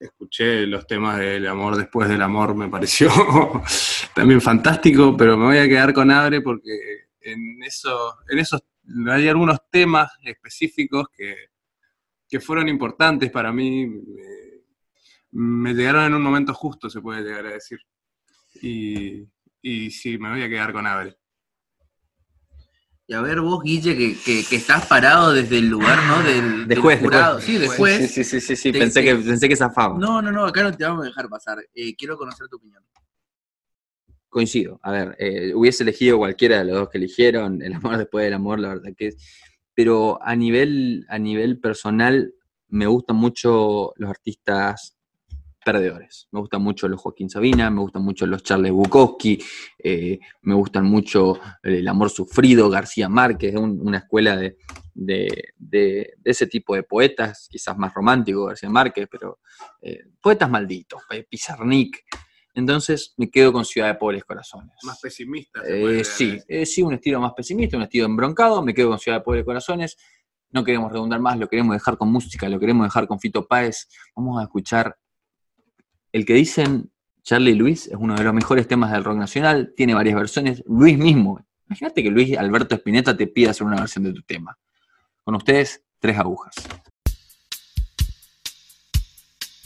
escuché 0.00 0.66
los 0.66 0.86
temas 0.86 1.18
del 1.18 1.46
amor 1.46 1.76
después 1.76 2.08
del 2.08 2.22
amor 2.22 2.54
me 2.54 2.68
pareció 2.68 3.10
también 4.14 4.40
fantástico, 4.40 5.16
pero 5.16 5.36
me 5.36 5.44
voy 5.44 5.58
a 5.58 5.68
quedar 5.68 5.92
con 5.92 6.10
Abre 6.10 6.40
porque 6.40 6.70
en, 7.20 7.62
eso, 7.62 8.16
en 8.30 8.38
esos 8.38 8.62
hay 9.08 9.28
algunos 9.28 9.58
temas 9.70 10.10
específicos 10.24 11.06
que, 11.14 11.36
que 12.28 12.40
fueron 12.40 12.68
importantes 12.68 13.30
para 13.30 13.52
mí. 13.52 13.86
me- 15.32 15.74
llegaron 15.74 16.04
en 16.06 16.14
un 16.14 16.22
momento 16.22 16.54
justo, 16.54 16.88
se 16.90 17.00
puede 17.00 17.22
llegar 17.22 17.46
a 17.46 17.50
decir. 17.52 17.78
Y, 18.62 19.22
y 19.62 19.90
sí, 19.90 20.18
me 20.18 20.30
voy 20.30 20.42
a 20.42 20.48
quedar 20.48 20.72
con 20.72 20.86
Abre. 20.86 21.16
Y 23.10 23.14
a 23.14 23.20
ver 23.22 23.40
vos, 23.40 23.60
Guille, 23.64 23.96
que, 23.96 24.16
que- 24.24 24.44
que 24.48 24.54
estás 24.54 24.86
parado 24.86 25.32
desde 25.32 25.58
el 25.58 25.66
lugar, 25.68 25.98
¿no? 26.06 26.22
Del, 26.22 26.68
De 26.68 26.74
del 26.76 26.78
juez, 26.80 27.00
de 27.00 27.04
jurado. 27.08 27.34
juez. 27.34 27.44
Sí, 27.44 27.58
de 27.58 27.66
Juez. 27.68 28.12
Sí, 28.12 28.22
sí, 28.22 28.40
sí, 28.40 28.54
sí, 28.54 28.70
pensé, 28.70 29.02
que, 29.02 29.16
pensé 29.16 29.48
que 29.48 29.56
zafaba. 29.56 29.98
No, 29.98 30.22
no, 30.22 30.30
no, 30.30 30.44
acá 30.46 30.62
no 30.62 30.72
te 30.72 30.84
vamos 30.84 31.02
a 31.02 31.06
dejar 31.08 31.28
pasar. 31.28 31.58
Eh, 31.74 31.96
quiero 31.96 32.16
conocer 32.16 32.46
tu 32.46 32.58
opinión. 32.58 32.84
Coincido. 34.28 34.78
A 34.84 34.92
ver, 34.92 35.16
eh, 35.18 35.52
hubiese 35.56 35.82
elegido 35.82 36.18
cualquiera 36.18 36.58
de 36.58 36.66
los 36.66 36.74
dos 36.76 36.88
que 36.88 36.98
eligieron, 36.98 37.60
el 37.62 37.72
amor 37.74 37.96
después 37.98 38.24
del 38.26 38.34
amor, 38.34 38.60
la 38.60 38.68
verdad 38.68 38.92
que 38.96 39.08
es. 39.08 39.16
Pero 39.74 40.20
a 40.22 40.36
nivel, 40.36 41.04
a 41.08 41.18
nivel 41.18 41.58
personal, 41.58 42.32
me 42.68 42.86
gustan 42.86 43.16
mucho 43.16 43.92
los 43.96 44.08
artistas 44.08 44.96
perdedores. 45.64 46.28
Me 46.32 46.40
gustan 46.40 46.62
mucho 46.62 46.88
los 46.88 47.00
Joaquín 47.00 47.28
Sabina, 47.30 47.70
me 47.70 47.80
gustan 47.80 48.02
mucho 48.02 48.26
los 48.26 48.42
Charles 48.42 48.72
Bukowski, 48.72 49.42
eh, 49.78 50.18
me 50.42 50.54
gustan 50.54 50.84
mucho 50.86 51.38
el 51.62 51.86
amor 51.86 52.10
sufrido, 52.10 52.70
García 52.70 53.08
Márquez, 53.08 53.54
un- 53.56 53.80
una 53.80 53.98
escuela 53.98 54.36
de, 54.36 54.56
de- 54.94 55.52
de- 55.56 56.14
de 56.18 56.30
ese 56.30 56.46
tipo 56.46 56.74
de 56.74 56.82
poetas, 56.82 57.46
quizás 57.50 57.76
más 57.76 57.92
romántico 57.94 58.46
García 58.46 58.70
Márquez, 58.70 59.06
pero 59.10 59.40
eh, 59.82 60.00
poetas 60.20 60.48
malditos, 60.50 61.02
eh, 61.10 61.26
Pizarnik. 61.28 62.04
Entonces 62.54 63.14
me 63.16 63.30
quedo 63.30 63.52
con 63.52 63.64
Ciudad 63.64 63.86
de 63.88 63.94
Pobres 63.94 64.24
Corazones. 64.24 64.72
Más 64.82 64.98
pesimista. 65.00 65.62
se 65.62 66.00
Eh, 66.00 66.04
sí, 66.04 66.38
sí, 66.66 66.82
un 66.82 66.94
estilo 66.94 67.20
más 67.20 67.32
pesimista, 67.32 67.76
un 67.76 67.84
estilo 67.84 68.06
embroncado, 68.06 68.60
me 68.62 68.74
quedo 68.74 68.88
con 68.90 68.98
Ciudad 68.98 69.18
de 69.18 69.24
Pobres 69.24 69.44
Corazones. 69.44 69.96
No 70.52 70.64
queremos 70.64 70.90
redundar 70.90 71.20
más, 71.20 71.38
lo 71.38 71.48
queremos 71.48 71.74
dejar 71.76 71.96
con 71.96 72.10
música, 72.10 72.48
lo 72.48 72.58
queremos 72.58 72.84
dejar 72.84 73.06
con 73.06 73.20
Fito 73.20 73.46
Páez. 73.46 73.86
Vamos 74.16 74.40
a 74.40 74.42
escuchar 74.42 74.96
el 76.12 76.24
que 76.24 76.34
dicen 76.34 76.90
Charlie 77.22 77.54
Luis, 77.54 77.86
es 77.86 77.96
uno 77.98 78.14
de 78.14 78.24
los 78.24 78.34
mejores 78.34 78.66
temas 78.66 78.92
del 78.92 79.04
rock 79.04 79.16
nacional, 79.16 79.72
tiene 79.76 79.94
varias 79.94 80.16
versiones. 80.16 80.62
Luis 80.66 80.98
mismo, 80.98 81.44
imagínate 81.66 82.02
que 82.02 82.10
Luis 82.10 82.36
Alberto 82.36 82.74
Spinetta 82.74 83.16
te 83.16 83.26
pida 83.26 83.50
hacer 83.50 83.66
una 83.66 83.80
versión 83.80 84.04
de 84.04 84.12
tu 84.12 84.22
tema. 84.22 84.58
Con 85.22 85.34
ustedes, 85.34 85.84
tres 85.98 86.18
agujas. 86.18 86.54